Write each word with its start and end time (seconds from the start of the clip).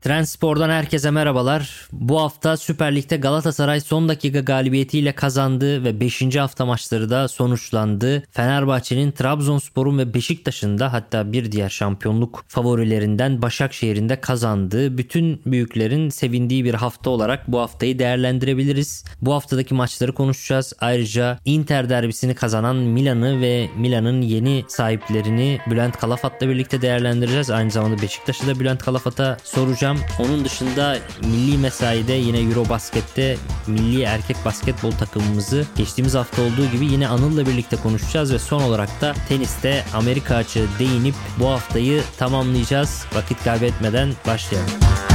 Trendspor'dan 0.00 0.70
herkese 0.70 1.10
merhabalar. 1.10 1.88
Bu 1.92 2.20
hafta 2.20 2.56
Süper 2.56 2.96
Lig'de 2.96 3.16
Galatasaray 3.16 3.80
son 3.80 4.08
dakika 4.08 4.40
galibiyetiyle 4.40 5.12
kazandı 5.12 5.84
ve 5.84 6.00
5. 6.00 6.36
hafta 6.36 6.66
maçları 6.66 7.10
da 7.10 7.28
sonuçlandı. 7.28 8.22
Fenerbahçe'nin 8.30 9.12
Trabzonspor'un 9.12 9.98
ve 9.98 10.14
Beşiktaş'ın 10.14 10.78
da 10.78 10.92
hatta 10.92 11.32
bir 11.32 11.52
diğer 11.52 11.68
şampiyonluk 11.68 12.44
favorilerinden 12.48 13.42
Başakşehir'in 13.42 14.08
de 14.08 14.20
kazandığı 14.20 14.98
bütün 14.98 15.42
büyüklerin 15.46 16.08
sevindiği 16.08 16.64
bir 16.64 16.74
hafta 16.74 17.10
olarak 17.10 17.52
bu 17.52 17.60
haftayı 17.60 17.98
değerlendirebiliriz. 17.98 19.04
Bu 19.22 19.34
haftadaki 19.34 19.74
maçları 19.74 20.12
konuşacağız. 20.12 20.72
Ayrıca 20.80 21.38
Inter 21.44 21.90
derbisini 21.90 22.34
kazanan 22.34 22.76
Milan'ı 22.76 23.40
ve 23.40 23.68
Milan'ın 23.76 24.22
yeni 24.22 24.64
sahiplerini 24.68 25.60
Bülent 25.70 25.96
Kalafat'la 25.96 26.48
birlikte 26.48 26.82
değerlendireceğiz. 26.82 27.50
Aynı 27.50 27.70
zamanda 27.70 28.02
Beşiktaş'ı 28.02 28.46
da 28.46 28.60
Bülent 28.60 28.82
Kalafat'a 28.82 29.36
soracağım 29.44 29.89
konuşacağım. 29.90 29.98
Onun 30.18 30.44
dışında 30.44 30.98
milli 31.22 31.58
mesaide 31.58 32.12
yine 32.12 32.40
Eurobasket'te 32.40 33.36
milli 33.66 34.02
erkek 34.02 34.36
basketbol 34.44 34.90
takımımızı 34.90 35.66
geçtiğimiz 35.76 36.14
hafta 36.14 36.42
olduğu 36.42 36.66
gibi 36.72 36.86
yine 36.86 37.08
Anıl'la 37.08 37.46
birlikte 37.46 37.76
konuşacağız 37.76 38.32
ve 38.32 38.38
son 38.38 38.62
olarak 38.62 39.00
da 39.00 39.14
teniste 39.28 39.84
Amerika 39.94 40.36
açığı 40.36 40.66
değinip 40.78 41.14
bu 41.38 41.48
haftayı 41.48 42.02
tamamlayacağız. 42.18 43.04
Vakit 43.14 43.44
kaybetmeden 43.44 44.12
başlayalım. 44.26 45.09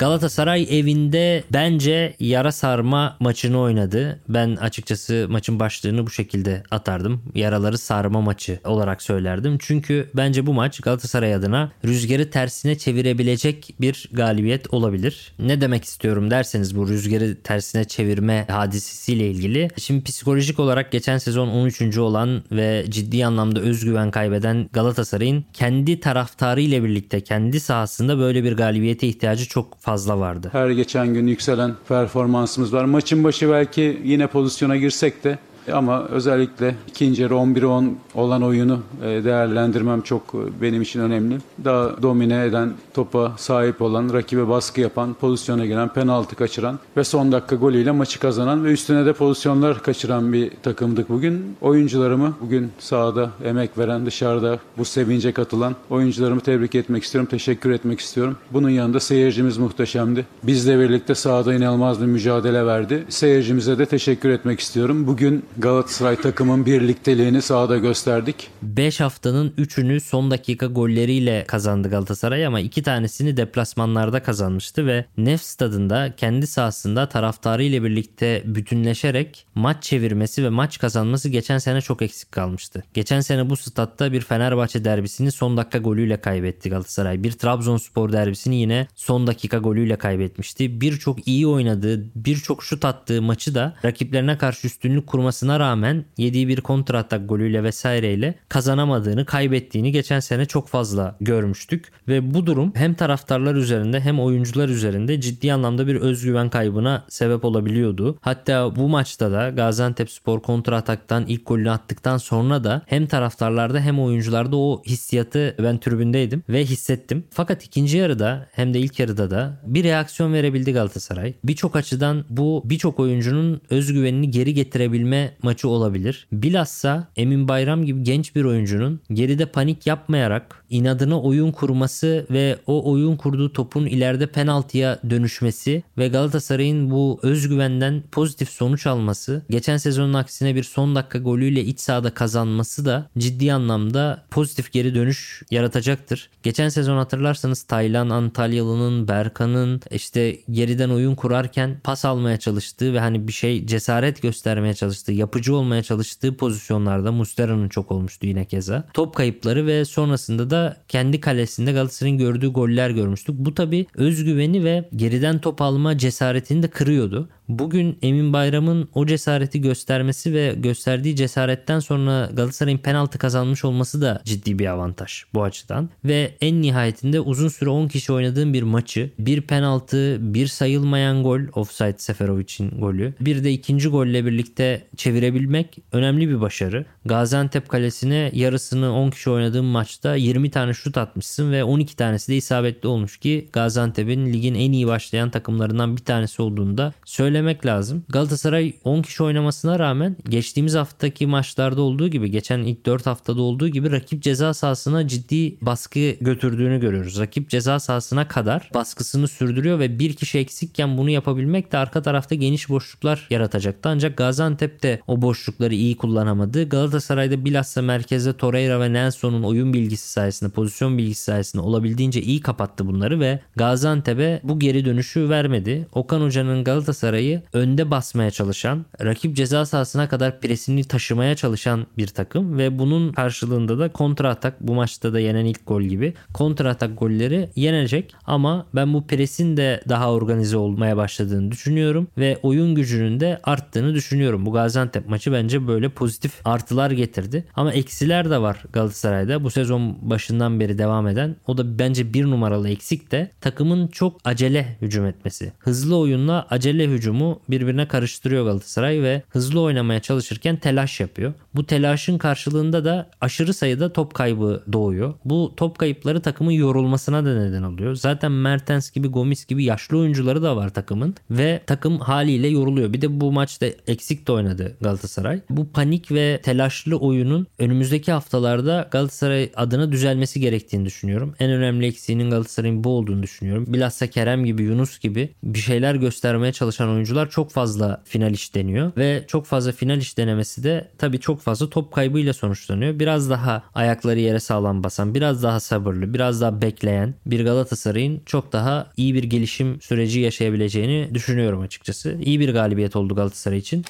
Galatasaray 0.00 0.66
evinde 0.70 1.44
bence 1.52 2.16
yara 2.20 2.52
sarma 2.52 3.16
maçını 3.20 3.60
oynadı. 3.60 4.20
Ben 4.28 4.56
açıkçası 4.56 5.26
maçın 5.30 5.60
başlığını 5.60 6.06
bu 6.06 6.10
şekilde 6.10 6.62
atardım. 6.70 7.22
Yaraları 7.34 7.78
sarma 7.78 8.20
maçı 8.20 8.60
olarak 8.64 9.02
söylerdim. 9.02 9.58
Çünkü 9.60 10.10
bence 10.14 10.46
bu 10.46 10.52
maç 10.52 10.80
Galatasaray 10.80 11.34
adına 11.34 11.72
rüzgarı 11.84 12.30
tersine 12.30 12.78
çevirebilecek 12.78 13.74
bir 13.80 14.08
galibiyet 14.12 14.74
olabilir. 14.74 15.32
Ne 15.38 15.60
demek 15.60 15.84
istiyorum 15.84 16.30
derseniz 16.30 16.76
bu 16.76 16.88
rüzgarı 16.88 17.36
tersine 17.42 17.84
çevirme 17.84 18.46
hadisesiyle 18.50 19.30
ilgili. 19.30 19.68
Şimdi 19.78 20.04
psikolojik 20.04 20.60
olarak 20.60 20.92
geçen 20.92 21.18
sezon 21.18 21.48
13. 21.48 21.98
olan 21.98 22.42
ve 22.52 22.84
ciddi 22.88 23.26
anlamda 23.26 23.60
özgüven 23.60 24.10
kaybeden 24.10 24.68
Galatasaray'ın 24.72 25.44
kendi 25.52 26.00
taraftarı 26.00 26.60
ile 26.60 26.84
birlikte 26.84 27.20
kendi 27.20 27.60
sahasında 27.60 28.18
böyle 28.18 28.44
bir 28.44 28.52
galibiyete 28.52 29.06
ihtiyacı 29.06 29.48
çok 29.48 29.80
fazla 29.80 29.89
fazla 29.90 30.20
vardı. 30.20 30.48
Her 30.52 30.70
geçen 30.70 31.14
gün 31.14 31.26
yükselen 31.26 31.74
performansımız 31.88 32.72
var. 32.72 32.84
Maçın 32.84 33.24
başı 33.24 33.50
belki 33.50 34.00
yine 34.04 34.26
pozisyona 34.26 34.76
girsek 34.76 35.24
de 35.24 35.38
ama 35.72 36.04
özellikle 36.04 36.74
ikinci 36.88 37.22
yarı 37.22 37.34
11-10 37.34 37.92
olan 38.14 38.42
oyunu 38.42 38.80
e, 39.04 39.24
değerlendirmem 39.24 40.00
çok 40.00 40.22
e, 40.22 40.62
benim 40.62 40.82
için 40.82 41.00
önemli. 41.00 41.38
Daha 41.64 42.02
domine 42.02 42.44
eden, 42.44 42.72
topa 42.94 43.32
sahip 43.36 43.82
olan, 43.82 44.12
rakibe 44.12 44.48
baskı 44.48 44.80
yapan, 44.80 45.14
pozisyona 45.14 45.66
giren, 45.66 45.88
penaltı 45.88 46.36
kaçıran 46.36 46.78
ve 46.96 47.04
son 47.04 47.32
dakika 47.32 47.56
golüyle 47.56 47.90
maçı 47.90 48.20
kazanan 48.20 48.64
ve 48.64 48.72
üstüne 48.72 49.06
de 49.06 49.12
pozisyonlar 49.12 49.82
kaçıran 49.82 50.32
bir 50.32 50.50
takımdık 50.62 51.08
bugün. 51.08 51.56
Oyuncularımı 51.60 52.34
bugün 52.40 52.70
sahada 52.78 53.30
emek 53.44 53.78
veren, 53.78 54.06
dışarıda 54.06 54.58
bu 54.78 54.84
sevince 54.84 55.32
katılan 55.32 55.76
oyuncularımı 55.90 56.40
tebrik 56.40 56.74
etmek 56.74 57.04
istiyorum, 57.04 57.28
teşekkür 57.30 57.70
etmek 57.70 58.00
istiyorum. 58.00 58.36
Bunun 58.52 58.70
yanında 58.70 59.00
seyircimiz 59.00 59.58
muhteşemdi. 59.58 60.26
Bizle 60.42 60.78
birlikte 60.78 61.14
sahada 61.14 61.54
inanılmaz 61.54 62.00
bir 62.00 62.06
mücadele 62.06 62.66
verdi. 62.66 63.04
Seyircimize 63.08 63.78
de 63.78 63.86
teşekkür 63.86 64.28
etmek 64.28 64.60
istiyorum. 64.60 65.06
Bugün 65.06 65.44
Galatasaray 65.58 66.16
takımın 66.16 66.66
birlikteliğini 66.66 67.42
sahada 67.42 67.78
gösterdik. 67.78 68.50
5 68.62 69.00
haftanın 69.00 69.50
3'ünü 69.50 70.00
son 70.00 70.30
dakika 70.30 70.66
golleriyle 70.66 71.44
kazandı 71.48 71.90
Galatasaray 71.90 72.46
ama 72.46 72.60
2 72.60 72.82
tanesini 72.82 73.36
deplasmanlarda 73.36 74.22
kazanmıştı 74.22 74.86
ve 74.86 75.04
Nef 75.16 75.42
stadında 75.42 76.12
kendi 76.16 76.46
sahasında 76.46 77.08
taraftarı 77.08 77.62
ile 77.62 77.82
birlikte 77.82 78.42
bütünleşerek 78.44 79.46
maç 79.54 79.82
çevirmesi 79.82 80.44
ve 80.44 80.48
maç 80.48 80.78
kazanması 80.78 81.28
geçen 81.28 81.58
sene 81.58 81.80
çok 81.80 82.02
eksik 82.02 82.32
kalmıştı. 82.32 82.82
Geçen 82.94 83.20
sene 83.20 83.50
bu 83.50 83.56
statta 83.56 84.12
bir 84.12 84.20
Fenerbahçe 84.20 84.84
derbisini 84.84 85.32
son 85.32 85.56
dakika 85.56 85.78
golüyle 85.78 86.20
kaybetti 86.20 86.70
Galatasaray. 86.70 87.22
Bir 87.22 87.32
Trabzonspor 87.32 88.12
derbisini 88.12 88.56
yine 88.56 88.86
son 88.94 89.26
dakika 89.26 89.58
golüyle 89.58 89.96
kaybetmişti. 89.96 90.80
Birçok 90.80 91.28
iyi 91.28 91.46
oynadığı, 91.46 92.04
birçok 92.14 92.64
şut 92.64 92.84
attığı 92.84 93.22
maçı 93.22 93.54
da 93.54 93.76
rakiplerine 93.84 94.38
karşı 94.38 94.66
üstünlük 94.66 95.06
kurmasına 95.06 95.39
olmasına 95.40 95.60
rağmen 95.60 96.04
yediği 96.16 96.48
bir 96.48 96.60
kontratak 96.60 97.28
golüyle 97.28 97.62
vesaireyle 97.62 98.34
kazanamadığını, 98.48 99.24
kaybettiğini 99.24 99.92
geçen 99.92 100.20
sene 100.20 100.46
çok 100.46 100.68
fazla 100.68 101.16
görmüştük. 101.20 101.92
Ve 102.08 102.34
bu 102.34 102.46
durum 102.46 102.72
hem 102.74 102.94
taraftarlar 102.94 103.54
üzerinde 103.54 104.00
hem 104.00 104.20
oyuncular 104.20 104.68
üzerinde 104.68 105.20
ciddi 105.20 105.52
anlamda 105.52 105.86
bir 105.86 105.96
özgüven 105.96 106.50
kaybına 106.50 107.04
sebep 107.08 107.44
olabiliyordu. 107.44 108.18
Hatta 108.20 108.76
bu 108.76 108.88
maçta 108.88 109.32
da 109.32 109.50
Gaziantep 109.50 110.10
Spor 110.10 110.42
kontrataktan 110.42 111.24
ilk 111.26 111.46
golünü 111.46 111.70
attıktan 111.70 112.18
sonra 112.18 112.64
da 112.64 112.82
hem 112.86 113.06
taraftarlarda 113.06 113.80
hem 113.80 114.00
oyuncularda 114.00 114.56
o 114.56 114.82
hissiyatı 114.86 115.54
ben 115.58 115.78
tribündeydim 115.78 116.42
ve 116.48 116.64
hissettim. 116.64 117.24
Fakat 117.30 117.64
ikinci 117.64 117.96
yarıda 117.96 118.46
hem 118.52 118.74
de 118.74 118.78
ilk 118.78 118.98
yarıda 118.98 119.30
da 119.30 119.60
bir 119.66 119.84
reaksiyon 119.84 120.32
verebildi 120.32 120.72
Galatasaray. 120.72 121.34
Birçok 121.44 121.76
açıdan 121.76 122.24
bu 122.28 122.62
birçok 122.64 123.00
oyuncunun 123.00 123.60
özgüvenini 123.70 124.30
geri 124.30 124.54
getirebilme 124.54 125.29
maçı 125.42 125.68
olabilir. 125.68 126.26
Bilhassa 126.32 127.08
Emin 127.16 127.48
Bayram 127.48 127.84
gibi 127.84 128.02
genç 128.02 128.36
bir 128.36 128.44
oyuncunun 128.44 129.00
geride 129.12 129.46
panik 129.46 129.86
yapmayarak 129.86 130.64
inadına 130.70 131.20
oyun 131.20 131.52
kurması 131.52 132.26
ve 132.30 132.58
o 132.66 132.92
oyun 132.92 133.16
kurduğu 133.16 133.52
topun 133.52 133.86
ileride 133.86 134.26
penaltıya 134.26 134.98
dönüşmesi 135.10 135.82
ve 135.98 136.08
Galatasaray'ın 136.08 136.90
bu 136.90 137.20
özgüvenden 137.22 138.02
pozitif 138.12 138.50
sonuç 138.50 138.86
alması, 138.86 139.42
geçen 139.50 139.76
sezonun 139.76 140.14
aksine 140.14 140.54
bir 140.54 140.62
son 140.62 140.94
dakika 140.94 141.18
golüyle 141.18 141.64
iç 141.64 141.80
sahada 141.80 142.14
kazanması 142.14 142.84
da 142.84 143.10
ciddi 143.18 143.52
anlamda 143.52 144.24
pozitif 144.30 144.72
geri 144.72 144.94
dönüş 144.94 145.42
yaratacaktır. 145.50 146.30
Geçen 146.42 146.68
sezon 146.68 146.96
hatırlarsanız 146.96 147.62
Taylan 147.62 148.10
Antalyalı'nın, 148.10 149.08
Berkan'ın 149.08 149.80
işte 149.90 150.36
geriden 150.50 150.90
oyun 150.90 151.14
kurarken 151.14 151.80
pas 151.84 152.04
almaya 152.04 152.36
çalıştığı 152.36 152.94
ve 152.94 153.00
hani 153.00 153.28
bir 153.28 153.32
şey 153.32 153.66
cesaret 153.66 154.22
göstermeye 154.22 154.74
çalıştığı, 154.74 155.12
yapıcı 155.20 155.54
olmaya 155.54 155.82
çalıştığı 155.82 156.36
pozisyonlarda 156.36 157.12
Mustera'nın 157.12 157.68
çok 157.68 157.90
olmuştu 157.90 158.26
yine 158.26 158.44
keza. 158.44 158.84
Top 158.94 159.14
kayıpları 159.14 159.66
ve 159.66 159.84
sonrasında 159.84 160.50
da 160.50 160.76
kendi 160.88 161.20
kalesinde 161.20 161.72
Galatasaray'ın 161.72 162.18
gördüğü 162.18 162.48
goller 162.48 162.90
görmüştük. 162.90 163.34
Bu 163.38 163.54
tabi 163.54 163.86
özgüveni 163.94 164.64
ve 164.64 164.88
geriden 164.96 165.38
top 165.38 165.62
alma 165.62 165.98
cesaretini 165.98 166.62
de 166.62 166.68
kırıyordu. 166.68 167.28
Bugün 167.58 167.98
Emin 168.02 168.32
Bayram'ın 168.32 168.88
o 168.94 169.06
cesareti 169.06 169.60
göstermesi 169.60 170.34
ve 170.34 170.54
gösterdiği 170.56 171.16
cesaretten 171.16 171.80
sonra 171.80 172.30
Galatasaray'ın 172.32 172.78
penaltı 172.78 173.18
kazanmış 173.18 173.64
olması 173.64 174.02
da 174.02 174.20
ciddi 174.24 174.58
bir 174.58 174.66
avantaj 174.66 175.24
bu 175.34 175.42
açıdan. 175.42 175.90
Ve 176.04 176.34
en 176.40 176.62
nihayetinde 176.62 177.20
uzun 177.20 177.48
süre 177.48 177.70
10 177.70 177.88
kişi 177.88 178.12
oynadığım 178.12 178.52
bir 178.52 178.62
maçı 178.62 179.10
bir 179.18 179.40
penaltı, 179.40 180.18
bir 180.34 180.46
sayılmayan 180.46 181.22
gol 181.22 181.40
offside 181.54 181.98
Seferovic'in 181.98 182.70
golü. 182.80 183.14
Bir 183.20 183.44
de 183.44 183.52
ikinci 183.52 183.88
golle 183.88 184.26
birlikte 184.26 184.86
çevirebilmek 184.96 185.78
önemli 185.92 186.28
bir 186.28 186.40
başarı. 186.40 186.84
Gaziantep 187.04 187.68
kalesine 187.68 188.30
yarısını 188.34 188.92
10 188.92 189.10
kişi 189.10 189.30
oynadığım 189.30 189.66
maçta 189.66 190.14
20 190.14 190.50
tane 190.50 190.74
şut 190.74 190.98
atmışsın 190.98 191.52
ve 191.52 191.64
12 191.64 191.96
tanesi 191.96 192.32
de 192.32 192.36
isabetli 192.36 192.88
olmuş 192.88 193.18
ki 193.18 193.48
Gaziantep'in 193.52 194.32
ligin 194.32 194.54
en 194.54 194.72
iyi 194.72 194.86
başlayan 194.86 195.30
takımlarından 195.30 195.96
bir 195.96 196.04
tanesi 196.04 196.42
olduğunda 196.42 196.92
söyle 197.04 197.39
söylemek 197.40 197.66
lazım. 197.66 198.04
Galatasaray 198.08 198.72
10 198.84 199.02
kişi 199.02 199.22
oynamasına 199.22 199.78
rağmen 199.78 200.16
geçtiğimiz 200.28 200.74
haftaki 200.74 201.26
maçlarda 201.26 201.82
olduğu 201.82 202.08
gibi 202.08 202.30
geçen 202.30 202.58
ilk 202.58 202.86
4 202.86 203.06
haftada 203.06 203.42
olduğu 203.42 203.68
gibi 203.68 203.90
rakip 203.90 204.22
ceza 204.22 204.54
sahasına 204.54 205.08
ciddi 205.08 205.56
baskı 205.60 206.10
götürdüğünü 206.20 206.80
görüyoruz. 206.80 207.18
Rakip 207.18 207.48
ceza 207.48 207.80
sahasına 207.80 208.28
kadar 208.28 208.70
baskısını 208.74 209.28
sürdürüyor 209.28 209.78
ve 209.78 209.98
bir 209.98 210.12
kişi 210.12 210.38
eksikken 210.38 210.98
bunu 210.98 211.10
yapabilmek 211.10 211.72
de 211.72 211.78
arka 211.78 212.02
tarafta 212.02 212.34
geniş 212.34 212.68
boşluklar 212.68 213.26
yaratacaktı. 213.30 213.88
Ancak 213.88 214.16
Gaziantep 214.16 214.82
de 214.82 215.00
o 215.06 215.22
boşlukları 215.22 215.74
iyi 215.74 215.96
kullanamadı. 215.96 216.68
Galatasaray'da 216.68 217.44
bilhassa 217.44 217.82
merkezde 217.82 218.32
Torreira 218.32 218.80
ve 218.80 218.92
Nelson'un 218.92 219.42
oyun 219.42 219.72
bilgisi 219.72 220.08
sayesinde, 220.08 220.50
pozisyon 220.50 220.98
bilgisi 220.98 221.22
sayesinde 221.22 221.62
olabildiğince 221.62 222.22
iyi 222.22 222.40
kapattı 222.40 222.86
bunları 222.86 223.20
ve 223.20 223.40
Gaziantep'e 223.56 224.40
bu 224.44 224.58
geri 224.58 224.84
dönüşü 224.84 225.28
vermedi. 225.28 225.86
Okan 225.92 226.20
Hoca'nın 226.20 226.64
Galatasaray'ı 226.64 227.29
önde 227.52 227.90
basmaya 227.90 228.30
çalışan, 228.30 228.86
rakip 229.04 229.36
ceza 229.36 229.66
sahasına 229.66 230.08
kadar 230.08 230.40
presini 230.40 230.84
taşımaya 230.84 231.36
çalışan 231.36 231.86
bir 231.98 232.06
takım 232.06 232.58
ve 232.58 232.78
bunun 232.78 233.12
karşılığında 233.12 233.78
da 233.78 233.92
kontra 233.92 234.28
atak 234.30 234.60
bu 234.60 234.74
maçta 234.74 235.12
da 235.12 235.20
yenen 235.20 235.44
ilk 235.44 235.66
gol 235.66 235.82
gibi 235.82 236.14
kontra 236.34 236.70
atak 236.70 236.98
golleri 236.98 237.48
yenecek 237.56 238.14
ama 238.26 238.66
ben 238.74 238.94
bu 238.94 239.06
presin 239.06 239.56
de 239.56 239.80
daha 239.88 240.12
organize 240.12 240.56
olmaya 240.56 240.96
başladığını 240.96 241.52
düşünüyorum 241.52 242.08
ve 242.18 242.38
oyun 242.42 242.74
gücünün 242.74 243.20
de 243.20 243.40
arttığını 243.44 243.94
düşünüyorum. 243.94 244.46
Bu 244.46 244.52
Gaziantep 244.52 245.08
maçı 245.08 245.32
bence 245.32 245.66
böyle 245.66 245.88
pozitif 245.88 246.32
artılar 246.44 246.90
getirdi. 246.90 247.44
Ama 247.54 247.72
eksiler 247.72 248.30
de 248.30 248.40
var 248.40 248.62
Galatasaray'da. 248.72 249.44
Bu 249.44 249.50
sezon 249.50 250.10
başından 250.10 250.60
beri 250.60 250.78
devam 250.78 251.08
eden. 251.08 251.36
O 251.46 251.58
da 251.58 251.78
bence 251.78 252.14
bir 252.14 252.24
numaralı 252.24 252.68
eksik 252.68 253.12
de 253.12 253.30
takımın 253.40 253.86
çok 253.86 254.20
acele 254.24 254.76
hücum 254.82 255.06
etmesi. 255.06 255.52
Hızlı 255.58 255.96
oyunla 255.96 256.46
acele 256.50 256.88
hücumu 256.88 257.19
birbirine 257.48 257.88
karıştırıyor 257.88 258.44
Galatasaray 258.44 259.02
ve 259.02 259.22
hızlı 259.28 259.60
oynamaya 259.60 260.00
çalışırken 260.00 260.56
telaş 260.56 261.00
yapıyor. 261.00 261.32
Bu 261.54 261.66
telaşın 261.66 262.18
karşılığında 262.18 262.84
da 262.84 263.10
aşırı 263.20 263.54
sayıda 263.54 263.92
top 263.92 264.14
kaybı 264.14 264.62
doğuyor. 264.72 265.14
Bu 265.24 265.52
top 265.56 265.78
kayıpları 265.78 266.22
takımın 266.22 266.52
yorulmasına 266.52 267.24
da 267.24 267.34
neden 267.34 267.62
oluyor. 267.62 267.94
Zaten 267.94 268.32
Mertens 268.32 268.90
gibi 268.90 269.08
Gomis 269.08 269.46
gibi 269.46 269.64
yaşlı 269.64 269.98
oyuncuları 269.98 270.42
da 270.42 270.56
var 270.56 270.68
takımın 270.68 271.14
ve 271.30 271.60
takım 271.66 271.98
haliyle 271.98 272.48
yoruluyor. 272.48 272.92
Bir 272.92 273.00
de 273.00 273.20
bu 273.20 273.32
maçta 273.32 273.66
eksik 273.86 274.26
de 274.26 274.32
oynadı 274.32 274.76
Galatasaray. 274.80 275.40
Bu 275.50 275.72
panik 275.72 276.12
ve 276.12 276.40
telaşlı 276.42 276.96
oyunun 276.96 277.46
önümüzdeki 277.58 278.12
haftalarda 278.12 278.88
Galatasaray 278.90 279.50
adına 279.56 279.92
düzelmesi 279.92 280.40
gerektiğini 280.40 280.84
düşünüyorum. 280.84 281.34
En 281.38 281.50
önemli 281.50 281.86
eksiğinin 281.86 282.30
Galatasaray'ın 282.30 282.84
bu 282.84 282.90
olduğunu 282.90 283.22
düşünüyorum. 283.22 283.64
Bilhassa 283.68 284.06
Kerem 284.06 284.44
gibi 284.44 284.62
Yunus 284.62 284.98
gibi 284.98 285.30
bir 285.42 285.58
şeyler 285.58 285.94
göstermeye 285.94 286.52
çalışan 286.52 286.88
oyuncular 286.88 286.99
çok 287.30 287.50
fazla 287.50 288.02
final 288.04 288.32
iş 288.32 288.54
deniyor 288.54 288.92
ve 288.96 289.24
çok 289.28 289.46
fazla 289.46 289.72
final 289.72 289.98
iş 289.98 290.18
denemesi 290.18 290.64
de 290.64 290.90
tabii 290.98 291.20
çok 291.20 291.40
fazla 291.40 291.70
top 291.70 291.92
kaybıyla 291.92 292.32
sonuçlanıyor. 292.32 292.98
Biraz 292.98 293.30
daha 293.30 293.62
ayakları 293.74 294.20
yere 294.20 294.40
sağlam 294.40 294.84
basan, 294.84 295.14
biraz 295.14 295.42
daha 295.42 295.60
sabırlı, 295.60 296.14
biraz 296.14 296.40
daha 296.40 296.62
bekleyen 296.62 297.14
bir 297.26 297.44
Galatasaray'ın 297.44 298.22
çok 298.26 298.52
daha 298.52 298.92
iyi 298.96 299.14
bir 299.14 299.24
gelişim 299.24 299.80
süreci 299.80 300.20
yaşayabileceğini 300.20 301.14
düşünüyorum 301.14 301.60
açıkçası. 301.60 302.18
İyi 302.22 302.40
bir 302.40 302.52
galibiyet 302.52 302.96
oldu 302.96 303.14
Galatasaray 303.14 303.58
için. 303.58 303.84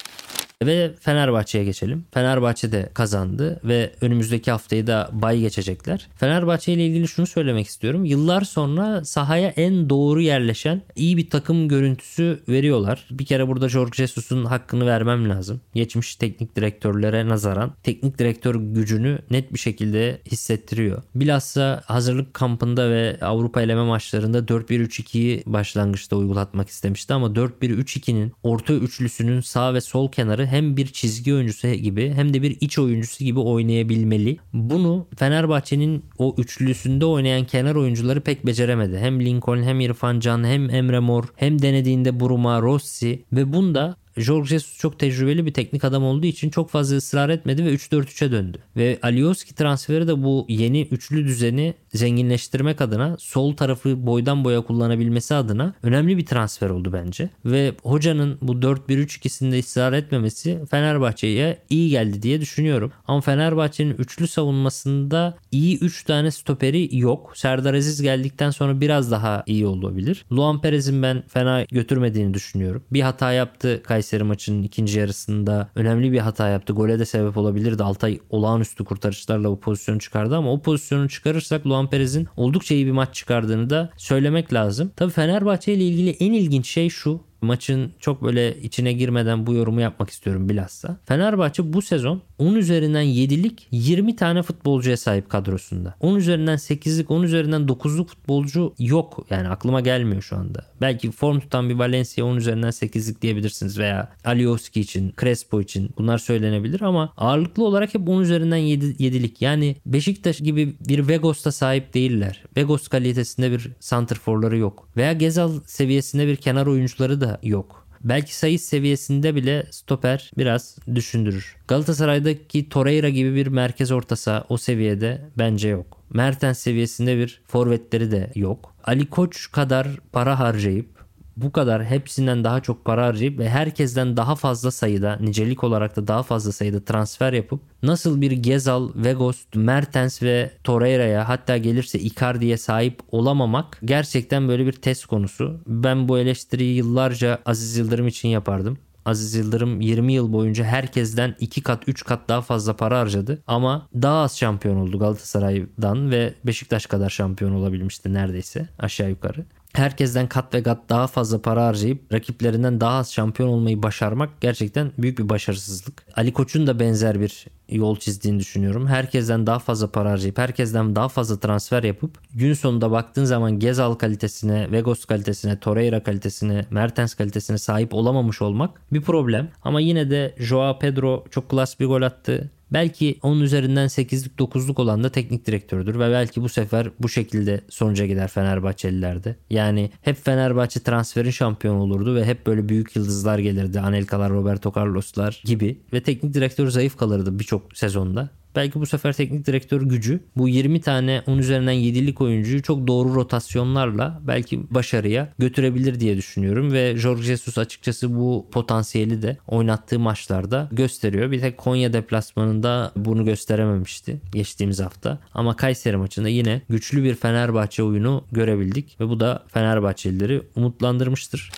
Ve 0.61 0.91
Fenerbahçe'ye 0.99 1.63
geçelim. 1.63 2.05
Fenerbahçe 2.11 2.71
de 2.71 2.89
kazandı 2.93 3.59
ve 3.63 3.91
önümüzdeki 4.01 4.51
haftayı 4.51 4.87
da 4.87 5.09
bay 5.11 5.39
geçecekler. 5.39 6.07
Fenerbahçe 6.15 6.73
ile 6.73 6.85
ilgili 6.85 7.07
şunu 7.07 7.27
söylemek 7.27 7.67
istiyorum. 7.67 8.05
Yıllar 8.05 8.41
sonra 8.41 9.03
sahaya 9.05 9.49
en 9.49 9.89
doğru 9.89 10.21
yerleşen 10.21 10.81
iyi 10.95 11.17
bir 11.17 11.29
takım 11.29 11.67
görüntüsü 11.67 12.39
veriyorlar. 12.49 13.07
Bir 13.11 13.25
kere 13.25 13.47
burada 13.47 13.69
Jorge 13.69 13.91
Jesus'un 13.95 14.45
hakkını 14.45 14.85
vermem 14.85 15.29
lazım. 15.29 15.61
Geçmiş 15.73 16.15
teknik 16.15 16.55
direktörlere 16.55 17.27
nazaran 17.27 17.73
teknik 17.83 18.19
direktör 18.19 18.55
gücünü 18.55 19.19
net 19.31 19.53
bir 19.53 19.59
şekilde 19.59 20.21
hissettiriyor. 20.31 21.03
Bilhassa 21.15 21.81
hazırlık 21.85 22.33
kampında 22.33 22.89
ve 22.89 23.17
Avrupa 23.21 23.61
eleme 23.61 23.83
maçlarında 23.83 24.39
4-1-3-2'yi 24.39 25.43
başlangıçta 25.45 26.15
uygulatmak 26.15 26.69
istemişti 26.69 27.13
ama 27.13 27.27
4-1-3-2'nin 27.27 28.33
orta 28.43 28.73
üçlüsünün 28.73 29.41
sağ 29.41 29.73
ve 29.73 29.81
sol 29.81 30.11
kenarı 30.11 30.50
hem 30.51 30.77
bir 30.77 30.87
çizgi 30.87 31.33
oyuncusu 31.33 31.67
gibi 31.67 32.13
hem 32.15 32.33
de 32.33 32.41
bir 32.41 32.57
iç 32.61 32.79
oyuncusu 32.79 33.23
gibi 33.23 33.39
oynayabilmeli. 33.39 34.37
Bunu 34.53 35.07
Fenerbahçe'nin 35.17 36.05
o 36.17 36.35
üçlüsünde 36.37 37.05
oynayan 37.05 37.45
kenar 37.45 37.75
oyuncuları 37.75 38.21
pek 38.21 38.45
beceremedi. 38.45 38.97
Hem 38.97 39.25
Lincoln 39.25 39.63
hem 39.63 39.79
İrfan 39.79 40.19
Can 40.19 40.43
hem 40.43 40.69
Emre 40.69 40.99
Mor 40.99 41.23
hem 41.35 41.61
denediğinde 41.61 42.19
Buruma, 42.19 42.61
Rossi 42.61 43.23
ve 43.33 43.53
bunda 43.53 43.95
Jorge 44.21 44.49
Jesus 44.49 44.77
çok 44.77 44.99
tecrübeli 44.99 45.45
bir 45.45 45.53
teknik 45.53 45.83
adam 45.83 46.03
olduğu 46.03 46.25
için 46.25 46.49
çok 46.49 46.69
fazla 46.69 46.95
ısrar 46.97 47.29
etmedi 47.29 47.65
ve 47.65 47.73
3-4-3'e 47.73 48.31
döndü. 48.31 48.57
Ve 48.77 48.99
Alioski 49.01 49.55
transferi 49.55 50.07
de 50.07 50.23
bu 50.23 50.45
yeni 50.49 50.81
üçlü 50.81 51.25
düzeni 51.25 51.73
zenginleştirmek 51.93 52.81
adına 52.81 53.15
sol 53.19 53.55
tarafı 53.55 54.07
boydan 54.07 54.43
boya 54.43 54.61
kullanabilmesi 54.61 55.35
adına 55.35 55.73
önemli 55.83 56.17
bir 56.17 56.25
transfer 56.25 56.69
oldu 56.69 56.93
bence. 56.93 57.29
Ve 57.45 57.73
hocanın 57.83 58.37
bu 58.41 58.53
4-1-3-2'sinde 58.53 59.59
ısrar 59.59 59.93
etmemesi 59.93 60.59
Fenerbahçe'ye 60.71 61.57
iyi 61.69 61.89
geldi 61.89 62.21
diye 62.21 62.41
düşünüyorum. 62.41 62.91
Ama 63.07 63.21
Fenerbahçe'nin 63.21 63.95
üçlü 63.97 64.27
savunmasında 64.27 65.37
iyi 65.51 65.79
3 65.79 66.03
tane 66.03 66.31
stoperi 66.31 66.97
yok. 66.97 67.31
Serdar 67.35 67.73
Aziz 67.73 68.01
geldikten 68.01 68.49
sonra 68.49 68.81
biraz 68.81 69.11
daha 69.11 69.43
iyi 69.45 69.65
olabilir. 69.65 70.25
Luan 70.31 70.61
Perez'in 70.61 71.03
ben 71.03 71.23
fena 71.27 71.63
götürmediğini 71.63 72.33
düşünüyorum. 72.33 72.83
Bir 72.91 73.01
hata 73.01 73.31
yaptı 73.31 73.81
Kayseri 73.83 74.10
maçının 74.19 74.63
ikinci 74.63 74.99
yarısında. 74.99 75.69
Önemli 75.75 76.11
bir 76.11 76.19
hata 76.19 76.47
yaptı. 76.49 76.73
Gole 76.73 76.99
de 76.99 77.05
sebep 77.05 77.37
olabilirdi. 77.37 77.83
Altay 77.83 78.19
olağanüstü 78.29 78.85
kurtarışlarla 78.85 79.49
bu 79.49 79.59
pozisyonu 79.59 79.99
çıkardı 79.99 80.35
ama 80.35 80.51
o 80.53 80.61
pozisyonu 80.61 81.09
çıkarırsak 81.09 81.67
Luan 81.67 81.89
Perez'in 81.89 82.27
oldukça 82.37 82.75
iyi 82.75 82.85
bir 82.85 82.91
maç 82.91 83.15
çıkardığını 83.15 83.69
da 83.69 83.89
söylemek 83.97 84.53
lazım. 84.53 84.91
Tabii 84.95 85.11
Fenerbahçe 85.11 85.73
ile 85.73 85.83
ilgili 85.83 86.09
en 86.09 86.33
ilginç 86.33 86.67
şey 86.67 86.89
şu 86.89 87.30
maçın 87.41 87.91
çok 87.99 88.23
böyle 88.23 88.61
içine 88.61 88.93
girmeden 88.93 89.47
bu 89.47 89.53
yorumu 89.53 89.81
yapmak 89.81 90.09
istiyorum 90.09 90.49
bilhassa. 90.49 90.97
Fenerbahçe 91.05 91.73
bu 91.73 91.81
sezon 91.81 92.21
10 92.37 92.55
üzerinden 92.55 93.05
7'lik 93.05 93.67
20 93.71 94.15
tane 94.15 94.41
futbolcuya 94.41 94.97
sahip 94.97 95.29
kadrosunda. 95.29 95.95
10 95.99 96.15
üzerinden 96.15 96.57
8'lik 96.57 97.11
10 97.11 97.23
üzerinden 97.23 97.61
9'luk 97.61 98.07
futbolcu 98.07 98.73
yok. 98.79 99.25
Yani 99.29 99.49
aklıma 99.49 99.81
gelmiyor 99.81 100.21
şu 100.21 100.37
anda. 100.37 100.65
Belki 100.81 101.11
form 101.11 101.39
tutan 101.39 101.69
bir 101.69 101.75
Valencia 101.75 102.25
10 102.25 102.35
üzerinden 102.35 102.69
8'lik 102.69 103.21
diyebilirsiniz 103.21 103.79
veya 103.79 104.11
Alioski 104.25 104.81
için, 104.81 105.13
Crespo 105.21 105.61
için 105.61 105.89
bunlar 105.97 106.17
söylenebilir 106.17 106.81
ama 106.81 107.13
ağırlıklı 107.17 107.65
olarak 107.65 107.93
hep 107.93 108.09
10 108.09 108.21
üzerinden 108.21 108.57
7, 108.57 108.85
7'lik. 108.85 109.41
Yani 109.41 109.75
Beşiktaş 109.85 110.37
gibi 110.37 110.75
bir 110.87 111.07
Vegos'ta 111.07 111.51
sahip 111.51 111.93
değiller. 111.93 112.43
Vegos 112.57 112.87
kalitesinde 112.87 113.51
bir 113.51 113.71
santrforları 113.79 114.57
yok. 114.57 114.87
Veya 114.97 115.13
Gezal 115.13 115.59
seviyesinde 115.65 116.27
bir 116.27 116.35
kenar 116.35 116.67
oyuncuları 116.67 117.21
da 117.21 117.30
yok. 117.43 117.87
Belki 118.03 118.35
sayı 118.35 118.59
seviyesinde 118.59 119.35
bile 119.35 119.65
stoper 119.71 120.31
biraz 120.37 120.77
düşündürür. 120.95 121.55
Galatasaray'daki 121.67 122.69
Torreira 122.69 123.09
gibi 123.09 123.35
bir 123.35 123.47
merkez 123.47 123.91
ortasa 123.91 124.45
o 124.49 124.57
seviyede 124.57 125.21
bence 125.37 125.69
yok. 125.69 125.97
Mertens 126.09 126.59
seviyesinde 126.59 127.17
bir 127.17 127.41
forvetleri 127.47 128.11
de 128.11 128.31
yok. 128.35 128.75
Ali 128.83 129.05
Koç 129.05 129.51
kadar 129.51 129.87
para 130.11 130.39
harcayıp 130.39 131.00
bu 131.41 131.51
kadar 131.51 131.85
hepsinden 131.85 132.43
daha 132.43 132.59
çok 132.61 132.85
para 132.85 133.05
harcayıp 133.05 133.39
ve 133.39 133.49
herkesten 133.49 134.17
daha 134.17 134.35
fazla 134.35 134.71
sayıda 134.71 135.17
nicelik 135.21 135.63
olarak 135.63 135.95
da 135.95 136.07
daha 136.07 136.23
fazla 136.23 136.51
sayıda 136.51 136.85
transfer 136.85 137.33
yapıp 137.33 137.61
nasıl 137.83 138.21
bir 138.21 138.31
Gezal, 138.31 138.89
Vegos, 138.95 139.43
Mertens 139.55 140.23
ve 140.23 140.51
Torreira'ya 140.63 141.29
hatta 141.29 141.57
gelirse 141.57 141.99
Icardi'ye 141.99 142.57
sahip 142.57 142.99
olamamak 143.11 143.79
gerçekten 143.85 144.47
böyle 144.47 144.65
bir 144.65 144.73
test 144.73 145.05
konusu. 145.05 145.61
Ben 145.67 146.07
bu 146.07 146.19
eleştiriyi 146.19 146.75
yıllarca 146.75 147.39
Aziz 147.45 147.77
Yıldırım 147.77 148.07
için 148.07 148.29
yapardım. 148.29 148.77
Aziz 149.05 149.35
Yıldırım 149.35 149.81
20 149.81 150.13
yıl 150.13 150.33
boyunca 150.33 150.63
herkesten 150.63 151.35
2 151.39 151.61
kat 151.61 151.83
3 151.87 152.05
kat 152.05 152.29
daha 152.29 152.41
fazla 152.41 152.75
para 152.75 152.99
harcadı. 152.99 153.43
Ama 153.47 153.87
daha 153.95 154.21
az 154.21 154.37
şampiyon 154.37 154.75
oldu 154.75 154.99
Galatasaray'dan 154.99 156.11
ve 156.11 156.33
Beşiktaş 156.43 156.85
kadar 156.85 157.09
şampiyon 157.09 157.51
olabilmişti 157.51 158.13
neredeyse 158.13 158.69
aşağı 158.79 159.09
yukarı 159.09 159.45
herkesten 159.73 160.27
kat 160.27 160.53
ve 160.53 160.63
kat 160.63 160.89
daha 160.89 161.07
fazla 161.07 161.41
para 161.41 161.65
harcayıp 161.65 162.13
rakiplerinden 162.13 162.81
daha 162.81 162.97
az 162.97 163.13
şampiyon 163.13 163.49
olmayı 163.49 163.83
başarmak 163.83 164.41
gerçekten 164.41 164.91
büyük 164.97 165.19
bir 165.19 165.29
başarısızlık. 165.29 166.03
Ali 166.15 166.33
Koç'un 166.33 166.67
da 166.67 166.79
benzer 166.79 167.21
bir 167.21 167.45
yol 167.69 167.95
çizdiğini 167.95 168.39
düşünüyorum. 168.39 168.87
Herkesten 168.87 169.47
daha 169.47 169.59
fazla 169.59 169.91
para 169.91 170.11
harcayıp 170.11 170.37
herkesten 170.37 170.95
daha 170.95 171.09
fazla 171.09 171.39
transfer 171.39 171.83
yapıp 171.83 172.17
gün 172.33 172.53
sonunda 172.53 172.91
baktığın 172.91 173.25
zaman 173.25 173.59
Gezal 173.59 173.93
kalitesine, 173.93 174.71
Vegos 174.71 175.05
kalitesine, 175.05 175.59
Torreira 175.59 176.03
kalitesine, 176.03 176.65
Mertens 176.69 177.13
kalitesine 177.13 177.57
sahip 177.57 177.93
olamamış 177.93 178.41
olmak 178.41 178.81
bir 178.93 179.01
problem. 179.01 179.49
Ama 179.63 179.79
yine 179.79 180.09
de 180.09 180.35
Joao 180.37 180.79
Pedro 180.79 181.25
çok 181.31 181.49
klas 181.49 181.79
bir 181.79 181.85
gol 181.85 182.01
attı. 182.01 182.51
Belki 182.73 183.19
onun 183.23 183.41
üzerinden 183.41 183.87
8'lik 183.87 184.39
9'luk 184.39 184.81
olan 184.81 185.03
da 185.03 185.09
teknik 185.09 185.45
direktördür 185.45 185.99
ve 185.99 186.11
belki 186.11 186.41
bu 186.41 186.49
sefer 186.49 186.91
bu 186.99 187.09
şekilde 187.09 187.61
sonuca 187.69 188.05
gider 188.05 188.27
Fenerbahçelilerde. 188.27 189.35
Yani 189.49 189.91
hep 190.01 190.25
Fenerbahçe 190.25 190.79
transferin 190.79 191.31
şampiyon 191.31 191.75
olurdu 191.75 192.15
ve 192.15 192.25
hep 192.25 192.47
böyle 192.47 192.69
büyük 192.69 192.95
yıldızlar 192.95 193.39
gelirdi. 193.39 193.79
Anelkalar, 193.79 194.31
Roberto 194.31 194.73
Carlos'lar 194.75 195.41
gibi 195.45 195.81
ve 195.93 196.03
teknik 196.03 196.33
direktör 196.33 196.67
zayıf 196.67 196.97
kalırdı 196.97 197.39
birçok 197.39 197.77
sezonda. 197.77 198.29
Belki 198.55 198.79
bu 198.79 198.85
sefer 198.85 199.13
teknik 199.13 199.47
direktör 199.47 199.81
gücü 199.81 200.19
bu 200.37 200.49
20 200.49 200.81
tane 200.81 201.23
10 201.27 201.37
üzerinden 201.37 201.73
7'lik 201.73 202.21
oyuncuyu 202.21 202.61
çok 202.61 202.87
doğru 202.87 203.15
rotasyonlarla 203.15 204.21
belki 204.27 204.73
başarıya 204.73 205.33
götürebilir 205.39 205.99
diye 205.99 206.17
düşünüyorum 206.17 206.71
ve 206.71 206.97
Jorge 206.97 207.23
Jesus 207.23 207.57
açıkçası 207.57 208.15
bu 208.15 208.47
potansiyeli 208.51 209.21
de 209.21 209.37
oynattığı 209.47 209.99
maçlarda 209.99 210.69
gösteriyor. 210.71 211.31
Bir 211.31 211.41
tek 211.41 211.57
Konya 211.57 211.93
deplasmanında 211.93 212.91
bunu 212.95 213.25
gösterememişti 213.25 214.21
geçtiğimiz 214.33 214.79
hafta. 214.79 215.19
Ama 215.33 215.55
Kayseri 215.55 215.97
maçında 215.97 216.29
yine 216.29 216.61
güçlü 216.69 217.03
bir 217.03 217.15
Fenerbahçe 217.15 217.83
oyunu 217.83 218.23
görebildik 218.31 218.99
ve 218.99 219.09
bu 219.09 219.19
da 219.19 219.43
Fenerbahçelileri 219.47 220.41
umutlandırmıştır. 220.55 221.51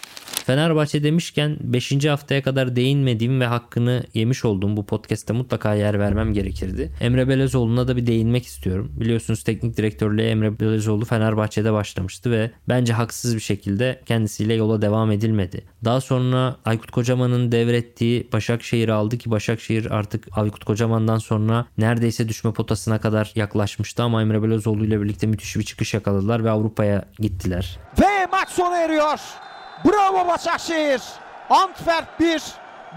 Fenerbahçe 0.46 1.04
demişken 1.04 1.58
5. 1.62 2.06
haftaya 2.06 2.44
kadar 2.44 2.76
değinmediğim 2.76 3.40
ve 3.40 3.46
hakkını 3.46 4.04
yemiş 4.14 4.46
olduğum 4.46 4.78
bu 4.78 4.86
podcast'te 4.86 5.34
mutlaka 5.34 5.74
yer 5.74 6.00
vermem 6.00 6.34
gerekirdi. 6.34 6.83
Emre 7.02 7.28
Belezoğlu'na 7.28 7.88
da 7.88 7.98
bir 7.98 8.08
değinmek 8.08 8.46
istiyorum. 8.46 8.92
Biliyorsunuz 8.96 9.44
teknik 9.44 9.78
direktörlüğe 9.78 10.30
Emre 10.30 10.60
Belezoğlu 10.60 11.06
Fenerbahçe'de 11.06 11.74
başlamıştı 11.74 12.32
ve 12.32 12.52
bence 12.70 12.94
haksız 12.94 13.36
bir 13.36 13.42
şekilde 13.42 14.02
kendisiyle 14.06 14.54
yola 14.54 14.82
devam 14.82 15.12
edilmedi. 15.12 15.66
Daha 15.86 16.02
sonra 16.02 16.56
Aykut 16.66 16.92
Kocaman'ın 16.92 17.52
devrettiği 17.52 18.28
Başakşehir 18.34 18.90
aldı 18.90 19.18
ki 19.18 19.32
Başakşehir 19.32 19.92
artık 19.92 20.28
Aykut 20.32 20.64
Kocaman'dan 20.64 21.18
sonra 21.18 21.66
neredeyse 21.78 22.30
düşme 22.30 22.54
potasına 22.54 23.02
kadar 23.02 23.32
yaklaşmıştı 23.36 24.04
ama 24.04 24.22
Emre 24.22 24.44
Belezoğlu 24.44 24.86
ile 24.86 25.02
birlikte 25.02 25.28
müthiş 25.28 25.56
bir 25.56 25.64
çıkış 25.64 25.94
yakaladılar 25.94 26.44
ve 26.44 26.50
Avrupa'ya 26.50 27.06
gittiler. 27.20 27.80
Ve 28.02 28.26
maç 28.32 28.50
sona 28.50 28.78
eriyor. 28.78 29.20
Bravo 29.86 30.28
Başakşehir. 30.28 31.02
Antwerp 31.50 32.20
1, 32.20 32.42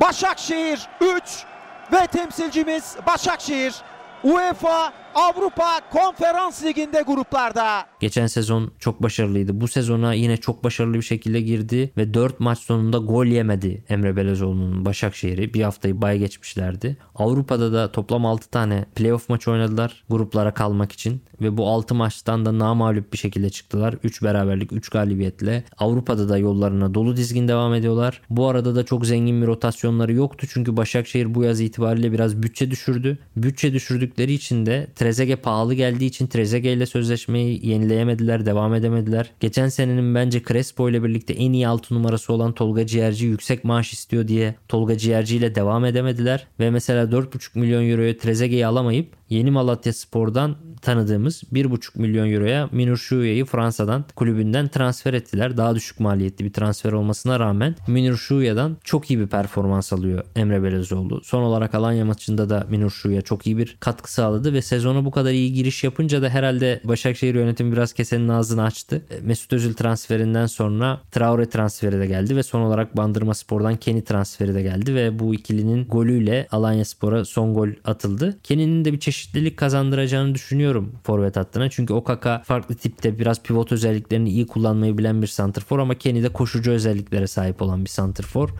Başakşehir 0.00 0.80
3 1.00 1.44
ve 1.92 2.06
temsilcimiz 2.06 2.96
Başakşehir 3.06 3.74
UEFA 4.22 4.92
Avrupa 5.16 5.80
Konferans 5.92 6.64
Ligi'nde 6.64 7.02
gruplarda. 7.02 7.86
Geçen 8.00 8.26
sezon 8.26 8.70
çok 8.78 9.02
başarılıydı. 9.02 9.60
Bu 9.60 9.68
sezona 9.68 10.12
yine 10.14 10.36
çok 10.36 10.64
başarılı 10.64 10.94
bir 10.94 11.02
şekilde 11.02 11.40
girdi 11.40 11.92
ve 11.96 12.14
4 12.14 12.40
maç 12.40 12.58
sonunda 12.58 12.98
gol 12.98 13.26
yemedi 13.26 13.84
Emre 13.88 14.16
Belezoğlu'nun 14.16 14.84
Başakşehir'i. 14.84 15.54
Bir 15.54 15.62
haftayı 15.62 16.02
bay 16.02 16.18
geçmişlerdi. 16.18 16.96
Avrupa'da 17.14 17.72
da 17.72 17.92
toplam 17.92 18.26
6 18.26 18.50
tane 18.50 18.84
playoff 18.94 19.28
maç 19.28 19.48
oynadılar 19.48 20.04
gruplara 20.10 20.54
kalmak 20.54 20.92
için 20.92 21.22
ve 21.40 21.56
bu 21.56 21.68
6 21.68 21.94
maçtan 21.94 22.46
da 22.46 22.58
namağlup 22.58 23.12
bir 23.12 23.18
şekilde 23.18 23.50
çıktılar. 23.50 23.94
3 24.02 24.22
beraberlik, 24.22 24.72
3 24.72 24.88
galibiyetle. 24.88 25.64
Avrupa'da 25.78 26.28
da 26.28 26.38
yollarına 26.38 26.94
dolu 26.94 27.16
dizgin 27.16 27.48
devam 27.48 27.74
ediyorlar. 27.74 28.22
Bu 28.30 28.48
arada 28.48 28.74
da 28.74 28.84
çok 28.84 29.06
zengin 29.06 29.42
bir 29.42 29.46
rotasyonları 29.46 30.12
yoktu 30.12 30.46
çünkü 30.50 30.76
Başakşehir 30.76 31.34
bu 31.34 31.42
yaz 31.44 31.60
itibariyle 31.60 32.12
biraz 32.12 32.42
bütçe 32.42 32.70
düşürdü. 32.70 33.18
Bütçe 33.36 33.72
düşürdükleri 33.72 34.32
için 34.32 34.66
de 34.66 34.86
Trezeguet 35.06 35.42
pahalı 35.42 35.74
geldiği 35.74 36.06
için 36.06 36.26
Trezeguet 36.26 36.76
ile 36.76 36.86
sözleşmeyi 36.86 37.66
yenileyemediler, 37.66 38.46
devam 38.46 38.74
edemediler. 38.74 39.30
Geçen 39.40 39.68
senenin 39.68 40.14
bence 40.14 40.42
Crespo 40.42 40.90
ile 40.90 41.02
birlikte 41.02 41.32
en 41.32 41.52
iyi 41.52 41.68
altı 41.68 41.94
numarası 41.94 42.32
olan 42.32 42.52
Tolga 42.52 42.86
Ciğerci 42.86 43.26
yüksek 43.26 43.64
maaş 43.64 43.92
istiyor 43.92 44.28
diye 44.28 44.54
Tolga 44.68 44.98
Ciğerci 44.98 45.36
ile 45.36 45.54
devam 45.54 45.84
edemediler. 45.84 46.46
Ve 46.60 46.70
mesela 46.70 47.04
4,5 47.04 47.58
milyon 47.58 47.90
euroya 47.90 48.16
Trezeguet'i 48.16 48.66
alamayıp 48.66 49.08
Yeni 49.28 49.50
Malatya 49.50 49.92
Spor'dan 49.92 50.56
tanıdığımız 50.82 51.42
1,5 51.52 52.00
milyon 52.00 52.32
euroya 52.32 52.68
Minur 52.72 52.96
Şuye'yi 52.96 53.44
Fransa'dan 53.44 54.04
kulübünden 54.16 54.68
transfer 54.68 55.14
ettiler. 55.14 55.56
Daha 55.56 55.74
düşük 55.74 56.00
maliyetli 56.00 56.44
bir 56.44 56.52
transfer 56.52 56.92
olmasına 56.92 57.40
rağmen 57.40 57.74
Minur 57.88 58.16
Şuye'den 58.16 58.76
çok 58.84 59.10
iyi 59.10 59.18
bir 59.18 59.26
performans 59.26 59.92
alıyor 59.92 60.24
Emre 60.36 60.62
Belezoğlu. 60.62 61.20
Son 61.24 61.42
olarak 61.42 61.74
Alanya 61.74 62.04
maçında 62.04 62.50
da 62.50 62.66
Minur 62.70 62.90
Şuye 62.90 63.20
çok 63.20 63.46
iyi 63.46 63.58
bir 63.58 63.76
katkı 63.80 64.12
sağladı 64.12 64.52
ve 64.52 64.62
sezona 64.62 65.04
bu 65.04 65.10
kadar 65.10 65.30
iyi 65.30 65.52
giriş 65.52 65.84
yapınca 65.84 66.22
da 66.22 66.28
herhalde 66.28 66.80
Başakşehir 66.84 67.34
yönetimi 67.34 67.72
biraz 67.72 67.92
kesenin 67.92 68.28
ağzını 68.28 68.62
açtı. 68.62 69.02
Mesut 69.22 69.52
Özil 69.52 69.74
transferinden 69.74 70.46
sonra 70.46 71.00
Traore 71.10 71.48
transferi 71.48 71.98
de 71.98 72.06
geldi 72.06 72.36
ve 72.36 72.42
son 72.42 72.60
olarak 72.60 72.96
Bandırma 72.96 73.34
Spor'dan 73.34 73.76
Kenny 73.76 74.04
transferi 74.04 74.54
de 74.54 74.62
geldi 74.62 74.94
ve 74.94 75.18
bu 75.18 75.34
ikilinin 75.34 75.84
golüyle 75.84 76.46
Alanya 76.50 76.84
Spor'a 76.84 77.24
son 77.24 77.54
gol 77.54 77.68
atıldı. 77.84 78.38
Kenny'nin 78.42 78.84
de 78.84 78.92
bir 78.92 79.00
çeşitlilik 79.16 79.56
kazandıracağını 79.56 80.34
düşünüyorum 80.34 80.92
forvet 81.04 81.36
hattına. 81.36 81.70
Çünkü 81.70 81.94
Okaka 81.94 82.42
farklı 82.44 82.74
tipte 82.74 83.18
biraz 83.18 83.42
pivot 83.42 83.72
özelliklerini 83.72 84.30
iyi 84.30 84.46
kullanmayı 84.46 84.98
bilen 84.98 85.22
bir 85.22 85.26
santrfor 85.26 85.78
ama 85.78 85.94
Kenny 85.94 86.22
de 86.22 86.28
koşucu 86.28 86.70
özelliklere 86.70 87.26
sahip 87.26 87.62
olan 87.62 87.84
bir 87.84 87.90
santrfor 87.90 88.50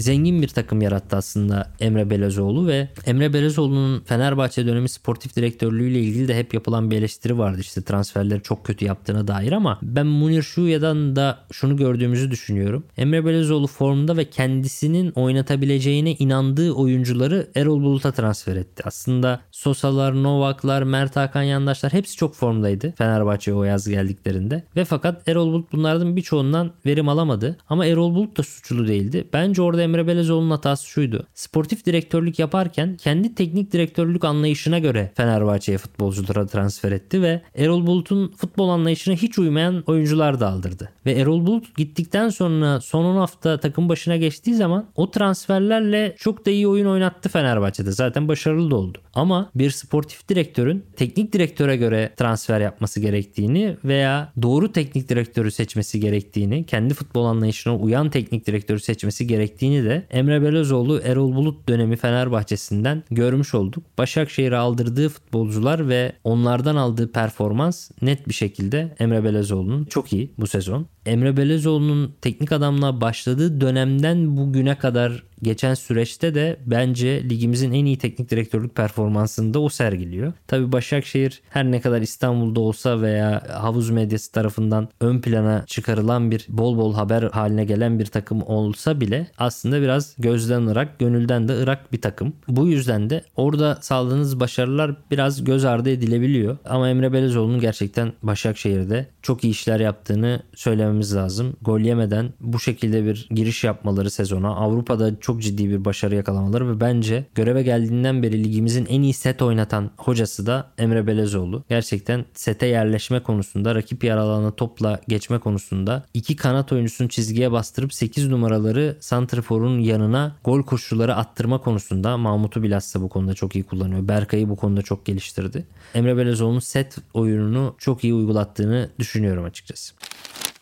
zengin 0.00 0.42
bir 0.42 0.48
takım 0.48 0.82
yarattı 0.82 1.16
aslında 1.16 1.70
Emre 1.80 2.10
Belezoğlu 2.10 2.66
ve 2.66 2.88
Emre 3.06 3.32
Belezoğlu'nun 3.32 4.00
Fenerbahçe 4.00 4.66
dönemi 4.66 4.88
sportif 4.88 5.36
direktörlüğüyle 5.36 6.00
ilgili 6.00 6.28
de 6.28 6.38
hep 6.38 6.54
yapılan 6.54 6.90
bir 6.90 6.96
eleştiri 6.96 7.38
vardı 7.38 7.60
işte 7.60 7.82
transferleri 7.82 8.42
çok 8.42 8.64
kötü 8.64 8.84
yaptığına 8.84 9.28
dair 9.28 9.52
ama 9.52 9.78
ben 9.82 10.06
Munir 10.06 10.42
Şuya'dan 10.42 11.16
da 11.16 11.38
şunu 11.52 11.76
gördüğümüzü 11.76 12.30
düşünüyorum. 12.30 12.84
Emre 12.96 13.24
Belezoğlu 13.24 13.66
formda 13.66 14.16
ve 14.16 14.24
kendisinin 14.24 15.10
oynatabileceğine 15.10 16.12
inandığı 16.12 16.72
oyuncuları 16.72 17.48
Erol 17.54 17.82
Bulut'a 17.82 18.12
transfer 18.12 18.56
etti. 18.56 18.82
Aslında 18.86 19.40
Sosa'lar, 19.50 20.22
Novak'lar, 20.22 20.82
Mert 20.82 21.16
Hakan 21.16 21.42
Yandaşlar 21.42 21.92
hepsi 21.92 22.16
çok 22.16 22.34
formdaydı 22.34 22.94
Fenerbahçe'ye 22.98 23.56
o 23.56 23.64
yaz 23.64 23.88
geldiklerinde. 23.88 24.64
Ve 24.76 24.84
fakat 24.84 25.28
Erol 25.28 25.52
Bulut 25.52 25.72
bunlardan 25.72 26.16
birçoğundan 26.16 26.70
verim 26.86 27.08
alamadı. 27.08 27.56
Ama 27.68 27.86
Erol 27.86 28.14
Bulut 28.14 28.36
da 28.38 28.42
suçlu 28.42 28.88
değildi. 28.88 29.28
Bence 29.32 29.62
orada 29.62 29.82
Emre 29.88 30.06
Belezoğlu'nun 30.06 30.50
hatası 30.50 30.86
şuydu. 30.86 31.26
Sportif 31.34 31.86
direktörlük 31.86 32.38
yaparken 32.38 32.96
kendi 32.96 33.34
teknik 33.34 33.72
direktörlük 33.72 34.24
anlayışına 34.24 34.78
göre 34.78 35.12
Fenerbahçe'ye 35.14 35.78
futbolculara 35.78 36.46
transfer 36.46 36.92
etti 36.92 37.22
ve 37.22 37.42
Erol 37.54 37.86
Bulut'un 37.86 38.32
futbol 38.36 38.68
anlayışına 38.68 39.14
hiç 39.14 39.38
uymayan 39.38 39.82
oyuncular 39.86 40.40
da 40.40 40.48
aldırdı. 40.48 40.90
Ve 41.06 41.12
Erol 41.12 41.46
Bulut 41.46 41.76
gittikten 41.76 42.28
sonra 42.28 42.80
son 42.80 43.04
10 43.04 43.16
hafta 43.16 43.60
takım 43.60 43.88
başına 43.88 44.16
geçtiği 44.16 44.54
zaman 44.54 44.86
o 44.96 45.10
transferlerle 45.10 46.16
çok 46.18 46.46
da 46.46 46.50
iyi 46.50 46.68
oyun 46.68 46.86
oynattı 46.86 47.28
Fenerbahçe'de. 47.28 47.92
Zaten 47.92 48.28
başarılı 48.28 48.70
da 48.70 48.76
oldu. 48.76 48.98
Ama 49.14 49.50
bir 49.54 49.70
sportif 49.70 50.28
direktörün 50.28 50.84
teknik 50.96 51.32
direktöre 51.32 51.76
göre 51.76 52.12
transfer 52.16 52.60
yapması 52.60 53.00
gerektiğini 53.00 53.76
veya 53.84 54.32
doğru 54.42 54.72
teknik 54.72 55.08
direktörü 55.08 55.50
seçmesi 55.50 56.00
gerektiğini, 56.00 56.66
kendi 56.66 56.94
futbol 56.94 57.24
anlayışına 57.24 57.76
uyan 57.76 58.10
teknik 58.10 58.46
direktörü 58.46 58.80
seçmesi 58.80 59.26
gerektiğini 59.26 59.77
de 59.84 60.06
Emre 60.10 60.42
Belözoğlu 60.42 61.00
Erol 61.04 61.34
Bulut 61.34 61.68
dönemi 61.68 61.96
Fenerbahçe'sinden 61.96 63.04
görmüş 63.10 63.54
olduk. 63.54 63.84
Başakşehir'e 63.98 64.56
aldırdığı 64.56 65.08
futbolcular 65.08 65.88
ve 65.88 66.12
onlardan 66.24 66.76
aldığı 66.76 67.12
performans 67.12 67.90
net 68.02 68.28
bir 68.28 68.34
şekilde 68.34 68.94
Emre 68.98 69.24
Belözoğlu'nun 69.24 69.84
çok 69.84 70.12
iyi 70.12 70.32
bu 70.38 70.46
sezon. 70.46 70.86
Emre 71.06 71.36
Belezoğlu'nun 71.36 72.14
teknik 72.20 72.52
adamla 72.52 73.00
başladığı 73.00 73.60
dönemden 73.60 74.36
bugüne 74.36 74.78
kadar 74.78 75.27
geçen 75.42 75.74
süreçte 75.74 76.34
de 76.34 76.56
bence 76.66 77.28
ligimizin 77.30 77.72
en 77.72 77.84
iyi 77.84 77.98
teknik 77.98 78.30
direktörlük 78.30 78.74
performansını 78.74 79.54
da 79.54 79.60
o 79.60 79.68
sergiliyor. 79.68 80.32
Tabi 80.46 80.72
Başakşehir 80.72 81.40
her 81.50 81.64
ne 81.64 81.80
kadar 81.80 82.00
İstanbul'da 82.00 82.60
olsa 82.60 83.00
veya 83.00 83.42
havuz 83.60 83.90
medyası 83.90 84.32
tarafından 84.32 84.88
ön 85.00 85.20
plana 85.20 85.64
çıkarılan 85.66 86.30
bir 86.30 86.46
bol 86.48 86.78
bol 86.78 86.94
haber 86.94 87.22
haline 87.22 87.64
gelen 87.64 87.98
bir 87.98 88.06
takım 88.06 88.42
olsa 88.42 89.00
bile 89.00 89.26
aslında 89.38 89.82
biraz 89.82 90.14
gözden 90.18 90.66
ırak, 90.66 90.98
gönülden 90.98 91.48
de 91.48 91.62
ırak 91.62 91.92
bir 91.92 92.00
takım. 92.00 92.32
Bu 92.48 92.68
yüzden 92.68 93.10
de 93.10 93.24
orada 93.36 93.78
sağladığınız 93.80 94.40
başarılar 94.40 94.96
biraz 95.10 95.44
göz 95.44 95.64
ardı 95.64 95.90
edilebiliyor. 95.90 96.56
Ama 96.64 96.88
Emre 96.88 97.12
Belezoğlu'nun 97.12 97.60
gerçekten 97.60 98.12
Başakşehir'de 98.22 99.06
çok 99.22 99.44
iyi 99.44 99.50
işler 99.50 99.80
yaptığını 99.80 100.42
söylememiz 100.54 101.16
lazım. 101.16 101.56
Gol 101.62 101.80
yemeden 101.80 102.32
bu 102.40 102.60
şekilde 102.60 103.04
bir 103.04 103.28
giriş 103.30 103.64
yapmaları 103.64 104.10
sezona 104.10 104.48
Avrupa'da 104.48 105.20
ciddi 105.36 105.70
bir 105.70 105.84
başarı 105.84 106.14
yakalamaları 106.14 106.70
ve 106.70 106.80
bence 106.80 107.26
göreve 107.34 107.62
geldiğinden 107.62 108.22
beri 108.22 108.44
ligimizin 108.44 108.86
en 108.86 109.02
iyi 109.02 109.12
set 109.12 109.42
oynatan 109.42 109.90
hocası 109.96 110.46
da 110.46 110.70
Emre 110.78 111.06
Belezoğlu. 111.06 111.64
Gerçekten 111.68 112.24
sete 112.34 112.66
yerleşme 112.66 113.22
konusunda, 113.22 113.74
rakip 113.74 114.04
yer 114.04 114.16
alanına 114.16 114.50
topla 114.50 115.00
geçme 115.08 115.38
konusunda 115.38 116.04
iki 116.14 116.36
kanat 116.36 116.72
oyuncusunu 116.72 117.08
çizgiye 117.08 117.52
bastırıp 117.52 117.94
8 117.94 118.28
numaraları 118.28 118.96
Santrfor'un 119.00 119.78
yanına 119.78 120.36
gol 120.44 120.62
koşulları 120.62 121.14
attırma 121.14 121.60
konusunda 121.60 122.16
Mahmut'u 122.16 122.62
bilhassa 122.62 123.02
bu 123.02 123.08
konuda 123.08 123.34
çok 123.34 123.54
iyi 123.54 123.64
kullanıyor. 123.64 124.08
Berkay'ı 124.08 124.48
bu 124.48 124.56
konuda 124.56 124.82
çok 124.82 125.06
geliştirdi. 125.06 125.64
Emre 125.94 126.16
Belezoğlu'nun 126.16 126.58
set 126.58 126.96
oyununu 127.14 127.74
çok 127.78 128.04
iyi 128.04 128.14
uygulattığını 128.14 128.90
düşünüyorum 128.98 129.44
açıkçası. 129.44 129.94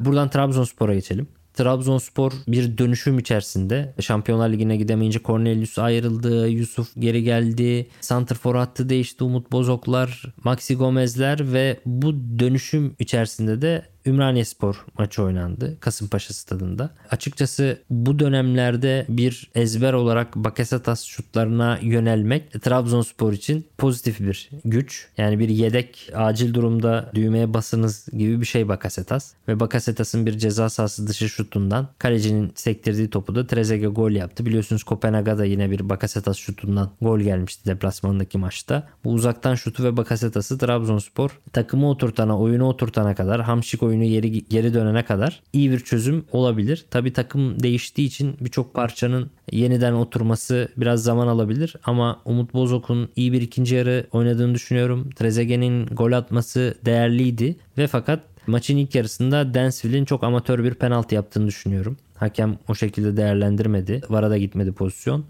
Buradan 0.00 0.30
Trabzonspor'a 0.30 0.94
geçelim. 0.94 1.28
Trabzonspor 1.56 2.32
bir 2.48 2.78
dönüşüm 2.78 3.18
içerisinde. 3.18 3.94
Şampiyonlar 4.00 4.48
Ligi'ne 4.48 4.76
gidemeyince 4.76 5.20
Cornelius 5.24 5.78
ayrıldı, 5.78 6.48
Yusuf 6.48 6.88
geri 6.98 7.22
geldi, 7.22 7.88
Santrfor 8.00 8.54
hattı 8.54 8.88
değişti, 8.88 9.24
Umut 9.24 9.52
Bozoklar, 9.52 10.34
Maxi 10.44 10.74
Gomezler 10.74 11.52
ve 11.52 11.80
bu 11.86 12.14
dönüşüm 12.38 12.96
içerisinde 12.98 13.62
de 13.62 13.95
Ümraniye 14.06 14.44
Spor 14.44 14.84
maçı 14.98 15.22
oynandı 15.22 15.76
Kasımpaşa 15.80 16.34
stadında. 16.34 16.90
Açıkçası 17.10 17.78
bu 17.90 18.18
dönemlerde 18.18 19.06
bir 19.08 19.50
ezber 19.54 19.92
olarak 19.92 20.36
Bakasetas 20.36 21.04
şutlarına 21.04 21.78
yönelmek 21.82 22.62
Trabzonspor 22.62 23.32
için 23.32 23.66
pozitif 23.78 24.20
bir 24.20 24.50
güç. 24.64 25.08
Yani 25.18 25.38
bir 25.38 25.48
yedek 25.48 26.10
acil 26.14 26.54
durumda 26.54 27.10
düğmeye 27.14 27.54
basınız 27.54 28.08
gibi 28.12 28.40
bir 28.40 28.46
şey 28.46 28.68
Bakasetas. 28.68 29.32
Ve 29.48 29.60
Bakasetas'ın 29.60 30.26
bir 30.26 30.38
ceza 30.38 30.68
sahası 30.68 31.08
dışı 31.08 31.28
şutundan 31.28 31.88
kalecinin 31.98 32.52
sektirdiği 32.54 33.10
topu 33.10 33.34
da 33.34 33.46
Trezeguet 33.46 33.96
gol 33.96 34.10
yaptı. 34.10 34.46
Biliyorsunuz 34.46 34.82
Kopenhag'da 34.82 35.44
yine 35.44 35.70
bir 35.70 35.88
Bakasetas 35.88 36.36
şutundan 36.36 36.90
gol 37.02 37.20
gelmişti 37.20 37.66
deplasmandaki 37.66 38.38
maçta. 38.38 38.88
Bu 39.04 39.12
uzaktan 39.12 39.54
şutu 39.54 39.84
ve 39.84 39.96
Bakasetas'ı 39.96 40.58
Trabzonspor 40.58 41.40
takımı 41.52 41.90
oturtana, 41.90 42.38
oyunu 42.38 42.64
oturtana 42.64 43.14
kadar 43.14 43.42
Hamşik 43.42 43.82
oyunu 43.82 43.95
geri, 44.04 44.48
geri 44.48 44.74
dönene 44.74 45.04
kadar 45.04 45.42
iyi 45.52 45.70
bir 45.70 45.80
çözüm 45.80 46.24
olabilir. 46.32 46.84
Tabi 46.90 47.12
takım 47.12 47.62
değiştiği 47.62 48.06
için 48.06 48.36
birçok 48.40 48.74
parçanın 48.74 49.30
yeniden 49.52 49.92
oturması 49.92 50.68
biraz 50.76 51.02
zaman 51.02 51.26
alabilir 51.26 51.76
ama 51.84 52.20
Umut 52.24 52.54
Bozok'un 52.54 53.08
iyi 53.16 53.32
bir 53.32 53.42
ikinci 53.42 53.74
yarı 53.74 54.06
oynadığını 54.12 54.54
düşünüyorum. 54.54 55.10
Trezeguet'in 55.16 55.86
gol 55.86 56.12
atması 56.12 56.74
değerliydi 56.84 57.56
ve 57.78 57.86
fakat 57.86 58.20
maçın 58.46 58.76
ilk 58.76 58.94
yarısında 58.94 59.54
Dansville'in 59.54 60.04
çok 60.04 60.24
amatör 60.24 60.64
bir 60.64 60.74
penaltı 60.74 61.14
yaptığını 61.14 61.46
düşünüyorum. 61.46 61.96
Hakem 62.16 62.58
o 62.68 62.74
şekilde 62.74 63.16
değerlendirmedi. 63.16 64.00
Vara 64.08 64.30
da 64.30 64.38
gitmedi 64.38 64.72
pozisyon. 64.72 65.24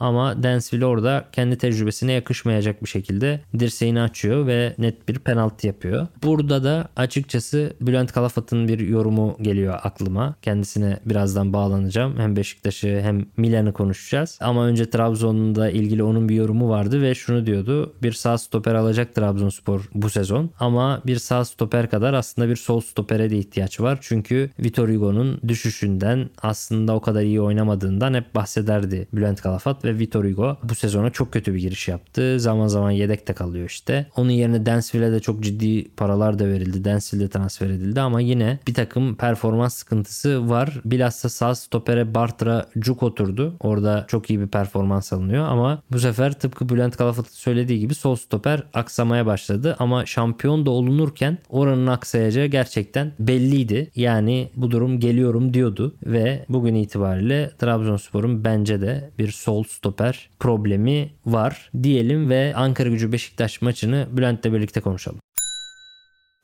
Ama 0.00 0.42
Dansville 0.42 0.86
orada 0.86 1.24
kendi 1.32 1.58
tecrübesine 1.58 2.12
yakışmayacak 2.12 2.84
bir 2.84 2.88
şekilde 2.88 3.40
dirseğini 3.58 4.00
açıyor 4.00 4.46
ve 4.46 4.74
net 4.78 5.08
bir 5.08 5.18
penaltı 5.18 5.66
yapıyor. 5.66 6.06
Burada 6.22 6.64
da 6.64 6.88
açıkçası 6.96 7.72
Bülent 7.80 8.12
Kalafat'ın 8.12 8.68
bir 8.68 8.78
yorumu 8.78 9.36
geliyor 9.42 9.74
aklıma. 9.82 10.34
Kendisine 10.42 11.00
birazdan 11.06 11.52
bağlanacağım. 11.52 12.18
Hem 12.18 12.36
Beşiktaş'ı 12.36 13.00
hem 13.02 13.26
Milan'ı 13.36 13.72
konuşacağız. 13.72 14.38
Ama 14.40 14.66
önce 14.66 14.90
Trabzon'un 14.90 15.54
da 15.54 15.70
ilgili 15.70 16.02
onun 16.02 16.28
bir 16.28 16.34
yorumu 16.34 16.68
vardı 16.68 17.02
ve 17.02 17.14
şunu 17.14 17.46
diyordu. 17.46 17.92
Bir 18.02 18.12
sağ 18.12 18.38
stoper 18.38 18.74
alacak 18.74 19.14
Trabzonspor 19.14 19.88
bu 19.94 20.10
sezon. 20.10 20.50
Ama 20.60 21.02
bir 21.06 21.16
sağ 21.16 21.44
stoper 21.44 21.90
kadar 21.90 22.14
aslında 22.14 22.48
bir 22.48 22.56
sol 22.56 22.80
stopere 22.80 23.30
de 23.30 23.38
ihtiyaç 23.38 23.80
var. 23.80 23.98
Çünkü 24.00 24.50
Vitor 24.60 24.88
Hugo'nun 24.88 25.40
düşüşünden 25.48 26.30
aslında 26.42 26.94
o 26.94 27.00
kadar 27.00 27.22
iyi 27.22 27.40
oynamadığından 27.40 28.14
hep 28.14 28.34
bahsederdi 28.34 29.08
Bülent 29.12 29.40
Kalafat 29.40 29.84
ve 29.88 29.98
Vitor 29.98 30.24
Hugo 30.24 30.56
bu 30.62 30.74
sezona 30.74 31.10
çok 31.10 31.32
kötü 31.32 31.54
bir 31.54 31.60
giriş 31.60 31.88
yaptı. 31.88 32.40
Zaman 32.40 32.66
zaman 32.66 32.90
yedekte 32.90 33.32
kalıyor 33.32 33.66
işte. 33.66 34.06
Onun 34.16 34.30
yerine 34.30 34.66
Dansville'e 34.66 35.12
de 35.12 35.20
çok 35.20 35.42
ciddi 35.42 35.88
paralar 35.96 36.38
da 36.38 36.46
verildi. 36.46 36.84
Dansville 36.84 37.28
transfer 37.28 37.70
edildi 37.70 38.00
ama 38.00 38.20
yine 38.20 38.58
bir 38.68 38.74
takım 38.74 39.16
performans 39.16 39.74
sıkıntısı 39.74 40.50
var. 40.50 40.80
Bilhassa 40.84 41.28
sağ 41.28 41.54
stopere 41.54 42.14
Bartra 42.14 42.66
Cuk 42.78 43.02
oturdu. 43.02 43.56
Orada 43.60 44.04
çok 44.08 44.30
iyi 44.30 44.40
bir 44.40 44.48
performans 44.48 45.12
alınıyor 45.12 45.44
ama 45.48 45.82
bu 45.92 45.98
sefer 45.98 46.32
tıpkı 46.32 46.68
Bülent 46.68 46.96
Kalafat'ın 46.96 47.32
söylediği 47.32 47.80
gibi 47.80 47.94
sol 47.94 48.16
stoper 48.16 48.62
aksamaya 48.74 49.26
başladı 49.26 49.76
ama 49.78 50.06
şampiyon 50.06 50.66
da 50.66 50.70
olunurken 50.70 51.38
oranın 51.48 51.86
aksayacağı 51.86 52.46
gerçekten 52.46 53.12
belliydi. 53.18 53.90
Yani 53.96 54.50
bu 54.56 54.70
durum 54.70 55.00
geliyorum 55.00 55.54
diyordu 55.54 55.94
ve 56.06 56.44
bugün 56.48 56.74
itibariyle 56.74 57.50
Trabzonspor'un 57.58 58.44
bence 58.44 58.80
de 58.80 59.10
bir 59.18 59.30
sol 59.30 59.64
stoper 59.82 60.30
problemi 60.40 61.12
var 61.26 61.70
diyelim 61.82 62.30
ve 62.30 62.52
Ankara 62.56 62.88
gücü 62.88 63.12
Beşiktaş 63.12 63.62
maçını 63.62 64.08
Bülent'le 64.12 64.44
birlikte 64.44 64.80
konuşalım. 64.80 65.20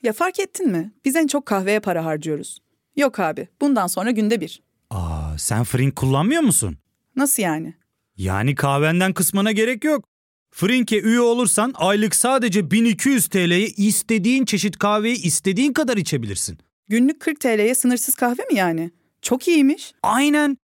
Ya 0.02 0.12
fark 0.12 0.40
ettin 0.40 0.70
mi? 0.70 0.92
Biz 1.04 1.16
en 1.16 1.26
çok 1.26 1.46
kahveye 1.46 1.80
para 1.80 2.04
harcıyoruz. 2.04 2.58
Yok 2.96 3.20
abi 3.20 3.48
bundan 3.60 3.86
sonra 3.86 4.10
günde 4.10 4.40
bir. 4.40 4.62
Aa, 4.90 5.38
sen 5.38 5.64
Frink 5.64 5.96
kullanmıyor 5.96 6.42
musun? 6.42 6.76
Nasıl 7.16 7.42
yani? 7.42 7.74
Yani 8.16 8.54
kahvenden 8.54 9.12
kısmına 9.12 9.52
gerek 9.52 9.84
yok. 9.84 10.04
Frink'e 10.50 11.00
üye 11.00 11.20
olursan 11.20 11.72
aylık 11.76 12.14
sadece 12.14 12.70
1200 12.70 13.28
TL'ye 13.28 13.66
istediğin 13.66 14.44
çeşit 14.44 14.78
kahveyi 14.78 15.22
istediğin 15.22 15.72
kadar 15.72 15.96
içebilirsin. 15.96 16.58
Günlük 16.88 17.20
40 17.20 17.40
TL'ye 17.40 17.74
sınırsız 17.74 18.14
kahve 18.14 18.42
mi 18.42 18.54
yani? 18.54 18.90
Çok 19.22 19.48
iyiymiş. 19.48 19.92
Aynen. 20.02 20.56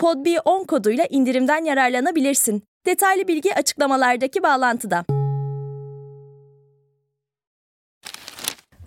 PodB10 0.00 0.66
koduyla 0.66 1.04
indirimden 1.10 1.64
yararlanabilirsin. 1.64 2.62
Detaylı 2.86 3.28
bilgi 3.28 3.54
açıklamalardaki 3.54 4.42
bağlantıda. 4.42 5.04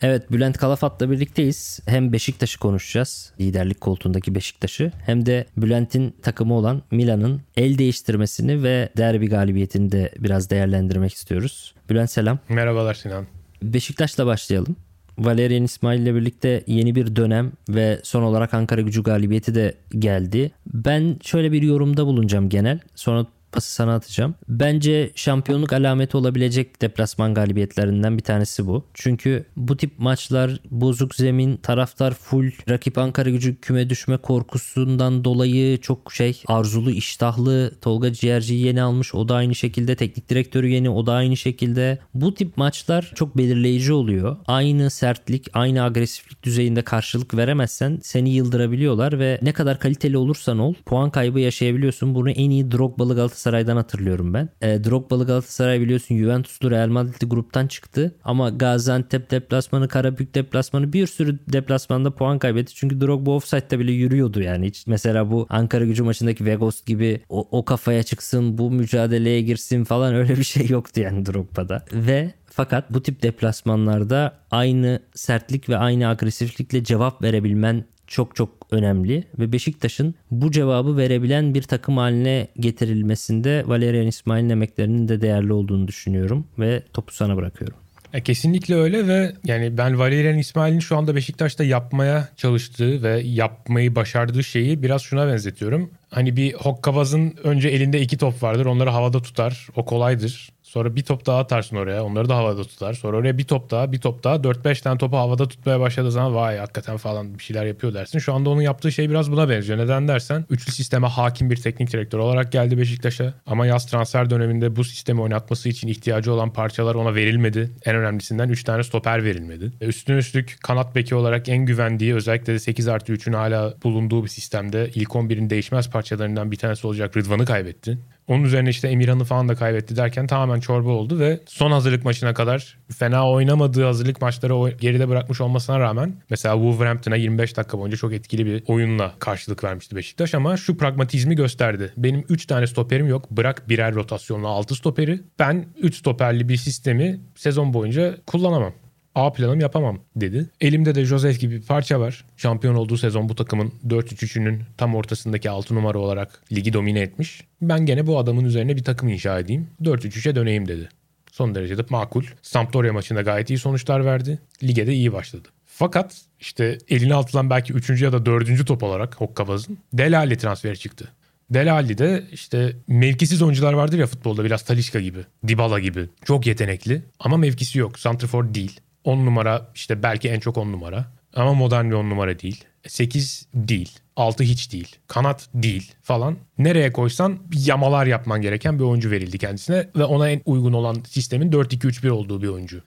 Evet 0.02 0.32
Bülent 0.32 0.58
Kalafat'la 0.58 1.12
birlikteyiz. 1.12 1.80
Hem 1.86 2.14
Beşiktaş'ı 2.14 2.60
konuşacağız. 2.60 3.34
Liderlik 3.40 3.82
koltuğundaki 3.82 4.36
Beşiktaş'ı. 4.36 4.92
Hem 5.06 5.26
de 5.26 5.46
Bülent'in 5.58 6.12
takımı 6.12 6.54
olan 6.54 6.82
Milan'ın 6.92 7.42
el 7.58 7.78
değiştirmesini 7.78 8.64
ve 8.64 8.90
derbi 8.98 9.30
galibiyetini 9.30 9.92
de 9.92 10.12
biraz 10.20 10.50
değerlendirmek 10.50 11.14
istiyoruz. 11.14 11.76
Bülent 11.90 12.12
selam. 12.12 12.40
Merhabalar 12.50 12.94
Sinan. 12.94 13.28
Beşiktaş'la 13.64 14.26
başlayalım. 14.26 14.76
Valerian 15.20 15.64
İsmail 15.64 16.02
ile 16.02 16.16
birlikte 16.16 16.64
yeni 16.68 16.96
bir 16.96 17.16
dönem 17.16 17.52
ve 17.70 18.00
son 18.04 18.24
olarak 18.24 18.54
Ankara 18.54 18.82
gücü 18.82 19.04
galibiyeti 19.04 19.56
de 19.56 19.74
geldi. 20.00 20.52
Ben 20.74 21.18
şöyle 21.24 21.52
bir 21.52 21.62
yorumda 21.62 22.06
bulunacağım 22.06 22.50
genel. 22.50 22.80
Sonra 22.96 23.26
pası 23.58 23.74
sana 23.74 23.96
atacağım. 23.96 24.36
Bence 24.50 25.12
şampiyonluk 25.16 25.74
alameti 25.74 26.18
olabilecek 26.18 26.82
deplasman 26.82 27.34
galibiyetlerinden 27.34 28.18
bir 28.18 28.24
tanesi 28.24 28.68
bu. 28.68 28.86
Çünkü 28.94 29.46
bu 29.56 29.78
tip 29.78 30.00
maçlar 30.00 30.60
bozuk 30.72 31.16
zemin, 31.16 31.58
taraftar 31.58 32.14
full, 32.14 32.52
rakip 32.70 32.98
Ankara 32.98 33.30
gücü 33.30 33.56
küme 33.62 33.90
düşme 33.90 34.18
korkusundan 34.18 35.24
dolayı 35.24 35.82
çok 35.82 36.14
şey 36.14 36.42
arzulu, 36.48 36.92
iştahlı. 36.92 37.72
Tolga 37.82 38.14
Ciğerci'yi 38.14 38.66
yeni 38.66 38.82
almış. 38.82 39.16
O 39.16 39.30
da 39.30 39.36
aynı 39.36 39.56
şekilde. 39.56 39.96
Teknik 39.96 40.30
direktörü 40.30 40.68
yeni. 40.68 40.90
O 40.90 41.06
da 41.06 41.14
aynı 41.14 41.38
şekilde. 41.38 42.00
Bu 42.14 42.34
tip 42.34 42.58
maçlar 42.58 43.12
çok 43.16 43.38
belirleyici 43.38 43.94
oluyor. 43.94 44.38
Aynı 44.48 44.90
sertlik, 44.90 45.48
aynı 45.54 45.84
agresiflik 45.84 46.44
düzeyinde 46.44 46.82
karşılık 46.82 47.38
veremezsen 47.38 48.00
seni 48.04 48.30
yıldırabiliyorlar 48.30 49.20
ve 49.20 49.40
ne 49.42 49.54
kadar 49.54 49.80
kaliteli 49.80 50.18
olursan 50.18 50.60
ol 50.60 50.74
puan 50.86 51.10
kaybı 51.10 51.40
yaşayabiliyorsun. 51.40 52.16
Bunu 52.16 52.30
en 52.32 52.50
iyi 52.50 52.72
Drogba'lı 52.72 53.16
Galatasaray'dan 53.48 53.76
hatırlıyorum 53.76 54.34
ben. 54.34 54.50
E, 54.62 54.84
Drogba'lı 54.84 55.26
Galatasaray 55.26 55.82
biliyorsun 55.82 56.18
Juventus'lu 56.18 56.72
Real 56.72 56.88
Madrid'li 56.88 57.28
gruptan 57.28 57.68
çıktı. 57.68 58.16
Ama 58.24 58.50
Gaziantep 58.50 59.32
deplasmanı, 59.32 59.88
Karabük 59.88 60.36
deplasmanı 60.36 60.94
bir 60.94 61.08
sürü 61.08 61.40
deplasmanda 61.48 62.12
puan 62.12 62.40
kaybetti. 62.40 62.76
Çünkü 62.76 63.02
Drogba 63.02 63.32
offside'da 63.32 63.80
bile 63.80 63.92
yürüyordu 63.92 64.42
yani. 64.42 64.68
Hiç 64.68 64.88
mesela 64.88 65.32
bu 65.32 65.48
Ankara 65.50 65.86
gücü 65.86 66.04
maçındaki 66.04 66.46
Vegos 66.46 66.84
gibi 66.86 67.22
o, 67.30 67.48
o 67.52 67.66
kafaya 67.66 68.04
çıksın, 68.04 68.58
bu 68.58 68.72
mücadeleye 68.72 69.42
girsin 69.42 69.84
falan 69.84 70.16
öyle 70.16 70.38
bir 70.38 70.44
şey 70.44 70.68
yoktu 70.70 71.02
yani 71.02 71.26
Drogba'da. 71.26 71.86
Ve 71.94 72.34
fakat 72.46 72.94
bu 72.94 73.04
tip 73.04 73.24
deplasmanlarda 73.24 74.34
aynı 74.52 75.00
sertlik 75.16 75.70
ve 75.70 75.78
aynı 75.78 76.08
agresiflikle 76.08 76.84
cevap 76.84 77.22
verebilmen 77.22 77.86
çok 78.08 78.36
çok 78.36 78.50
önemli 78.72 79.24
ve 79.40 79.52
Beşiktaş'ın 79.52 80.16
bu 80.32 80.52
cevabı 80.52 80.98
verebilen 80.98 81.54
bir 81.54 81.64
takım 81.64 81.98
haline 81.98 82.48
getirilmesinde 82.60 83.64
Valerian 83.68 84.08
İsmail'in 84.08 84.50
emeklerinin 84.50 85.08
de 85.08 85.22
değerli 85.22 85.54
olduğunu 85.54 85.88
düşünüyorum 85.88 86.46
ve 86.60 86.84
topu 86.94 87.14
sana 87.14 87.38
bırakıyorum. 87.38 87.78
E, 88.14 88.24
kesinlikle 88.24 88.76
öyle 88.76 89.08
ve 89.08 89.34
yani 89.46 89.78
ben 89.78 90.00
Valerian 90.00 90.38
İsmail'in 90.38 90.80
şu 90.80 90.98
anda 90.98 91.16
Beşiktaş'ta 91.16 91.64
yapmaya 91.64 92.30
çalıştığı 92.38 93.04
ve 93.04 93.22
yapmayı 93.26 93.96
başardığı 93.96 94.44
şeyi 94.44 94.84
biraz 94.84 95.02
şuna 95.02 95.28
benzetiyorum. 95.28 95.92
Hani 96.10 96.36
bir 96.36 96.54
hokkabazın 96.54 97.34
önce 97.44 97.70
elinde 97.70 98.02
iki 98.02 98.18
top 98.18 98.44
vardır 98.44 98.66
onları 98.66 98.90
havada 98.90 99.22
tutar 99.22 99.68
o 99.76 99.86
kolaydır. 99.86 100.50
Sonra 100.68 100.96
bir 100.96 101.04
top 101.04 101.26
daha 101.26 101.40
atarsın 101.40 101.76
oraya. 101.76 102.04
Onları 102.04 102.30
da 102.30 102.36
havada 102.36 102.64
tutar. 102.64 102.94
Sonra 102.94 103.18
oraya 103.18 103.38
bir 103.38 103.44
top 103.44 103.72
daha, 103.72 103.92
bir 103.92 104.02
top 104.02 104.24
daha. 104.24 104.36
4-5 104.36 104.82
tane 104.82 104.98
topu 104.98 105.18
havada 105.18 105.48
tutmaya 105.48 105.80
başladığı 105.80 106.12
zaman 106.12 106.36
vay 106.36 106.58
hakikaten 106.58 106.98
falan 106.98 107.38
bir 107.38 107.44
şeyler 107.44 107.66
yapıyor 107.66 107.94
dersin. 107.94 108.20
Şu 108.20 108.34
anda 108.34 108.50
onun 108.50 108.62
yaptığı 108.62 108.92
şey 108.92 109.10
biraz 109.10 109.32
buna 109.32 109.50
benziyor. 109.50 109.80
Neden 109.80 110.08
dersen 110.08 110.46
üçlü 110.50 110.72
sisteme 110.72 111.08
hakim 111.08 111.50
bir 111.50 111.56
teknik 111.56 111.94
direktör 111.94 112.20
olarak 112.20 112.52
geldi 112.52 112.78
Beşiktaş'a. 112.78 113.34
Ama 113.46 113.66
yaz 113.66 113.86
transfer 113.86 114.30
döneminde 114.30 114.76
bu 114.76 114.84
sistemi 114.84 115.22
oynatması 115.22 115.70
için 115.70 115.88
ihtiyacı 115.88 116.34
olan 116.34 116.54
parçalar 116.54 116.96
ona 116.96 117.16
verilmedi. 117.16 117.72
En 117.86 117.96
önemlisinden 117.96 118.50
3 118.50 118.64
tane 118.64 118.84
stoper 118.84 119.24
verilmedi. 119.24 119.72
E, 119.82 119.86
Üstüne 119.86 120.18
üstlük 120.18 120.58
kanat 120.64 120.96
beki 120.96 121.16
olarak 121.16 121.50
en 121.50 121.66
güvendiği 121.66 122.16
özellikle 122.16 122.54
de 122.54 122.60
8 122.60 122.88
artı 122.88 123.14
3'ün 123.14 123.34
hala 123.34 123.74
bulunduğu 123.84 124.24
bir 124.24 124.30
sistemde 124.30 124.92
ilk 124.96 125.10
11'in 125.10 125.50
değişmez 125.50 125.90
parçalarından 125.90 126.52
bir 126.52 126.58
tanesi 126.58 126.88
olacak 126.88 127.18
Rıdvan'ı 127.18 127.46
kaybetti. 127.46 127.98
Onun 128.28 128.44
üzerine 128.44 128.70
işte 128.70 128.88
Emirhan'ı 128.88 129.24
falan 129.24 129.50
da 129.50 129.56
kaybetti 129.56 129.96
derken 129.96 130.28
tamamen 130.28 130.60
çorba 130.60 130.90
oldu 130.90 131.20
ve 131.20 131.40
son 131.46 131.72
hazırlık 131.72 132.06
maçına 132.06 132.34
kadar 132.34 132.78
fena 133.00 133.32
oynamadığı 133.32 133.84
hazırlık 133.84 134.22
maçları 134.22 134.70
geride 134.70 135.10
bırakmış 135.10 135.42
olmasına 135.42 135.80
rağmen 135.80 136.16
mesela 136.30 136.56
Wolverhampton'a 136.56 137.16
25 137.16 137.58
dakika 137.58 137.80
boyunca 137.80 137.98
çok 137.98 138.14
etkili 138.14 138.46
bir 138.46 138.64
oyunla 138.68 139.14
karşılık 139.20 139.64
vermişti 139.64 139.96
Beşiktaş 139.96 140.34
ama 140.34 140.58
şu 140.58 140.78
pragmatizmi 140.78 141.36
gösterdi. 141.36 141.94
Benim 141.98 142.26
3 142.30 142.46
tane 142.46 142.68
stoperim 142.68 143.08
yok. 143.08 143.32
Bırak 143.32 143.70
birer 143.70 143.96
rotasyonla 143.96 144.48
6 144.48 144.76
stoperi. 144.76 145.20
Ben 145.40 145.66
3 145.82 145.96
stoperli 145.96 146.50
bir 146.50 146.58
sistemi 146.58 147.20
sezon 147.36 147.74
boyunca 147.74 148.18
kullanamam. 148.26 148.74
A 149.18 149.34
planım 149.34 149.60
yapamam 149.60 150.00
dedi. 150.16 150.50
Elimde 150.62 150.96
de 150.96 151.06
Joseph 151.06 151.40
gibi 151.40 151.56
bir 151.56 151.66
parça 151.66 152.00
var. 152.00 152.26
Şampiyon 152.38 152.76
olduğu 152.76 152.98
sezon 152.98 153.30
bu 153.30 153.36
takımın 153.36 153.74
4-3-3'ünün 153.88 154.64
tam 154.78 154.96
ortasındaki 154.96 155.50
6 155.50 155.76
numara 155.76 155.98
olarak 155.98 156.42
ligi 156.52 156.74
domine 156.74 157.00
etmiş. 157.00 157.44
Ben 157.62 157.86
gene 157.86 158.08
bu 158.08 158.18
adamın 158.20 158.46
üzerine 158.46 158.76
bir 158.76 158.84
takım 158.84 159.10
inşa 159.10 159.40
edeyim. 159.40 159.68
4-3-3'e 159.82 160.36
döneyim 160.36 160.68
dedi. 160.68 160.90
Son 161.32 161.56
derece 161.56 161.78
de 161.78 161.82
makul. 161.90 162.24
Sampdoria 162.42 162.94
maçında 162.94 163.22
gayet 163.22 163.50
iyi 163.50 163.60
sonuçlar 163.60 164.06
verdi. 164.06 164.40
Lige 164.64 164.88
de 164.88 164.94
iyi 164.94 165.14
başladı. 165.14 165.48
Fakat 165.66 166.22
işte 166.40 166.78
eline 166.90 167.16
atılan 167.16 167.50
belki 167.50 167.74
3. 167.74 168.02
ya 168.02 168.12
da 168.12 168.26
4. 168.26 168.68
top 168.68 168.84
olarak 168.84 169.16
Hokkabaz'ın 169.16 169.78
Delali 169.94 170.38
transferi 170.38 170.80
çıktı. 170.80 171.12
Delali'de 171.50 172.24
işte 172.32 172.76
mevkisiz 172.88 173.42
oyuncular 173.42 173.74
vardır 173.74 174.00
ya 174.00 174.08
futbolda 174.08 174.46
biraz 174.46 174.62
Talişka 174.62 175.00
gibi, 175.00 175.20
Dybala 175.48 175.80
gibi. 175.80 176.10
Çok 176.26 176.48
yetenekli 176.48 177.02
ama 177.20 177.38
mevkisi 177.38 177.80
yok. 177.80 178.00
Santrfor 178.00 178.54
değil. 178.54 178.80
10 179.08 179.26
numara 179.26 179.68
işte 179.76 180.04
belki 180.04 180.30
en 180.30 180.40
çok 180.40 180.58
10 180.58 180.72
numara. 180.72 181.06
Ama 181.36 181.54
modern 181.54 181.90
bir 181.90 181.96
10 181.96 182.10
numara 182.10 182.40
değil. 182.40 182.64
8 182.88 183.48
değil. 183.54 184.00
6 184.16 184.44
hiç 184.44 184.74
değil. 184.74 184.96
Kanat 185.08 185.50
değil 185.54 185.92
falan. 186.04 186.38
Nereye 186.58 186.92
koysan 186.92 187.40
yamalar 187.54 188.06
yapman 188.06 188.42
gereken 188.42 188.80
bir 188.80 188.84
oyuncu 188.84 189.12
verildi 189.12 189.38
kendisine. 189.38 189.90
Ve 189.96 190.04
ona 190.06 190.30
en 190.30 190.42
uygun 190.46 190.74
olan 190.74 191.04
sistemin 191.08 191.52
4-2-3-1 191.52 192.10
olduğu 192.10 192.42
bir 192.42 192.48
oyuncu. 192.48 192.82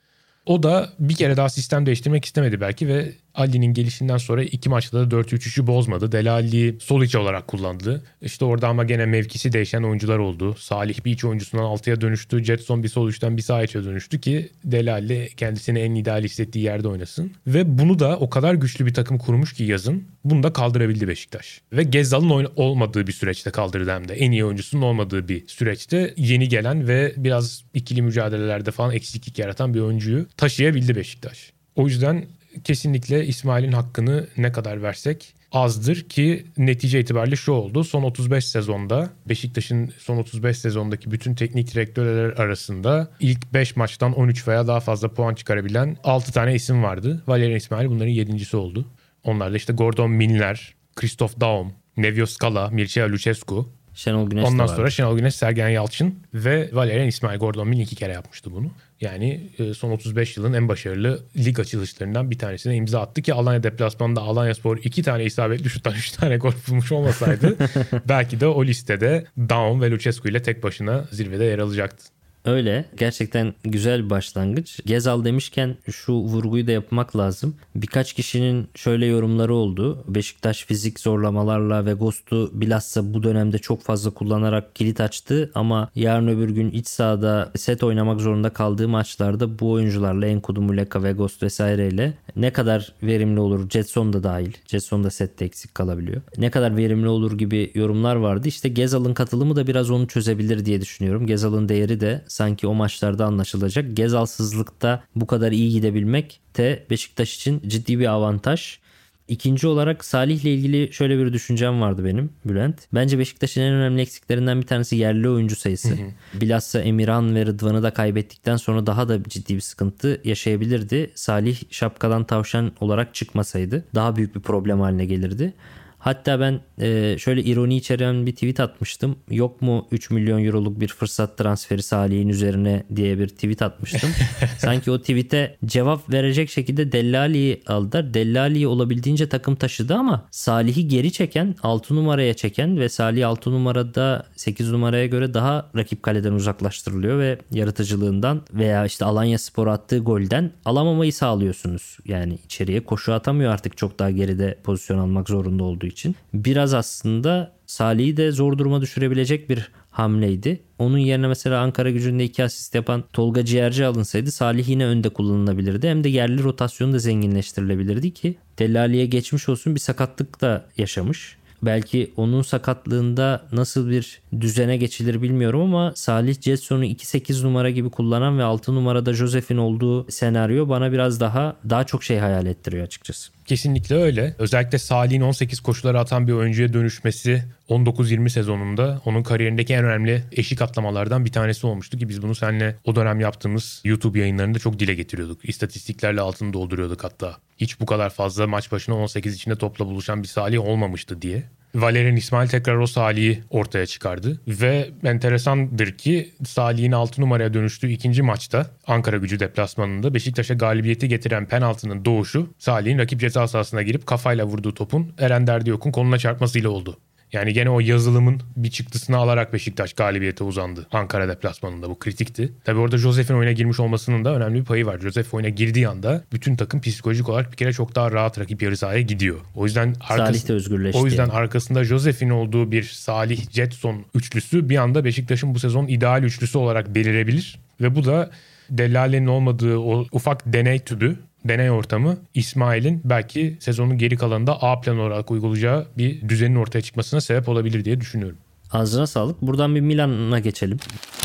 O 0.45 0.63
da 0.63 0.89
bir 0.99 1.15
kere 1.15 1.37
daha 1.37 1.49
sistem 1.49 1.85
değiştirmek 1.85 2.25
istemedi 2.25 2.61
belki 2.61 2.87
ve 2.87 3.11
Ali'nin 3.35 3.73
gelişinden 3.73 4.17
sonra 4.17 4.43
iki 4.43 4.69
maçta 4.69 5.11
da 5.11 5.15
4-3-3'ü 5.15 5.67
bozmadı. 5.67 6.11
Delali'yi 6.11 6.77
sol 6.81 7.03
içi 7.03 7.17
olarak 7.17 7.47
kullandı. 7.47 8.03
İşte 8.21 8.45
orada 8.45 8.67
ama 8.67 8.83
gene 8.83 9.05
mevkisi 9.05 9.53
değişen 9.53 9.83
oyuncular 9.83 10.17
oldu. 10.17 10.55
Salih 10.59 11.05
bir 11.05 11.11
iç 11.11 11.25
oyuncusundan 11.25 11.65
6'ya 11.65 12.01
dönüştü. 12.01 12.43
Jetson 12.43 12.83
bir 12.83 12.87
sol 12.89 13.09
üçten 13.09 13.37
bir 13.37 13.41
sağ 13.41 13.63
içe 13.63 13.83
dönüştü 13.83 14.21
ki 14.21 14.49
Delali 14.63 15.29
kendisini 15.37 15.79
en 15.79 15.95
ideal 15.95 16.23
hissettiği 16.23 16.65
yerde 16.65 16.87
oynasın. 16.87 17.31
Ve 17.47 17.77
bunu 17.77 17.99
da 17.99 18.17
o 18.17 18.29
kadar 18.29 18.53
güçlü 18.53 18.85
bir 18.85 18.93
takım 18.93 19.17
kurmuş 19.17 19.53
ki 19.53 19.63
yazın 19.63 20.03
bunu 20.25 20.43
da 20.43 20.53
kaldırabildi 20.53 21.07
Beşiktaş. 21.07 21.61
Ve 21.73 21.83
Gezzal'ın 21.83 22.29
oyna- 22.29 22.51
olmadığı 22.55 23.07
bir 23.07 23.11
süreçte 23.13 23.51
kaldırdı 23.51 23.91
hem 23.91 24.07
de. 24.07 24.13
En 24.13 24.31
iyi 24.31 24.45
oyuncusunun 24.45 24.81
olmadığı 24.81 25.27
bir 25.27 25.47
süreçte 25.47 26.13
yeni 26.17 26.49
gelen 26.49 26.87
ve 26.87 27.13
biraz 27.17 27.63
ikili 27.73 28.01
mücadelelerde 28.01 28.71
falan 28.71 28.93
eksiklik 28.95 29.39
yaratan 29.39 29.73
bir 29.73 29.79
oyuncuyu 29.79 30.25
taşıyabildi 30.37 30.95
Beşiktaş. 30.95 31.51
O 31.75 31.87
yüzden 31.87 32.25
kesinlikle 32.63 33.25
İsmail'in 33.25 33.71
hakkını 33.71 34.27
ne 34.37 34.51
kadar 34.51 34.81
versek 34.83 35.33
azdır 35.51 36.09
ki 36.09 36.45
netice 36.57 36.99
itibariyle 36.99 37.35
şu 37.35 37.51
oldu. 37.51 37.83
Son 37.83 38.03
35 38.03 38.45
sezonda 38.45 39.09
Beşiktaş'ın 39.29 39.93
son 39.97 40.17
35 40.17 40.57
sezondaki 40.57 41.11
bütün 41.11 41.35
teknik 41.35 41.73
direktörler 41.73 42.37
arasında 42.37 43.11
ilk 43.19 43.53
5 43.53 43.75
maçtan 43.75 44.13
13 44.13 44.47
veya 44.47 44.67
daha 44.67 44.79
fazla 44.79 45.13
puan 45.13 45.35
çıkarabilen 45.35 45.97
6 46.03 46.31
tane 46.31 46.55
isim 46.55 46.83
vardı. 46.83 47.23
Valerian 47.27 47.57
İsmail 47.57 47.89
bunların 47.89 48.13
7.si 48.13 48.57
oldu. 48.57 48.85
Onlar 49.23 49.53
da 49.53 49.57
işte 49.57 49.73
Gordon 49.73 50.11
Minler, 50.11 50.75
Christoph 50.95 51.39
Daum, 51.39 51.73
Nevio 51.97 52.25
Scala, 52.25 52.69
Mircea 52.69 53.09
Lucescu. 53.09 53.69
Şenol 53.93 54.29
Güneş 54.29 54.45
Ondan 54.45 54.67
sonra 54.67 54.89
Şenol 54.89 55.17
Güneş, 55.17 55.35
Sergen 55.35 55.69
Yalçın 55.69 56.19
ve 56.33 56.69
Valerian 56.73 57.07
İsmail 57.07 57.39
Gordon 57.39 57.67
Min 57.67 57.79
iki 57.79 57.95
kere 57.95 58.13
yapmıştı 58.13 58.51
bunu. 58.51 58.71
Yani 59.01 59.41
e, 59.59 59.73
son 59.73 59.91
35 59.91 60.37
yılın 60.37 60.53
en 60.53 60.67
başarılı 60.67 61.23
lig 61.37 61.59
açılışlarından 61.59 62.31
bir 62.31 62.37
tanesine 62.37 62.75
imza 62.75 63.01
attı 63.01 63.21
ki 63.21 63.33
Alanya 63.33 63.63
deplasmanında 63.63 64.21
Alanya 64.21 64.55
Spor 64.55 64.77
iki 64.77 65.03
tane 65.03 65.23
isabetli 65.23 65.69
şuttan 65.69 65.93
üç 65.97 66.11
tane 66.11 66.37
gol 66.37 66.53
bulmuş 66.67 66.91
olmasaydı 66.91 67.57
belki 68.09 68.39
de 68.39 68.47
o 68.47 68.65
listede 68.65 69.25
Daum 69.37 69.81
ve 69.81 69.91
Lucescu 69.91 70.29
ile 70.29 70.41
tek 70.41 70.63
başına 70.63 71.05
zirvede 71.11 71.43
yer 71.43 71.59
alacaktı. 71.59 72.20
Öyle. 72.45 72.85
Gerçekten 72.97 73.53
güzel 73.63 74.05
bir 74.05 74.09
başlangıç. 74.09 74.79
Gezal 74.85 75.25
demişken 75.25 75.75
şu 75.91 76.13
vurguyu 76.13 76.67
da 76.67 76.71
yapmak 76.71 77.17
lazım. 77.17 77.55
Birkaç 77.75 78.13
kişinin 78.13 78.67
şöyle 78.75 79.05
yorumları 79.05 79.53
oldu. 79.53 80.03
Beşiktaş 80.07 80.65
fizik 80.65 80.99
zorlamalarla 80.99 81.85
ve 81.85 81.93
Ghost'u 81.93 82.61
bilhassa 82.61 83.13
bu 83.13 83.23
dönemde 83.23 83.57
çok 83.57 83.81
fazla 83.81 84.09
kullanarak 84.09 84.75
kilit 84.75 85.01
açtı 85.01 85.51
ama 85.55 85.89
yarın 85.95 86.27
öbür 86.27 86.49
gün 86.49 86.71
iç 86.71 86.87
sahada 86.87 87.51
set 87.55 87.83
oynamak 87.83 88.21
zorunda 88.21 88.49
kaldığı 88.49 88.87
maçlarda 88.87 89.59
bu 89.59 89.71
oyuncularla 89.71 90.25
Enkudu, 90.25 90.61
Muleka 90.61 91.03
ve 91.03 91.11
Ghost 91.11 91.43
vesaireyle 91.43 92.13
ne 92.35 92.53
kadar 92.53 92.93
verimli 93.03 93.39
olur 93.39 93.69
Jetson 93.69 94.13
da 94.13 94.23
dahil. 94.23 94.53
Jetson 94.67 95.03
da 95.03 95.09
sette 95.09 95.45
eksik 95.45 95.75
kalabiliyor. 95.75 96.21
Ne 96.37 96.51
kadar 96.51 96.77
verimli 96.77 97.07
olur 97.07 97.37
gibi 97.37 97.71
yorumlar 97.75 98.15
vardı. 98.15 98.47
İşte 98.47 98.69
Gezal'ın 98.69 99.13
katılımı 99.13 99.55
da 99.55 99.67
biraz 99.67 99.91
onu 99.91 100.07
çözebilir 100.07 100.65
diye 100.65 100.81
düşünüyorum. 100.81 101.27
Gezal'ın 101.27 101.69
değeri 101.69 101.99
de 101.99 102.21
sanki 102.31 102.67
o 102.67 102.73
maçlarda 102.73 103.25
anlaşılacak. 103.25 103.97
Gezalsızlıkta 103.97 105.03
bu 105.15 105.27
kadar 105.27 105.51
iyi 105.51 105.71
gidebilmek 105.71 106.39
de 106.57 106.85
Beşiktaş 106.89 107.35
için 107.35 107.61
ciddi 107.67 107.99
bir 107.99 108.05
avantaj. 108.05 108.81
İkinci 109.27 109.67
olarak 109.67 110.05
Salih'le 110.05 110.45
ilgili 110.45 110.93
şöyle 110.93 111.17
bir 111.17 111.33
düşüncem 111.33 111.81
vardı 111.81 112.05
benim 112.05 112.29
Bülent. 112.45 112.75
Bence 112.93 113.19
Beşiktaş'ın 113.19 113.61
en 113.61 113.73
önemli 113.73 114.01
eksiklerinden 114.01 114.61
bir 114.61 114.67
tanesi 114.67 114.95
yerli 114.95 115.29
oyuncu 115.29 115.55
sayısı. 115.55 115.97
Bilhassa 116.33 116.79
Emirhan 116.79 117.35
ve 117.35 117.45
Rıdvan'ı 117.45 117.83
da 117.83 117.93
kaybettikten 117.93 118.57
sonra 118.57 118.85
daha 118.85 119.09
da 119.09 119.23
ciddi 119.23 119.55
bir 119.55 119.61
sıkıntı 119.61 120.21
yaşayabilirdi. 120.23 121.11
Salih 121.15 121.61
şapkadan 121.69 122.23
tavşan 122.23 122.71
olarak 122.79 123.15
çıkmasaydı 123.15 123.85
daha 123.95 124.15
büyük 124.15 124.35
bir 124.35 124.41
problem 124.41 124.79
haline 124.79 125.05
gelirdi. 125.05 125.53
Hatta 126.01 126.39
ben 126.39 126.61
e, 126.81 127.17
şöyle 127.17 127.43
ironi 127.43 127.77
içeren 127.77 128.25
bir 128.25 128.31
tweet 128.31 128.59
atmıştım. 128.59 129.15
Yok 129.29 129.61
mu 129.61 129.87
3 129.91 130.09
milyon 130.09 130.45
euroluk 130.45 130.79
bir 130.79 130.87
fırsat 130.87 131.37
transferi 131.37 131.83
Salih'in 131.83 132.29
üzerine 132.29 132.83
diye 132.95 133.19
bir 133.19 133.27
tweet 133.27 133.61
atmıştım. 133.61 134.09
Sanki 134.57 134.91
o 134.91 134.99
tweete 134.99 135.57
cevap 135.65 136.13
verecek 136.13 136.49
şekilde 136.49 136.91
Dellali'yi 136.91 137.61
aldılar. 137.67 138.13
Dellali'yi 138.13 138.67
olabildiğince 138.67 139.29
takım 139.29 139.55
taşıdı 139.55 139.95
ama 139.95 140.25
Salih'i 140.31 140.87
geri 140.87 141.11
çeken 141.11 141.55
6 141.63 141.95
numaraya 141.95 142.33
çeken 142.33 142.79
ve 142.79 142.89
Salih 142.89 143.27
6 143.27 143.51
numarada 143.51 144.25
8 144.35 144.71
numaraya 144.71 145.05
göre 145.05 145.33
daha 145.33 145.69
rakip 145.75 146.03
kaleden 146.03 146.33
uzaklaştırılıyor 146.33 147.19
ve 147.19 147.37
yaratıcılığından 147.51 148.41
veya 148.53 148.85
işte 148.85 149.05
Alanya 149.05 149.37
Spor 149.37 149.67
attığı 149.67 149.99
golden 149.99 150.51
alamamayı 150.65 151.13
sağlıyorsunuz. 151.13 151.97
Yani 152.05 152.39
içeriye 152.45 152.83
koşu 152.83 153.13
atamıyor 153.13 153.53
artık 153.53 153.77
çok 153.77 153.99
daha 153.99 154.11
geride 154.11 154.57
pozisyon 154.63 154.97
almak 154.97 155.29
zorunda 155.29 155.63
olduğu 155.63 155.90
için. 155.91 156.15
Biraz 156.33 156.73
aslında 156.73 157.51
Salih'i 157.65 158.17
de 158.17 158.31
zor 158.31 158.57
duruma 158.57 158.81
düşürebilecek 158.81 159.49
bir 159.49 159.71
hamleydi. 159.91 160.59
Onun 160.79 160.97
yerine 160.97 161.27
mesela 161.27 161.61
Ankara 161.61 161.89
gücünde 161.89 162.23
iki 162.23 162.43
asist 162.43 162.75
yapan 162.75 163.03
Tolga 163.13 163.45
Ciğerci 163.45 163.85
alınsaydı 163.85 164.31
Salih 164.31 164.69
yine 164.69 164.85
önde 164.85 165.09
kullanılabilirdi. 165.09 165.89
Hem 165.89 166.03
de 166.03 166.09
yerli 166.09 166.43
rotasyonu 166.43 166.93
da 166.93 166.99
zenginleştirilebilirdi 166.99 168.13
ki 168.13 168.35
Delali'ye 168.59 169.05
geçmiş 169.05 169.49
olsun 169.49 169.75
bir 169.75 169.79
sakatlık 169.79 170.41
da 170.41 170.65
yaşamış. 170.77 171.37
Belki 171.63 172.11
onun 172.17 172.41
sakatlığında 172.41 173.45
nasıl 173.51 173.89
bir 173.89 174.20
düzene 174.39 174.77
geçilir 174.77 175.21
bilmiyorum 175.21 175.61
ama 175.61 175.93
Salih 175.95 176.41
Jetson'u 176.41 176.85
2-8 176.85 177.43
numara 177.43 177.69
gibi 177.69 177.89
kullanan 177.89 178.39
ve 178.39 178.43
6 178.43 178.75
numarada 178.75 179.13
Josef'in 179.13 179.57
olduğu 179.57 180.11
senaryo 180.11 180.69
bana 180.69 180.91
biraz 180.91 181.19
daha 181.19 181.55
daha 181.69 181.83
çok 181.83 182.03
şey 182.03 182.17
hayal 182.17 182.45
ettiriyor 182.45 182.83
açıkçası. 182.83 183.31
Kesinlikle 183.45 183.95
öyle. 183.95 184.35
Özellikle 184.39 184.77
Salih'in 184.77 185.21
18 185.21 185.59
koşuları 185.59 185.99
atan 185.99 186.27
bir 186.27 186.33
oyuncuya 186.33 186.73
dönüşmesi 186.73 187.43
19-20 187.69 188.29
sezonunda 188.29 189.01
onun 189.05 189.23
kariyerindeki 189.23 189.73
en 189.73 189.85
önemli 189.85 190.23
eşik 190.31 190.61
atlamalardan 190.61 191.25
bir 191.25 191.31
tanesi 191.31 191.67
olmuştu 191.67 191.97
ki 191.97 192.09
biz 192.09 192.21
bunu 192.21 192.35
seninle 192.35 192.75
o 192.85 192.95
dönem 192.95 193.19
yaptığımız 193.19 193.81
YouTube 193.85 194.19
yayınlarında 194.19 194.59
çok 194.59 194.79
dile 194.79 194.95
getiriyorduk. 194.95 195.49
İstatistiklerle 195.49 196.21
altını 196.21 196.53
dolduruyorduk 196.53 197.03
hatta. 197.03 197.37
Hiç 197.57 197.79
bu 197.79 197.85
kadar 197.85 198.09
fazla 198.09 198.47
maç 198.47 198.71
başına 198.71 198.95
18 198.95 199.35
içinde 199.35 199.55
topla 199.55 199.85
buluşan 199.85 200.23
bir 200.23 200.27
Salih 200.27 200.65
olmamıştı 200.65 201.21
diye. 201.21 201.43
Valerian 201.75 202.15
İsmail 202.15 202.47
tekrar 202.47 202.75
o 202.75 202.87
Salih'i 202.87 203.43
ortaya 203.49 203.85
çıkardı. 203.85 204.41
Ve 204.47 204.89
enteresandır 205.03 205.91
ki 205.91 206.31
Salih'in 206.45 206.91
6 206.91 207.21
numaraya 207.21 207.53
dönüştüğü 207.53 207.89
ikinci 207.89 208.21
maçta 208.21 208.67
Ankara 208.87 209.17
gücü 209.17 209.39
deplasmanında 209.39 210.13
Beşiktaş'a 210.13 210.53
galibiyeti 210.53 211.07
getiren 211.07 211.45
penaltının 211.45 212.05
doğuşu 212.05 212.53
Salih'in 212.57 212.97
rakip 212.97 213.19
ceza 213.19 213.47
sahasına 213.47 213.81
girip 213.81 214.07
kafayla 214.07 214.45
vurduğu 214.45 214.73
topun 214.73 215.13
Eren 215.17 215.47
Derdiyok'un 215.47 215.91
koluna 215.91 216.17
çarpmasıyla 216.17 216.69
oldu. 216.69 216.97
Yani 217.33 217.53
gene 217.53 217.69
o 217.69 217.79
yazılımın 217.79 218.41
bir 218.55 218.69
çıktısını 218.69 219.17
alarak 219.17 219.53
Beşiktaş 219.53 219.93
galibiyete 219.93 220.43
uzandı. 220.43 220.87
Ankara 220.91 221.27
deplasmanında 221.27 221.89
bu 221.89 221.99
kritikti. 221.99 222.51
Tabi 222.63 222.79
orada 222.79 222.97
Josef'in 222.97 223.33
oyuna 223.33 223.51
girmiş 223.51 223.79
olmasının 223.79 224.25
da 224.25 224.35
önemli 224.35 224.59
bir 224.59 224.65
payı 224.65 224.85
var. 224.85 224.99
Josef 224.99 225.33
oyuna 225.33 225.49
girdiği 225.49 225.87
anda 225.87 226.23
bütün 226.33 226.55
takım 226.55 226.81
psikolojik 226.81 227.29
olarak 227.29 227.51
bir 227.51 227.57
kere 227.57 227.73
çok 227.73 227.95
daha 227.95 228.11
rahat 228.11 228.39
rakip 228.39 228.61
yarı 228.61 228.77
sahaya 228.77 229.01
gidiyor. 229.01 229.39
O 229.55 229.65
yüzden 229.65 229.95
Salih 230.07 230.47
de 230.47 230.53
özgürleşti. 230.53 231.01
O 231.01 231.05
yüzden 231.05 231.29
arkasında 231.29 231.83
Josef'in 231.83 232.29
olduğu 232.29 232.71
bir 232.71 232.83
Salih 232.83 233.51
Jetson 233.51 234.05
üçlüsü 234.15 234.69
bir 234.69 234.77
anda 234.77 235.05
Beşiktaş'ın 235.05 235.55
bu 235.55 235.59
sezon 235.59 235.87
ideal 235.87 236.23
üçlüsü 236.23 236.57
olarak 236.57 236.95
belirebilir. 236.95 237.59
Ve 237.81 237.95
bu 237.95 238.05
da 238.05 238.31
Delale'nin 238.69 239.27
olmadığı 239.27 239.77
o 239.77 240.05
ufak 240.11 240.53
deney 240.53 240.79
tübü 240.79 241.19
deney 241.45 241.71
ortamı 241.71 242.17
İsmail'in 242.33 243.01
belki 243.03 243.57
sezonun 243.59 243.97
geri 243.97 244.17
kalanında 244.17 244.63
A 244.63 244.81
plan 244.81 244.99
olarak 244.99 245.31
uygulayacağı 245.31 245.87
bir 245.97 246.29
düzenin 246.29 246.55
ortaya 246.55 246.81
çıkmasına 246.81 247.21
sebep 247.21 247.49
olabilir 247.49 247.85
diye 247.85 248.01
düşünüyorum. 248.01 248.37
Ağzına 248.71 249.07
sağlık. 249.07 249.41
Buradan 249.41 249.75
bir 249.75 249.81
Milan'a 249.81 250.39
geçelim. 250.39 250.77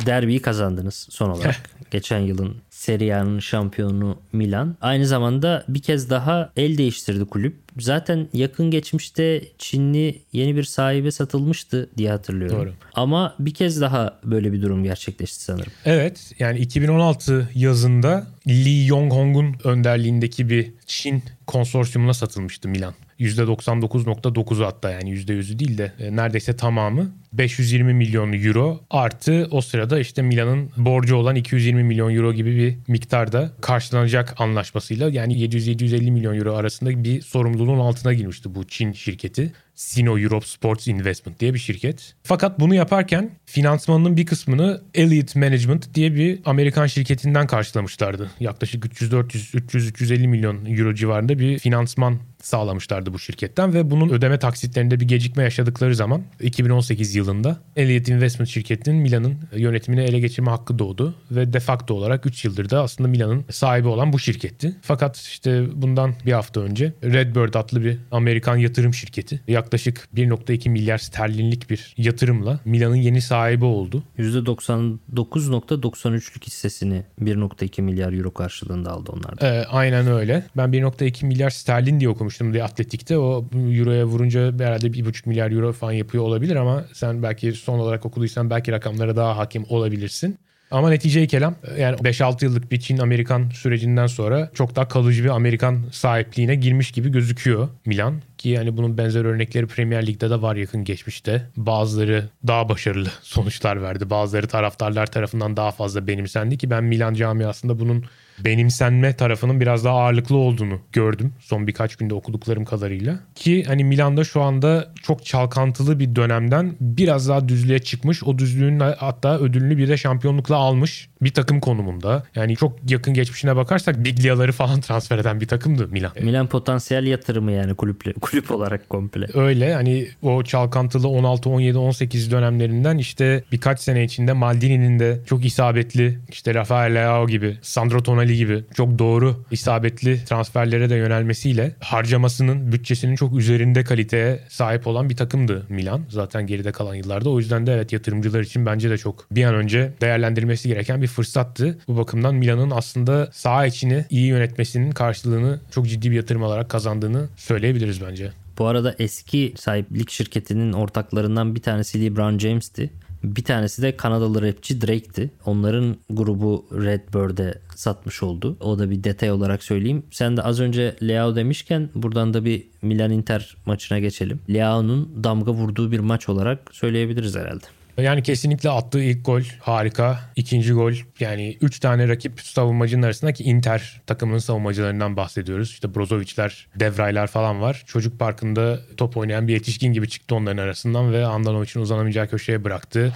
Derbiyi 0.07 0.43
kazandınız 0.43 1.07
son 1.11 1.31
olarak. 1.31 1.71
Geçen 1.91 2.19
yılın 2.19 2.57
Serie 2.87 3.15
A'nın 3.15 3.39
şampiyonu 3.39 4.19
Milan. 4.33 4.77
Aynı 4.81 5.07
zamanda 5.07 5.65
bir 5.69 5.83
kez 5.83 6.11
daha 6.11 6.53
el 6.57 6.79
değiştirdi 6.79 7.25
kulüp. 7.25 7.57
Zaten 7.79 8.29
yakın 8.33 8.71
geçmişte 8.71 9.43
Çinli 9.59 10.19
yeni 10.33 10.57
bir 10.57 10.65
sahibe 10.65 11.11
satılmıştı 11.11 11.91
diye 11.97 12.11
hatırlıyorum. 12.11 12.59
Doğru. 12.59 12.73
Ama 12.95 13.35
bir 13.39 13.55
kez 13.55 13.81
daha 13.81 14.21
böyle 14.25 14.53
bir 14.53 14.63
durum 14.63 14.85
gerçekleşti 14.85 15.45
sanırım. 15.45 15.73
Evet 15.85 16.33
yani 16.39 16.59
2016 16.59 17.49
yazında 17.55 18.27
Lee 18.49 18.87
Yong-hong'un 18.87 19.69
önderliğindeki 19.69 20.51
bir 20.51 20.73
Çin 20.87 21.23
konsorsiyumuna 21.47 22.15
satılmıştı 22.15 22.69
Milan. 22.69 22.95
%99.9'u 23.21 24.67
hatta 24.67 24.91
yani 24.91 25.11
%100'ü 25.11 25.59
değil 25.59 25.79
de 25.79 25.93
e, 25.99 26.17
neredeyse 26.17 26.57
tamamı 26.57 27.11
520 27.33 27.95
milyon 27.95 28.33
euro 28.33 28.81
artı 28.91 29.49
o 29.51 29.61
sırada 29.61 29.99
işte 29.99 30.23
Milan'ın 30.23 30.71
borcu 30.77 31.17
olan 31.17 31.37
220 31.37 31.85
milyon 31.85 32.15
euro 32.15 32.33
gibi 32.33 32.57
bir 32.57 32.93
miktarda 32.93 33.51
karşılanacak 33.61 34.35
anlaşmasıyla 34.41 35.11
yani 35.11 35.35
700-750 35.35 36.11
milyon 36.11 36.39
euro 36.39 36.55
arasında 36.55 37.05
bir 37.05 37.21
sorumluluğun 37.21 37.79
altına 37.79 38.13
girmişti 38.13 38.55
bu 38.55 38.65
Çin 38.65 38.93
şirketi. 38.93 39.53
Sino 39.75 40.19
Europe 40.19 40.47
Sports 40.47 40.89
Investment 40.89 41.41
diye 41.41 41.55
bir 41.55 41.59
şirket. 41.59 42.15
Fakat 42.23 42.61
bunu 42.61 42.75
yaparken 42.75 43.31
finansmanının 43.47 44.17
bir 44.17 44.27
kısmını 44.27 44.83
Elliott 44.95 45.37
Management 45.37 45.95
diye 45.95 46.15
bir 46.15 46.41
Amerikan 46.45 46.87
şirketinden 46.87 47.47
karşılamışlardı. 47.47 48.31
Yaklaşık 48.41 48.85
300-400-300-350 48.85 50.27
milyon 50.27 50.67
euro 50.67 50.95
civarında 50.95 51.39
bir 51.39 51.59
finansman 51.59 52.19
sağlamışlardı 52.43 53.13
bu 53.13 53.19
şirketten 53.19 53.75
ve 53.75 53.91
bunun 53.91 54.09
ödeme 54.09 54.39
taksitlerinde 54.39 55.01
bir 55.01 55.09
gecikme 55.09 55.43
yaşadıkları 55.43 55.95
zaman 55.95 56.23
2018 56.41 57.15
yılında 57.15 57.57
Elliott 57.77 58.09
Investment 58.09 58.49
şirketinin 58.49 58.99
Milan'ın 58.99 59.39
yönetimini 59.57 60.01
ele 60.01 60.21
geçirme 60.21 60.51
hakkı 60.51 60.79
doğdu 60.79 61.15
ve 61.31 61.53
de 61.53 61.61
facto 61.61 61.95
olarak 61.95 62.27
3 62.27 62.45
yıldır 62.45 62.71
da 62.71 62.83
aslında 62.83 63.09
Milan'ın 63.09 63.45
sahibi 63.51 63.89
olan 63.89 64.13
bu 64.13 64.19
şirketti. 64.19 64.77
Fakat 64.83 65.17
işte 65.17 65.83
bundan 65.83 66.15
bir 66.27 66.33
hafta 66.33 66.61
önce 66.61 66.93
Redbird 67.05 67.55
adlı 67.55 67.85
bir 67.85 67.99
Amerikan 68.11 68.57
yatırım 68.57 68.95
şirketi 68.95 69.41
yaklaşık 69.49 70.09
1.2 70.15 70.69
milyar 70.69 70.99
sterlinlik 70.99 71.71
bir 71.71 71.95
yatırımla 71.97 72.61
Milan'ın 72.65 72.97
yeni 72.97 73.21
sahibi 73.21 73.65
oldu. 73.65 74.03
%99.93'lük 74.19 76.47
hissesini 76.47 77.03
1.2 77.23 77.83
milyar 77.83 78.13
euro 78.13 78.35
karşılığında 78.35 78.91
aldı 78.91 79.11
onlar 79.13 79.41
da. 79.41 79.47
Ee, 79.47 79.65
aynen 79.65 80.07
öyle. 80.07 80.47
Ben 80.57 80.69
1.2 80.69 81.27
milyar 81.27 81.51
sterlin 81.51 82.01
diye 82.01 82.09
okumuştum 82.09 82.36
diye 82.53 82.65
atletikte. 82.65 83.19
O 83.19 83.45
euroya 83.55 84.05
vurunca 84.05 84.41
herhalde 84.41 84.87
1.5 84.87 85.29
milyar 85.29 85.51
euro 85.51 85.73
falan 85.73 85.93
yapıyor 85.93 86.25
olabilir 86.25 86.57
ama 86.57 86.85
sen 86.93 87.23
belki 87.23 87.53
son 87.53 87.79
olarak 87.79 88.07
okuduysan 88.07 88.51
belki 88.51 88.73
rakamlara 88.73 89.17
daha 89.17 89.37
hakim 89.37 89.65
olabilirsin. 89.69 90.39
Ama 90.71 90.91
neticeyi 90.91 91.29
kelam 91.29 91.55
yani 91.79 91.97
5-6 91.97 92.45
yıllık 92.45 92.73
bir 92.73 92.81
Çin-Amerikan 92.81 93.51
sürecinden 93.51 94.07
sonra 94.07 94.51
çok 94.55 94.77
daha 94.77 94.89
kalıcı 94.89 95.25
bir 95.25 95.29
Amerikan 95.29 95.83
sahipliğine 95.93 96.55
girmiş 96.55 96.91
gibi 96.93 97.13
gözüküyor 97.13 97.69
Milan. 97.85 98.23
Ki 98.39 98.49
yani 98.49 98.77
bunun 98.77 98.99
benzer 98.99 99.25
örnekleri 99.25 99.67
Premier 99.67 100.07
Lig'de 100.07 100.31
de 100.31 100.43
var 100.43 100.57
yakın 100.57 100.85
geçmişte. 100.85 101.47
Bazıları 101.57 102.29
daha 102.47 102.69
başarılı 102.69 103.09
sonuçlar 103.23 103.83
verdi. 103.83 104.11
Bazıları 104.11 104.47
taraftarlar 104.47 105.07
tarafından 105.07 105.57
daha 105.57 105.71
fazla 105.71 106.07
benimsendi 106.07 106.59
ki 106.59 106.71
ben 106.71 106.85
Milan 106.85 107.15
camiasında 107.15 107.79
bunun 107.79 108.05
benimsenme 108.45 109.17
tarafının 109.17 109.61
biraz 109.61 109.85
daha 109.85 109.99
ağırlıklı 109.99 110.37
olduğunu 110.37 110.81
gördüm 110.93 111.33
son 111.41 111.67
birkaç 111.67 111.97
günde 111.97 112.15
okuduklarım 112.15 112.65
kadarıyla. 112.65 113.19
Ki 113.35 113.65
hani 113.65 113.85
Milan'da 113.85 114.25
şu 114.25 114.43
anda 114.43 114.93
çok 115.03 115.25
çalkantılı 115.25 115.99
bir 115.99 116.17
dönemden 116.17 116.77
biraz 116.81 117.29
daha 117.29 117.49
düzlüğe 117.49 117.79
çıkmış. 117.79 118.25
O 118.25 118.39
düzlüğün 118.39 118.81
hatta 118.81 119.39
ödülünü 119.39 119.79
bir 119.79 119.89
de 119.89 119.97
şampiyonlukla 119.97 120.57
almış 120.57 121.09
bir 121.23 121.33
takım 121.33 121.61
konumunda. 121.61 122.27
Yani 122.35 122.57
çok 122.57 122.91
yakın 122.91 123.15
geçmişine 123.15 123.57
bakarsak 123.57 124.05
Biglia'ları 124.05 124.53
falan 124.53 124.81
transfer 124.87 125.19
eden 125.19 125.41
bir 125.41 125.47
takımdı 125.47 125.89
Milan. 125.89 126.13
Milan 126.23 126.47
potansiyel 126.47 127.07
yatırımı 127.07 127.53
yani 127.53 127.75
kulüple, 127.75 128.13
kulüp 128.21 128.51
olarak 128.51 128.89
komple. 128.89 129.27
Öyle 129.35 129.75
hani 129.75 130.09
o 130.23 130.43
çalkantılı 130.43 131.09
16, 131.09 131.51
17, 131.51 131.79
18 131.79 132.31
dönemlerinden 132.31 132.99
işte 132.99 133.45
birkaç 133.53 133.81
sene 133.81 134.05
içinde 134.05 134.33
Maldini'nin 134.33 134.99
de 134.99 135.21
çok 135.27 135.45
isabetli 135.45 136.19
işte 136.29 136.55
Rafael 136.55 136.95
Leao 136.95 137.27
gibi, 137.27 137.59
Sandro 137.63 138.03
Tonali 138.03 138.26
gibi 138.35 138.65
çok 138.75 138.99
doğru 138.99 139.45
isabetli 139.51 140.25
transferlere 140.25 140.91
de 140.91 140.95
yönelmesiyle 140.95 141.75
harcamasının, 141.81 142.73
bütçesinin 142.73 143.17
çok 143.17 143.39
üzerinde 143.39 143.85
kaliteye 143.85 144.41
sahip 144.49 144.87
olan 144.87 145.11
bir 145.11 145.17
takımdı 145.17 145.67
Milan. 145.69 146.03
Zaten 146.09 146.47
geride 146.47 146.73
kalan 146.73 146.95
yıllarda. 146.95 147.31
O 147.31 147.39
yüzden 147.39 147.67
de 147.67 147.75
evet 147.75 147.93
yatırımcılar 147.93 148.41
için 148.41 148.67
bence 148.67 148.91
de 148.91 148.99
çok 148.99 149.27
bir 149.31 149.45
an 149.45 149.55
önce 149.55 149.93
değerlendirmesi 150.01 150.69
gereken 150.69 151.03
bir 151.03 151.07
fırsattı. 151.07 151.79
Bu 151.89 151.97
bakımdan 151.97 152.35
Milan'ın 152.35 152.71
aslında 152.71 153.29
saha 153.33 153.67
içini 153.67 154.05
iyi 154.11 154.27
yönetmesinin 154.27 154.91
karşılığını 154.91 155.61
çok 155.71 155.89
ciddi 155.89 156.11
bir 156.11 156.17
yatırım 156.17 156.43
alarak 156.43 156.69
kazandığını 156.69 157.29
söyleyebiliriz 157.37 158.03
bence. 158.03 158.33
Bu 158.59 158.67
arada 158.67 158.95
eski 158.99 159.55
sahiplik 159.57 160.11
şirketinin 160.11 160.73
ortaklarından 160.73 161.55
bir 161.55 161.63
tanesi 161.63 162.05
LeBron 162.05 162.39
James'ti. 162.39 162.91
Bir 163.27 163.45
tanesi 163.45 163.83
de 163.83 163.97
Kanadalı 163.97 164.43
rapçi 164.43 164.81
Drake'ti. 164.81 165.31
Onların 165.47 165.97
grubu 166.11 166.67
Redbird'e 166.73 167.55
satmış 167.75 168.23
oldu. 168.23 168.57
O 168.61 168.79
da 168.79 168.91
bir 168.91 169.05
detay 169.05 169.31
olarak 169.31 169.63
söyleyeyim. 169.63 170.03
Sen 170.11 170.37
de 170.37 170.43
az 170.43 170.61
önce 170.61 170.97
Leao 171.03 171.37
demişken 171.37 171.89
buradan 171.95 172.35
da 172.35 172.45
bir 172.45 172.65
Milan 172.83 173.11
Inter 173.11 173.57
maçına 173.67 173.99
geçelim. 173.99 174.41
Leao'nun 174.51 175.25
damga 175.25 175.53
vurduğu 175.53 175.93
bir 175.93 176.01
maç 176.01 176.29
olarak 176.29 176.59
söyleyebiliriz 176.73 177.37
herhalde. 177.37 177.65
Yani 177.99 178.23
kesinlikle 178.23 178.71
attığı 178.71 179.03
ilk 179.03 179.27
gol 179.27 179.43
harika. 179.61 180.19
İkinci 180.37 180.73
gol 180.73 180.93
yani 181.21 181.59
3 181.61 181.81
tane 181.81 182.09
rakip 182.09 182.41
savunmacının 182.41 183.03
arasındaki 183.03 183.45
Inter 183.45 184.01
takımının 184.07 184.39
savunmacılarından 184.39 185.17
bahsediyoruz. 185.17 185.71
İşte 185.71 185.95
Brozovic'ler, 185.95 186.69
Devraylar 186.75 187.27
falan 187.27 187.61
var. 187.61 187.83
Çocuk 187.87 188.19
parkında 188.19 188.79
top 188.97 189.17
oynayan 189.17 189.49
bir 189.49 189.53
yetişkin 189.53 189.93
gibi 189.93 190.09
çıktı 190.09 190.35
onların 190.35 190.63
arasından 190.63 191.13
ve 191.13 191.27
Andanovic'in 191.27 191.81
uzanamayacağı 191.81 192.29
köşeye 192.29 192.65
bıraktı. 192.65 193.13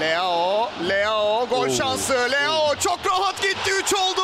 Leo, 0.00 0.70
Leo 0.88 1.46
gol 1.50 1.68
şansı. 1.68 2.12
Leo 2.12 2.74
çok 2.80 3.00
rahat 3.06 3.42
gitti 3.42 3.70
3 3.82 3.94
oldu. 3.94 4.22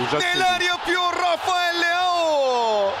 Olacak 0.00 0.22
Neler 0.22 0.60
yapıyor 0.60 1.12
Rafael 1.22 1.74
Leo? 1.82 2.92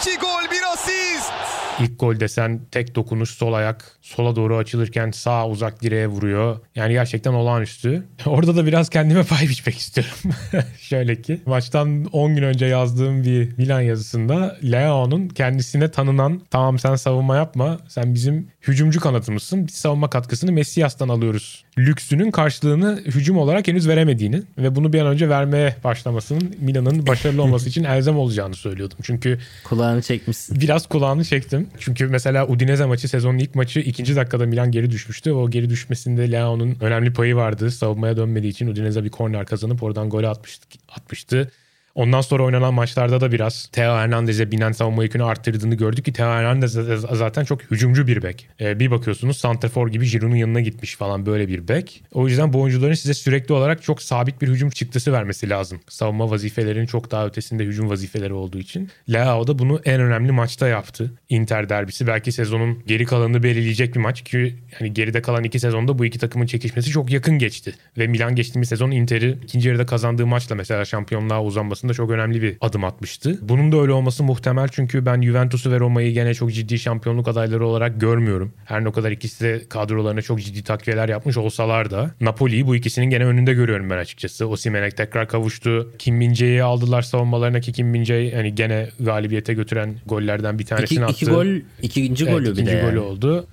2 0.00 0.18
gol 0.18 0.50
bir 0.50 0.72
asist. 0.72 1.32
İlk 1.80 2.00
gol 2.00 2.20
desen 2.20 2.60
tek 2.70 2.94
dokunuş 2.94 3.30
sol 3.30 3.52
ayak 3.52 3.92
sola 4.02 4.36
doğru 4.36 4.56
açılırken 4.56 5.10
sağ 5.10 5.48
uzak 5.48 5.82
direğe 5.82 6.06
vuruyor. 6.06 6.58
Yani 6.76 6.92
gerçekten 6.92 7.32
olağanüstü. 7.32 8.06
Orada 8.26 8.56
da 8.56 8.66
biraz 8.66 8.88
kendime 8.88 9.22
pay 9.22 9.48
biçmek 9.48 9.78
istiyorum. 9.78 10.14
Şöyle 10.78 11.22
ki 11.22 11.40
maçtan 11.46 12.04
10 12.04 12.34
gün 12.34 12.42
önce 12.42 12.66
yazdığım 12.66 13.24
bir 13.24 13.58
Milan 13.58 13.80
yazısında 13.80 14.56
Leao'nun 14.64 15.28
kendisine 15.28 15.90
tanınan 15.90 16.42
tamam 16.50 16.78
sen 16.78 16.94
savunma 16.96 17.36
yapma 17.36 17.78
sen 17.88 18.14
bizim 18.14 18.48
hücumcu 18.68 19.00
kanatımızsın. 19.00 19.66
Biz 19.66 19.74
savunma 19.74 20.10
katkısını 20.10 20.52
Messias'tan 20.52 21.08
alıyoruz. 21.08 21.64
Lüksünün 21.78 22.30
karşılığını 22.30 23.00
hücum 23.06 23.38
olarak 23.38 23.68
henüz 23.68 23.88
veremediğini 23.88 24.42
ve 24.58 24.76
bunu 24.76 24.92
bir 24.92 25.00
an 25.00 25.06
önce 25.06 25.28
vermeye 25.28 25.76
başlamasının 25.84 26.54
Milan'ın 26.60 27.06
başarılı 27.06 27.42
olması 27.42 27.68
için 27.68 27.84
elzem 27.84 28.16
olacağını 28.18 28.54
söylüyordum. 28.54 28.98
Çünkü 29.02 29.38
Kulağını 29.64 30.02
çekmişsin. 30.02 30.60
biraz 30.60 30.86
kulağını 30.86 31.24
çektim. 31.24 31.68
Çünkü 31.78 32.06
mesela 32.06 32.46
Udinese 32.48 32.86
maçı 32.86 33.08
sezonun 33.08 33.38
ilk 33.38 33.54
maçı 33.54 33.80
ikinci 33.80 34.16
dakikada 34.16 34.46
Milan 34.46 34.70
geri 34.70 34.90
düşmüştü. 34.90 35.32
O 35.32 35.50
geri 35.50 35.70
düşmesinde 35.70 36.32
Leao'nun 36.32 36.76
önemli 36.80 37.12
payı 37.12 37.36
vardı. 37.36 37.70
Savunmaya 37.70 38.16
dönmediği 38.16 38.52
için 38.52 38.66
Udinese 38.68 39.04
bir 39.04 39.10
korner 39.10 39.46
kazanıp 39.46 39.82
oradan 39.82 40.10
golü 40.10 40.28
atmıştı. 40.28 40.78
atmıştı. 40.88 41.52
Ondan 41.94 42.20
sonra 42.20 42.42
oynanan 42.42 42.74
maçlarda 42.74 43.20
da 43.20 43.32
biraz 43.32 43.68
Theo 43.72 43.96
Hernandez'e 43.96 44.50
binen 44.50 44.72
savunma 44.72 45.02
yükünü 45.02 45.24
arttırdığını 45.24 45.74
gördük 45.74 46.04
ki 46.04 46.12
Theo 46.12 46.26
Hernandez 46.26 46.72
zaten 47.12 47.44
çok 47.44 47.62
hücumcu 47.62 48.06
bir 48.06 48.22
bek. 48.22 48.48
Ee, 48.60 48.80
bir 48.80 48.90
bakıyorsunuz 48.90 49.36
Santrafor 49.36 49.88
gibi 49.88 50.10
Giroud'un 50.10 50.36
yanına 50.36 50.60
gitmiş 50.60 50.96
falan 50.96 51.26
böyle 51.26 51.48
bir 51.48 51.68
bek. 51.68 52.02
O 52.12 52.28
yüzden 52.28 52.52
bu 52.52 52.60
oyuncuların 52.60 52.94
size 52.94 53.14
sürekli 53.14 53.54
olarak 53.54 53.82
çok 53.82 54.02
sabit 54.02 54.42
bir 54.42 54.48
hücum 54.48 54.70
çıktısı 54.70 55.12
vermesi 55.12 55.50
lazım. 55.50 55.80
Savunma 55.88 56.30
vazifelerinin 56.30 56.86
çok 56.86 57.10
daha 57.10 57.26
ötesinde 57.26 57.64
hücum 57.64 57.90
vazifeleri 57.90 58.32
olduğu 58.32 58.58
için. 58.58 58.90
Leao 59.12 59.46
da 59.46 59.58
bunu 59.58 59.80
en 59.84 60.00
önemli 60.00 60.32
maçta 60.32 60.68
yaptı. 60.68 61.12
Inter 61.28 61.68
derbisi 61.68 62.06
belki 62.06 62.32
sezonun 62.32 62.82
geri 62.86 63.04
kalanını 63.04 63.42
belirleyecek 63.42 63.94
bir 63.94 64.00
maç 64.00 64.22
ki 64.22 64.56
yani 64.80 64.94
geride 64.94 65.22
kalan 65.22 65.44
iki 65.44 65.60
sezonda 65.60 65.98
bu 65.98 66.04
iki 66.04 66.18
takımın 66.18 66.46
çekişmesi 66.46 66.90
çok 66.90 67.10
yakın 67.10 67.38
geçti. 67.38 67.74
Ve 67.98 68.06
Milan 68.06 68.34
geçtiğimiz 68.34 68.68
sezon 68.68 68.90
Inter'i 68.90 69.38
ikinci 69.42 69.68
yarıda 69.68 69.86
kazandığı 69.86 70.26
maçla 70.26 70.54
mesela 70.54 70.84
şampiyonluğa 70.84 71.42
uzanmasında 71.42 71.89
çok 71.94 72.10
önemli 72.10 72.42
bir 72.42 72.56
adım 72.60 72.84
atmıştı. 72.84 73.38
Bunun 73.42 73.72
da 73.72 73.80
öyle 73.80 73.92
olması 73.92 74.22
muhtemel 74.22 74.68
çünkü 74.72 75.06
ben 75.06 75.22
Juventus'u 75.22 75.70
ve 75.70 75.80
Roma'yı 75.80 76.12
gene 76.12 76.34
çok 76.34 76.52
ciddi 76.52 76.78
şampiyonluk 76.78 77.28
adayları 77.28 77.66
olarak 77.66 78.00
görmüyorum. 78.00 78.52
Her 78.64 78.84
ne 78.84 78.92
kadar 78.92 79.10
ikisi 79.10 79.44
de 79.44 79.68
kadrolarına 79.68 80.22
çok 80.22 80.40
ciddi 80.40 80.64
takviyeler 80.64 81.08
yapmış 81.08 81.36
olsalar 81.36 81.90
da 81.90 82.14
Napoli'yi 82.20 82.66
bu 82.66 82.76
ikisinin 82.76 83.10
gene 83.10 83.24
önünde 83.24 83.54
görüyorum 83.54 83.90
ben 83.90 83.98
açıkçası. 83.98 84.46
Osimhen'e 84.46 84.90
tekrar 84.90 85.28
kavuştu. 85.28 85.92
Kim 85.98 86.16
Min 86.16 86.58
aldılar 86.60 87.02
savunmalarına 87.02 87.60
ki 87.60 87.72
Kim 87.72 87.86
Min 87.86 88.04
hani 88.34 88.54
gene 88.54 88.88
galibiyete 89.00 89.54
götüren 89.54 89.94
gollerden 90.06 90.58
bir 90.58 90.66
tanesini 90.66 90.96
iki, 90.96 91.04
attı. 91.04 91.14
İki 91.14 91.26
gol, 91.26 91.46
ikinci 91.82 92.24
evet, 92.24 92.34
golü 92.34 92.52
ikinci 92.52 92.72
bir 92.72 92.76
de. 92.76 92.82
golü 92.82 92.98
oldu. 92.98 93.46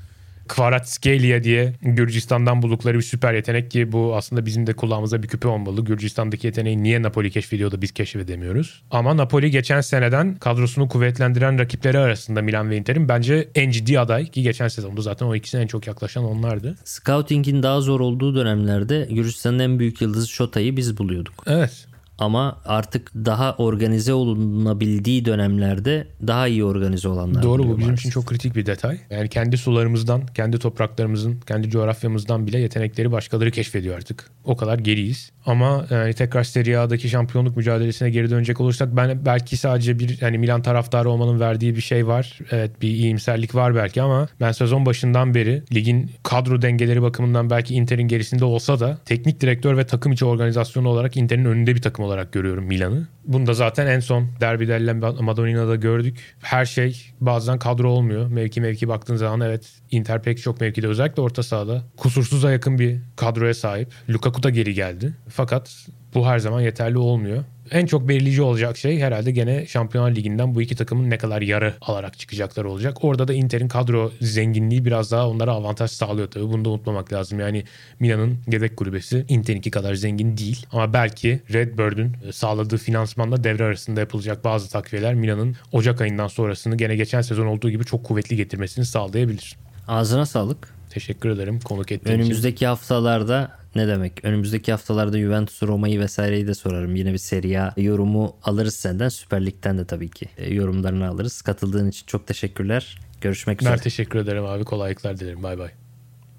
Kvaratskhelia 0.47 1.43
diye 1.43 1.73
Gürcistan'dan 1.81 2.62
buldukları 2.62 2.97
bir 2.97 3.03
süper 3.03 3.33
yetenek 3.33 3.71
ki 3.71 3.91
bu 3.91 4.15
aslında 4.15 4.45
bizim 4.45 4.67
de 4.67 4.73
kulağımıza 4.73 5.23
bir 5.23 5.27
küpe 5.27 5.47
olmalı. 5.47 5.86
Gürcistan'daki 5.86 6.47
yeteneği 6.47 6.83
niye 6.83 7.01
Napoli 7.01 7.31
keşfediyor 7.31 7.71
da 7.71 7.81
biz 7.81 7.91
keşfedemiyoruz. 7.91 8.83
Ama 8.91 9.17
Napoli 9.17 9.51
geçen 9.51 9.81
seneden 9.81 10.36
kadrosunu 10.36 10.89
kuvvetlendiren 10.89 11.60
rakipleri 11.60 11.99
arasında 11.99 12.41
Milan 12.41 12.69
ve 12.69 12.77
Inter'in 12.77 13.10
bence 13.10 13.49
en 13.55 13.71
ciddi 13.71 13.99
aday 13.99 14.25
ki 14.25 14.43
geçen 14.43 14.67
sezonda 14.67 15.01
zaten 15.01 15.25
o 15.25 15.36
ikisine 15.36 15.62
en 15.62 15.67
çok 15.67 15.88
yaklaşan 15.88 16.23
onlardı. 16.23 16.75
Scouting'in 16.83 17.63
daha 17.63 17.81
zor 17.81 17.99
olduğu 17.99 18.36
dönemlerde 18.36 19.07
Gürcistan'ın 19.12 19.60
en 19.60 19.79
büyük 19.79 20.01
yıldızı 20.01 20.27
Şota'yı 20.27 20.77
biz 20.77 20.97
buluyorduk. 20.97 21.43
Evet. 21.47 21.87
Ama 22.19 22.62
artık 22.65 23.12
daha 23.15 23.56
organize 23.56 24.13
olunabildiği 24.13 25.25
dönemlerde 25.25 26.08
daha 26.27 26.47
iyi 26.47 26.63
organize 26.63 27.08
olanlar. 27.08 27.43
Doğru 27.43 27.63
bu 27.63 27.67
bizim 27.67 27.80
maalesef. 27.80 27.99
için 27.99 28.10
çok 28.10 28.25
kritik 28.25 28.56
bir 28.56 28.65
detay. 28.65 28.97
Yani 29.10 29.30
kendi 29.30 29.58
sularımızdan, 29.58 30.25
kendi 30.25 30.60
topraklarımızın, 30.60 31.39
kendi 31.47 31.69
coğrafyamızdan 31.69 32.47
bile 32.47 32.60
yetenekleri 32.60 33.12
başkaları 33.12 33.51
keşfediyor 33.51 33.95
artık. 33.95 34.30
O 34.45 34.58
kadar 34.58 34.80
geriyiz. 34.80 35.32
Ama 35.45 35.86
yani 35.91 36.13
tekrar 36.13 36.43
Serie 36.43 36.75
A'daki 36.75 37.10
şampiyonluk 37.10 37.58
mücadelesine 37.58 38.10
geri 38.10 38.30
dönecek 38.30 38.62
olursak 38.62 38.95
ben 38.95 39.25
belki 39.25 39.58
sadece 39.58 39.99
bir 39.99 40.21
yani 40.21 40.38
Milan 40.38 40.62
taraftarı 40.62 41.10
olmanın 41.10 41.39
verdiği 41.39 41.75
bir 41.75 41.82
şey 41.82 42.08
var. 42.08 42.39
Evet 42.51 42.82
bir 42.82 42.88
iyimserlik 42.88 43.56
var 43.56 43.75
belki 43.75 44.01
ama 44.01 44.27
ben 44.39 44.51
sezon 44.51 44.86
başından 44.86 45.34
beri 45.34 45.63
ligin 45.73 46.12
kadro 46.23 46.62
dengeleri 46.62 47.01
bakımından 47.01 47.49
belki 47.49 47.73
Inter'in 47.73 48.08
gerisinde 48.08 48.45
olsa 48.45 48.80
da 48.80 48.97
teknik 49.06 49.41
direktör 49.41 49.77
ve 49.77 49.86
takım 49.86 50.12
içi 50.12 50.25
organizasyonu 50.25 50.89
olarak 50.89 51.17
Inter'in 51.17 51.45
önünde 51.45 51.75
bir 51.75 51.82
takım 51.82 52.06
olarak 52.08 52.34
görüyorum 52.34 52.65
Milan'ı. 52.65 53.08
Bunu 53.26 53.48
da 53.48 53.54
zaten 53.54 53.88
en 53.88 54.00
son 54.00 54.30
Derbi 54.41 54.67
della 54.67 54.93
Madonnina'da 55.22 55.76
gördük. 55.76 56.36
Her 56.41 56.65
şey 56.65 57.12
bazen 57.20 57.60
kadro 57.60 57.89
olmuyor. 57.89 58.28
Mevki 58.28 58.62
mevki 58.62 58.88
baktığın 58.88 59.15
zaman 59.15 59.41
evet 59.41 59.70
Inter 59.91 60.22
pek 60.22 60.41
çok 60.41 60.62
mevkide 60.62 60.88
özellikle 60.88 61.22
orta 61.22 61.43
sahada 61.43 61.84
kusursuza 61.98 62.52
yakın 62.52 62.80
bir 62.80 63.00
kadroya 63.15 63.54
sahip. 63.54 63.91
Lukaku 64.10 64.43
da 64.43 64.50
geri 64.50 64.74
geldi. 64.74 65.13
Fakat 65.30 65.88
bu 66.13 66.28
her 66.28 66.39
zaman 66.39 66.62
yeterli 66.62 66.98
olmuyor. 66.98 67.43
En 67.71 67.86
çok 67.86 68.08
belirleyici 68.08 68.41
olacak 68.41 68.77
şey 68.77 68.99
herhalde 68.99 69.32
gene 69.32 69.65
Şampiyonlar 69.65 70.15
Ligi'nden 70.15 70.56
bu 70.56 70.62
iki 70.62 70.75
takımın 70.75 71.10
ne 71.10 71.17
kadar 71.17 71.41
yarı 71.41 71.73
alarak 71.82 72.19
çıkacakları 72.19 72.69
olacak. 72.69 73.03
Orada 73.03 73.27
da 73.27 73.34
Inter'in 73.34 73.67
kadro 73.67 74.12
zenginliği 74.21 74.86
biraz 74.86 75.12
daha 75.12 75.30
onlara 75.30 75.51
avantaj 75.51 75.91
sağlıyor 75.91 76.32
tabii. 76.32 76.43
Bunu 76.43 76.65
da 76.65 76.69
unutmamak 76.69 77.13
lazım. 77.13 77.39
Yani 77.39 77.63
Milan'ın 77.99 78.38
yedek 78.51 78.77
kulübesi 78.77 79.25
Inter'inki 79.30 79.71
kadar 79.71 79.95
zengin 79.95 80.38
değil. 80.38 80.65
Ama 80.71 80.93
belki 80.93 81.41
Redbird'ün 81.53 82.32
sağladığı 82.32 82.77
finansmanla 82.77 83.43
devre 83.43 83.63
arasında 83.63 83.99
yapılacak 83.99 84.43
bazı 84.43 84.69
takviyeler 84.69 85.15
Milan'ın 85.15 85.56
Ocak 85.71 86.01
ayından 86.01 86.27
sonrasını 86.27 86.77
gene 86.77 86.95
geçen 86.95 87.21
sezon 87.21 87.45
olduğu 87.45 87.69
gibi 87.69 87.86
çok 87.86 88.03
kuvvetli 88.03 88.36
getirmesini 88.36 88.86
sağlayabilir. 88.86 89.56
Ağzına 89.88 90.25
sağlık. 90.25 90.77
Teşekkür 90.89 91.30
ederim 91.30 91.60
konuk 91.60 91.91
ettiğin 91.91 92.15
Önümüzdeki 92.19 92.56
için. 92.56 92.65
haftalarda 92.65 93.51
ne 93.78 93.88
demek? 93.88 94.26
Önümüzdeki 94.26 94.72
haftalarda 94.72 95.20
Juventus, 95.20 95.63
Roma'yı 95.63 96.00
vesaireyi 96.00 96.48
de 96.48 96.54
sorarım. 96.54 96.96
Yine 96.96 97.13
bir 97.13 97.18
Serie 97.18 97.60
A 97.60 97.74
yorumu 97.78 98.36
alırız 98.44 98.76
senden. 98.76 99.10
Süper 99.10 99.46
Lig'den 99.46 99.78
de 99.78 99.86
tabii 99.86 100.10
ki 100.10 100.26
e, 100.38 100.54
yorumlarını 100.54 101.08
alırız. 101.08 101.42
Katıldığın 101.42 101.90
için 101.90 102.06
çok 102.06 102.28
teşekkürler. 102.28 103.00
Görüşmek 103.22 103.62
üzere. 103.62 103.74
Ben 103.74 103.80
teşekkür 103.80 104.20
ederim 104.20 104.46
abi. 104.46 104.63
Kolaylıklar 104.63 105.20
dilerim. 105.20 105.44
Bay 105.44 105.58
bay. 105.58 105.70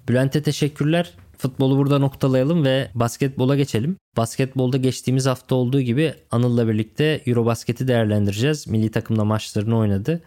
Bülent'e 0.09 0.43
teşekkürler. 0.43 1.13
Futbolu 1.37 1.77
burada 1.77 1.99
noktalayalım 1.99 2.65
ve 2.65 2.89
basketbola 2.95 3.55
geçelim. 3.55 3.97
Basketbolda 4.17 4.77
geçtiğimiz 4.77 5.25
hafta 5.25 5.55
olduğu 5.55 5.81
gibi 5.81 6.13
Anıl'la 6.31 6.67
birlikte 6.67 7.21
Eurobasket'i 7.25 7.87
değerlendireceğiz. 7.87 8.67
Milli 8.67 8.91
takımla 8.91 9.25
maçlarını 9.25 9.77
oynadı. 9.77 10.21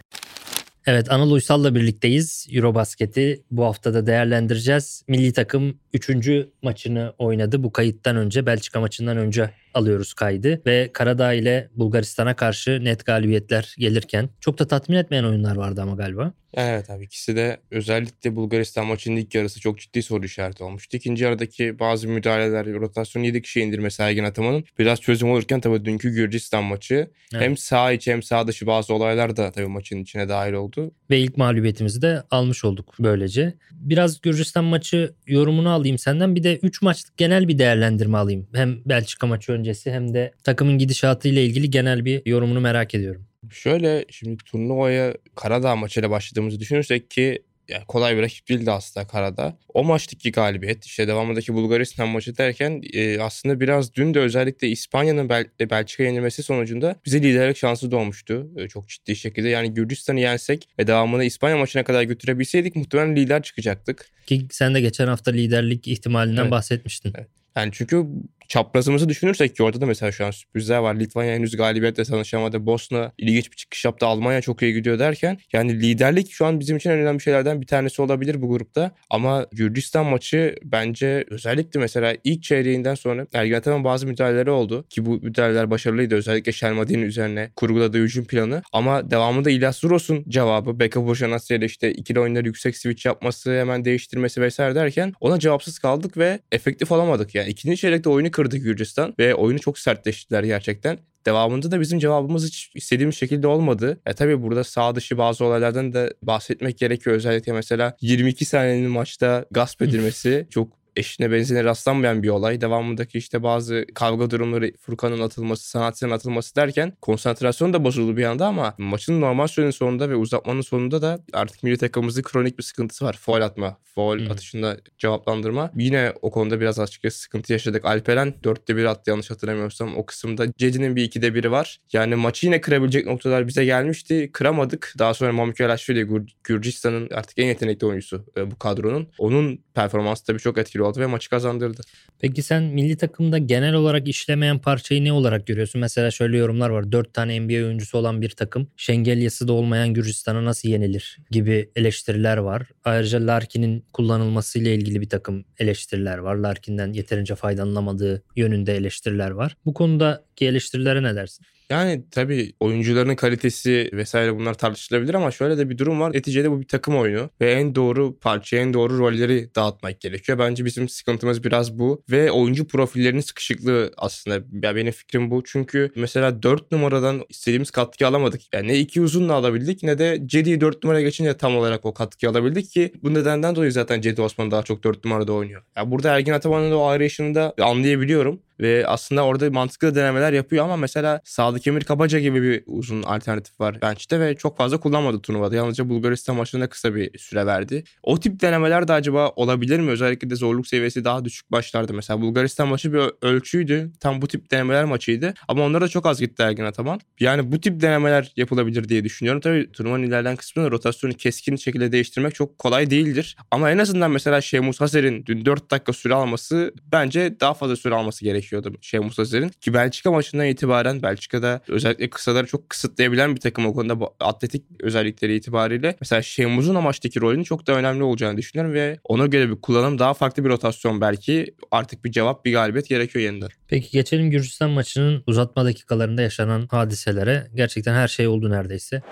Evet 0.86 1.12
Anıl 1.12 1.30
Uysal'la 1.30 1.74
birlikteyiz. 1.74 2.46
Eurobasket'i 2.52 3.42
bu 3.50 3.64
haftada 3.64 4.06
değerlendireceğiz. 4.06 5.04
Milli 5.08 5.32
takım 5.32 5.78
3. 5.92 6.28
maçını 6.62 7.14
oynadı. 7.18 7.62
Bu 7.62 7.72
kayıttan 7.72 8.16
önce 8.16 8.46
Belçika 8.46 8.80
maçından 8.80 9.16
önce 9.16 9.50
alıyoruz 9.74 10.14
kaydı. 10.14 10.62
Ve 10.66 10.90
Karadağ 10.92 11.32
ile 11.32 11.68
Bulgaristan'a 11.76 12.36
karşı 12.36 12.84
net 12.84 13.06
galibiyetler 13.06 13.74
gelirken 13.78 14.28
çok 14.40 14.58
da 14.58 14.66
tatmin 14.68 14.96
etmeyen 14.96 15.24
oyunlar 15.24 15.56
vardı 15.56 15.82
ama 15.82 15.94
galiba. 15.94 16.32
Evet 16.54 16.90
abi 16.90 17.04
ikisi 17.04 17.36
de 17.36 17.56
özellikle 17.70 18.36
Bulgaristan 18.36 18.86
maçının 18.86 19.16
ilk 19.16 19.34
yarısı 19.34 19.60
çok 19.60 19.78
ciddi 19.78 20.02
soru 20.02 20.24
işareti 20.24 20.64
olmuştu. 20.64 20.96
İkinci 20.96 21.24
yarıdaki 21.24 21.78
bazı 21.78 22.08
müdahaleler, 22.08 22.66
rotasyonu 22.66 23.26
7 23.26 23.42
kişi 23.42 23.60
indirmesi 23.60 24.02
Ergin 24.02 24.24
Ataman'ın 24.24 24.64
biraz 24.78 25.00
çözüm 25.00 25.30
olurken 25.30 25.60
tabii 25.60 25.84
dünkü 25.84 26.10
Gürcistan 26.10 26.64
maçı 26.64 26.94
Evet. 27.34 27.44
hem 27.44 27.56
sağ 27.56 27.92
içi 27.92 28.12
hem 28.12 28.22
sağ 28.22 28.46
dışı 28.46 28.66
bazı 28.66 28.94
olaylar 28.94 29.36
da 29.36 29.50
tabii 29.52 29.66
maçın 29.66 30.02
içine 30.02 30.28
dahil 30.28 30.52
oldu. 30.52 30.92
Ve 31.10 31.18
ilk 31.20 31.36
mağlubiyetimizi 31.36 32.02
de 32.02 32.22
almış 32.30 32.64
olduk 32.64 32.94
böylece. 33.00 33.54
Biraz 33.72 34.20
Gürcistan 34.20 34.64
maçı 34.64 35.12
yorumunu 35.26 35.70
alayım 35.70 35.98
senden. 35.98 36.34
Bir 36.34 36.42
de 36.42 36.56
3 36.56 36.82
maçlık 36.82 37.16
genel 37.16 37.48
bir 37.48 37.58
değerlendirme 37.58 38.18
alayım. 38.18 38.46
Hem 38.54 38.78
Belçika 38.86 39.26
maçı 39.26 39.52
öncesi 39.62 39.92
hem 39.92 40.14
de 40.14 40.32
takımın 40.44 40.78
gidişatı 40.78 41.28
ile 41.28 41.44
ilgili 41.44 41.70
genel 41.70 42.04
bir 42.04 42.22
yorumunu 42.26 42.60
merak 42.60 42.94
ediyorum. 42.94 43.26
Şöyle 43.50 44.04
şimdi 44.10 44.36
turnuvaya 44.44 45.14
Karadağ 45.34 45.76
maçıyla 45.76 46.10
başladığımızı 46.10 46.60
düşünürsek 46.60 47.10
ki 47.10 47.42
yani 47.68 47.84
kolay 47.88 48.16
bir 48.16 48.22
rakip 48.22 48.48
değildi 48.48 48.70
aslında 48.70 49.06
Karadağ. 49.06 49.58
O 49.74 49.84
maçtaki 49.84 50.32
galibiyet 50.32 50.84
işte 50.84 51.08
devamındaki 51.08 51.54
Bulgaristan 51.54 52.08
maçı 52.08 52.38
derken 52.38 52.82
e, 52.92 53.20
aslında 53.20 53.60
biraz 53.60 53.94
dün 53.94 54.14
de 54.14 54.20
özellikle 54.20 54.68
İspanya'nın 54.68 55.28
Bel 55.28 55.46
Belçika 55.70 56.02
yenilmesi 56.02 56.42
sonucunda 56.42 56.96
bize 57.06 57.22
liderlik 57.22 57.56
şansı 57.56 57.90
doğmuştu. 57.90 58.50
E, 58.56 58.68
çok 58.68 58.88
ciddi 58.88 59.16
şekilde 59.16 59.48
yani 59.48 59.74
Gürcistan'ı 59.74 60.20
yensek 60.20 60.68
ve 60.78 60.86
devamını 60.86 61.24
İspanya 61.24 61.56
maçına 61.56 61.84
kadar 61.84 62.02
götürebilseydik 62.02 62.76
muhtemelen 62.76 63.16
lider 63.16 63.42
çıkacaktık. 63.42 64.08
Ki 64.26 64.46
sen 64.50 64.74
de 64.74 64.80
geçen 64.80 65.06
hafta 65.06 65.30
liderlik 65.30 65.88
ihtimalinden 65.88 66.42
Evet. 66.42 66.50
bahsetmiştin. 66.50 67.12
Evet. 67.18 67.28
Yani 67.56 67.70
çünkü 67.72 68.06
çaprazımızı 68.52 69.08
düşünürsek 69.08 69.56
ki 69.56 69.62
orada 69.62 69.80
da 69.80 69.86
mesela 69.86 70.12
şu 70.12 70.26
an 70.26 70.30
sürprizler 70.30 70.78
var. 70.78 70.94
Litvanya 70.94 71.34
henüz 71.34 71.56
galibiyetle 71.56 72.04
tanışamadı. 72.04 72.66
Bosna 72.66 73.12
ilginç 73.18 73.50
bir 73.50 73.56
çıkış 73.56 73.84
yaptı. 73.84 74.06
Almanya 74.06 74.40
çok 74.40 74.62
iyi 74.62 74.74
gidiyor 74.74 74.98
derken 74.98 75.38
yani 75.52 75.80
liderlik 75.80 76.30
şu 76.30 76.46
an 76.46 76.60
bizim 76.60 76.76
için 76.76 76.90
en 76.90 76.98
önemli 76.98 77.20
şeylerden 77.20 77.60
bir 77.60 77.66
tanesi 77.66 78.02
olabilir 78.02 78.42
bu 78.42 78.48
grupta. 78.48 78.90
Ama 79.10 79.46
Gürcistan 79.52 80.06
maçı 80.06 80.56
bence 80.64 81.24
özellikle 81.30 81.80
mesela 81.80 82.16
ilk 82.24 82.42
çeyreğinden 82.42 82.94
sonra 82.94 83.26
Ergin 83.32 83.54
Ataman 83.54 83.84
bazı 83.84 84.06
müdahaleleri 84.06 84.50
oldu. 84.50 84.84
Ki 84.90 85.06
bu 85.06 85.20
müdahaleler 85.22 85.70
başarılıydı. 85.70 86.14
Özellikle 86.14 86.52
Şelmadi'nin 86.52 87.02
üzerine 87.02 87.50
kurguladığı 87.56 88.02
hücum 88.02 88.24
planı. 88.24 88.62
Ama 88.72 89.10
devamında 89.10 89.50
İlyas 89.50 89.78
Zuros'un 89.78 90.24
cevabı 90.28 90.80
Beka 90.80 91.06
Boşanasya 91.06 91.56
ile 91.56 91.64
işte 91.64 91.92
ikili 91.92 92.20
oyunları 92.20 92.46
yüksek 92.46 92.76
switch 92.76 93.06
yapması 93.06 93.58
hemen 93.58 93.84
değiştirmesi 93.84 94.40
vesaire 94.40 94.74
derken 94.74 95.12
ona 95.20 95.38
cevapsız 95.38 95.78
kaldık 95.78 96.16
ve 96.16 96.38
efektif 96.52 96.92
olamadık. 96.92 97.34
Yani 97.34 97.48
ikinci 97.48 97.76
çeyrekte 97.76 98.10
oyunu 98.10 98.30
kırdı 98.42 98.56
Gürcistan 98.56 99.14
ve 99.18 99.34
oyunu 99.34 99.60
çok 99.60 99.78
sertleştiler 99.78 100.42
gerçekten. 100.44 100.98
Devamında 101.26 101.70
da 101.70 101.80
bizim 101.80 101.98
cevabımız 101.98 102.46
hiç 102.46 102.72
istediğimiz 102.74 103.16
şekilde 103.16 103.46
olmadı. 103.46 104.00
E 104.06 104.12
tabii 104.12 104.42
burada 104.42 104.64
sağ 104.64 104.94
dışı 104.94 105.18
bazı 105.18 105.44
olaylardan 105.44 105.92
da 105.92 106.10
bahsetmek 106.22 106.78
gerekiyor. 106.78 107.16
Özellikle 107.16 107.52
mesela 107.52 107.96
22 108.00 108.44
saniyenin 108.44 108.90
maçta 108.90 109.44
gasp 109.50 109.82
edilmesi 109.82 110.46
çok 110.50 110.81
eşine 110.96 111.30
benzerine 111.32 111.64
rastlanmayan 111.64 112.22
bir 112.22 112.28
olay. 112.28 112.60
Devamındaki 112.60 113.18
işte 113.18 113.42
bazı 113.42 113.86
kavga 113.94 114.30
durumları 114.30 114.72
Furkan'ın 114.80 115.20
atılması, 115.20 115.68
sanatçının 115.68 116.10
atılması 116.10 116.56
derken 116.56 116.92
konsantrasyon 117.02 117.72
da 117.72 117.84
bozuldu 117.84 118.16
bir 118.16 118.24
anda 118.24 118.46
ama 118.46 118.74
maçın 118.78 119.20
normal 119.20 119.46
sürenin 119.46 119.70
sonunda 119.70 120.10
ve 120.10 120.16
uzatmanın 120.16 120.60
sonunda 120.60 121.02
da 121.02 121.18
artık 121.32 121.62
milli 121.62 121.78
takımımızın 121.78 122.22
kronik 122.22 122.58
bir 122.58 122.62
sıkıntısı 122.62 123.04
var. 123.04 123.16
Foul 123.20 123.40
atma, 123.40 123.76
foul 123.94 124.18
Hı. 124.18 124.32
atışında 124.32 124.76
cevaplandırma. 124.98 125.70
Yine 125.76 126.12
o 126.22 126.30
konuda 126.30 126.60
biraz 126.60 126.78
açıkçası 126.80 127.18
sıkıntı 127.20 127.52
yaşadık. 127.52 127.84
Alperen 127.84 128.34
4'te 128.42 128.76
1 128.76 128.84
attı 128.84 129.10
yanlış 129.10 129.30
hatırlamıyorsam. 129.30 129.96
O 129.96 130.06
kısımda 130.06 130.52
Cedi'nin 130.58 130.96
bir 130.96 131.10
2'de 131.10 131.28
1'i 131.28 131.50
var. 131.50 131.80
Yani 131.92 132.14
maçı 132.14 132.46
yine 132.46 132.60
kırabilecek 132.60 133.06
noktalar 133.06 133.48
bize 133.48 133.64
gelmişti. 133.64 134.30
Kıramadık. 134.32 134.94
Daha 134.98 135.14
sonra 135.14 135.32
Mamukelaşvili 135.32 136.00
Gür- 136.02 136.32
Gürcistan'ın 136.44 137.08
artık 137.10 137.38
en 137.38 137.46
yetenekli 137.46 137.86
oyuncusu 137.86 138.24
e, 138.36 138.50
bu 138.50 138.58
kadronun. 138.58 139.08
Onun 139.18 139.60
performansı 139.74 140.24
tabii 140.24 140.38
çok 140.38 140.58
etkili 140.58 140.81
oldu 140.82 141.00
ve 141.00 141.06
maçı 141.06 141.30
kazandırdı. 141.30 141.80
Peki 142.20 142.42
sen 142.42 142.62
milli 142.62 142.96
takımda 142.96 143.38
genel 143.38 143.74
olarak 143.74 144.08
işlemeyen 144.08 144.58
parçayı 144.58 145.04
ne 145.04 145.12
olarak 145.12 145.46
görüyorsun? 145.46 145.80
Mesela 145.80 146.10
şöyle 146.10 146.36
yorumlar 146.36 146.70
var. 146.70 146.92
4 146.92 147.14
tane 147.14 147.40
NBA 147.40 147.52
oyuncusu 147.52 147.98
olan 147.98 148.22
bir 148.22 148.30
takım 148.30 148.68
Şengelyası 148.76 149.48
da 149.48 149.52
olmayan 149.52 149.94
Gürcistan'a 149.94 150.44
nasıl 150.44 150.68
yenilir 150.68 151.18
gibi 151.30 151.70
eleştiriler 151.76 152.36
var. 152.36 152.62
Ayrıca 152.84 153.26
Larkin'in 153.26 153.84
kullanılmasıyla 153.92 154.70
ilgili 154.70 155.00
bir 155.00 155.08
takım 155.08 155.44
eleştiriler 155.58 156.18
var. 156.18 156.34
Larkin'den 156.34 156.92
yeterince 156.92 157.34
faydalanamadığı 157.34 158.22
yönünde 158.36 158.76
eleştiriler 158.76 159.30
var. 159.30 159.56
Bu 159.64 159.74
konudaki 159.74 160.46
eleştirilere 160.46 161.02
ne 161.02 161.14
dersin? 161.14 161.46
Yani 161.72 162.04
tabii 162.10 162.52
oyuncuların 162.60 163.14
kalitesi 163.14 163.90
vesaire 163.92 164.36
bunlar 164.36 164.54
tartışılabilir 164.54 165.14
ama 165.14 165.30
şöyle 165.30 165.58
de 165.58 165.70
bir 165.70 165.78
durum 165.78 166.00
var. 166.00 166.12
Neticede 166.12 166.50
bu 166.50 166.60
bir 166.60 166.68
takım 166.68 166.96
oyunu 166.96 167.30
ve 167.40 167.52
en 167.52 167.74
doğru 167.74 168.18
parçayı, 168.18 168.62
en 168.62 168.74
doğru 168.74 168.98
rolleri 168.98 169.54
dağıtmak 169.54 170.00
gerekiyor. 170.00 170.38
Bence 170.38 170.64
bizim 170.64 170.88
sıkıntımız 170.88 171.44
biraz 171.44 171.78
bu 171.78 172.02
ve 172.10 172.30
oyuncu 172.30 172.66
profillerinin 172.66 173.20
sıkışıklığı 173.20 173.92
aslında. 173.96 174.34
Ya 174.62 174.76
benim 174.76 174.92
fikrim 174.92 175.30
bu. 175.30 175.42
Çünkü 175.44 175.92
mesela 175.96 176.42
4 176.42 176.72
numaradan 176.72 177.22
istediğimiz 177.28 177.70
katkı 177.70 178.06
alamadık. 178.06 178.40
Yani 178.54 178.68
ne 178.68 178.78
iki 178.78 179.00
uzunla 179.00 179.34
alabildik 179.34 179.82
ne 179.82 179.98
de 179.98 180.22
Cedi'yi 180.26 180.60
4 180.60 180.84
numara 180.84 181.00
geçince 181.00 181.36
tam 181.36 181.56
olarak 181.56 181.84
o 181.84 181.94
katkıyı 181.94 182.30
alabildik 182.30 182.70
ki 182.70 182.92
bu 183.02 183.14
nedenden 183.14 183.56
dolayı 183.56 183.72
zaten 183.72 184.00
Cedi 184.00 184.22
Osman 184.22 184.50
daha 184.50 184.62
çok 184.62 184.84
4 184.84 185.04
numarada 185.04 185.32
oynuyor. 185.32 185.62
Ya 185.76 185.90
burada 185.90 186.14
Ergin 186.14 186.32
Ataman'ın 186.32 186.72
o 186.72 186.82
arayışını 186.84 187.34
da 187.34 187.54
anlayabiliyorum. 187.60 188.40
Ve 188.60 188.86
aslında 188.86 189.24
orada 189.24 189.50
mantıklı 189.50 189.94
denemeler 189.94 190.32
yapıyor 190.32 190.64
ama 190.64 190.76
mesela 190.76 191.20
Sadık 191.24 191.66
Emir 191.66 191.84
Kabaca 191.84 192.18
gibi 192.18 192.42
bir 192.42 192.62
uzun 192.66 193.02
alternatif 193.02 193.60
var 193.60 193.82
bench'te 193.82 194.20
ve 194.20 194.36
çok 194.36 194.56
fazla 194.56 194.80
kullanmadı 194.80 195.22
turnuvada. 195.22 195.56
Yalnızca 195.56 195.88
Bulgaristan 195.88 196.36
maçında 196.36 196.68
kısa 196.68 196.94
bir 196.94 197.18
süre 197.18 197.46
verdi. 197.46 197.84
O 198.02 198.20
tip 198.20 198.40
denemeler 198.40 198.88
de 198.88 198.92
acaba 198.92 199.28
olabilir 199.28 199.80
mi? 199.80 199.90
Özellikle 199.90 200.30
de 200.30 200.36
zorluk 200.36 200.66
seviyesi 200.66 201.04
daha 201.04 201.24
düşük 201.24 201.52
başlarda. 201.52 201.92
Mesela 201.92 202.20
Bulgaristan 202.20 202.68
maçı 202.68 202.92
bir 202.92 203.02
ölçüydü. 203.22 203.90
Tam 204.00 204.22
bu 204.22 204.28
tip 204.28 204.50
denemeler 204.50 204.84
maçıydı. 204.84 205.34
Ama 205.48 205.64
onlara 205.64 205.84
da 205.84 205.88
çok 205.88 206.06
az 206.06 206.20
gitti 206.20 206.42
Ergin 206.42 206.64
Ataman. 206.64 207.00
Yani 207.20 207.52
bu 207.52 207.60
tip 207.60 207.80
denemeler 207.80 208.32
yapılabilir 208.36 208.88
diye 208.88 209.04
düşünüyorum. 209.04 209.40
Tabii 209.40 209.72
turnuvanın 209.72 210.02
ilerleyen 210.02 210.36
kısmında 210.36 210.70
rotasyonu 210.70 211.14
keskin 211.14 211.56
şekilde 211.56 211.92
değiştirmek 211.92 212.34
çok 212.34 212.58
kolay 212.58 212.90
değildir. 212.90 213.36
Ama 213.50 213.70
en 213.70 213.78
azından 213.78 214.10
mesela 214.10 214.40
Şemus 214.40 214.80
Hazer'in 214.80 215.26
dün 215.26 215.44
4 215.44 215.70
dakika 215.70 215.92
süre 215.92 216.14
alması 216.14 216.74
bence 216.92 217.40
daha 217.40 217.54
fazla 217.54 217.76
süre 217.76 217.94
alması 217.94 218.24
gerekiyordu 218.52 218.78
Şemus 218.80 219.18
Hazer'in. 219.18 219.48
Ki 219.48 219.74
Belçika 219.74 220.10
maçından 220.10 220.46
itibaren 220.46 221.02
Belçika'da 221.02 221.60
özellikle 221.68 222.10
kısaları 222.10 222.46
çok 222.46 222.70
kısıtlayabilen 222.70 223.34
bir 223.34 223.40
takım 223.40 223.66
o 223.66 223.74
konuda 223.74 224.00
bu 224.00 224.14
atletik 224.20 224.64
özellikleri 224.80 225.34
itibariyle. 225.36 225.96
Mesela 226.00 226.22
Şemus'un 226.22 226.74
amaçtaki 226.74 227.20
rolünün 227.20 227.42
çok 227.42 227.66
da 227.66 227.72
önemli 227.72 228.02
olacağını 228.02 228.36
düşünüyorum 228.36 228.74
ve 228.74 228.98
ona 229.04 229.26
göre 229.26 229.50
bir 229.50 229.60
kullanım 229.60 229.98
daha 229.98 230.14
farklı 230.14 230.44
bir 230.44 230.50
rotasyon 230.50 231.00
belki 231.00 231.54
artık 231.70 232.04
bir 232.04 232.12
cevap 232.12 232.44
bir 232.44 232.52
galibiyet 232.52 232.88
gerekiyor 232.88 233.24
yeniden. 233.24 233.48
Peki 233.68 233.90
geçelim 233.90 234.30
Gürcistan 234.30 234.70
maçının 234.70 235.22
uzatma 235.26 235.64
dakikalarında 235.64 236.22
yaşanan 236.22 236.66
hadiselere. 236.70 237.46
Gerçekten 237.54 237.94
her 237.94 238.08
şey 238.08 238.26
oldu 238.26 238.50
neredeyse. 238.50 239.02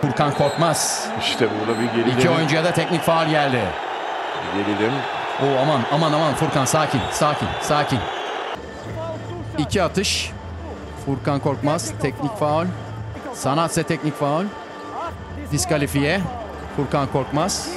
Furkan 0.00 0.34
Korkmaz. 0.34 1.08
İşte 1.20 1.48
burada 1.50 1.80
bir 1.80 1.86
gerilim. 1.86 2.18
İki 2.18 2.30
oyuncuya 2.30 2.64
da 2.64 2.72
teknik 2.72 3.00
faal 3.00 3.30
geldi. 3.30 3.60
Gerilim. 4.54 4.92
Oo 5.42 5.58
aman 5.62 5.80
aman 5.92 6.12
aman 6.12 6.34
Furkan 6.34 6.64
sakin 6.64 7.00
sakin 7.12 7.48
sakin. 7.62 7.98
İki 9.58 9.82
atış. 9.82 10.30
Furkan 11.06 11.40
Korkmaz 11.40 11.92
teknik 12.02 12.36
faul. 12.36 12.66
Sanatse 13.34 13.82
teknik 13.82 14.14
faul. 14.14 14.44
Diskalifiye. 15.52 16.20
Furkan 16.76 17.12
Korkmaz. 17.12 17.68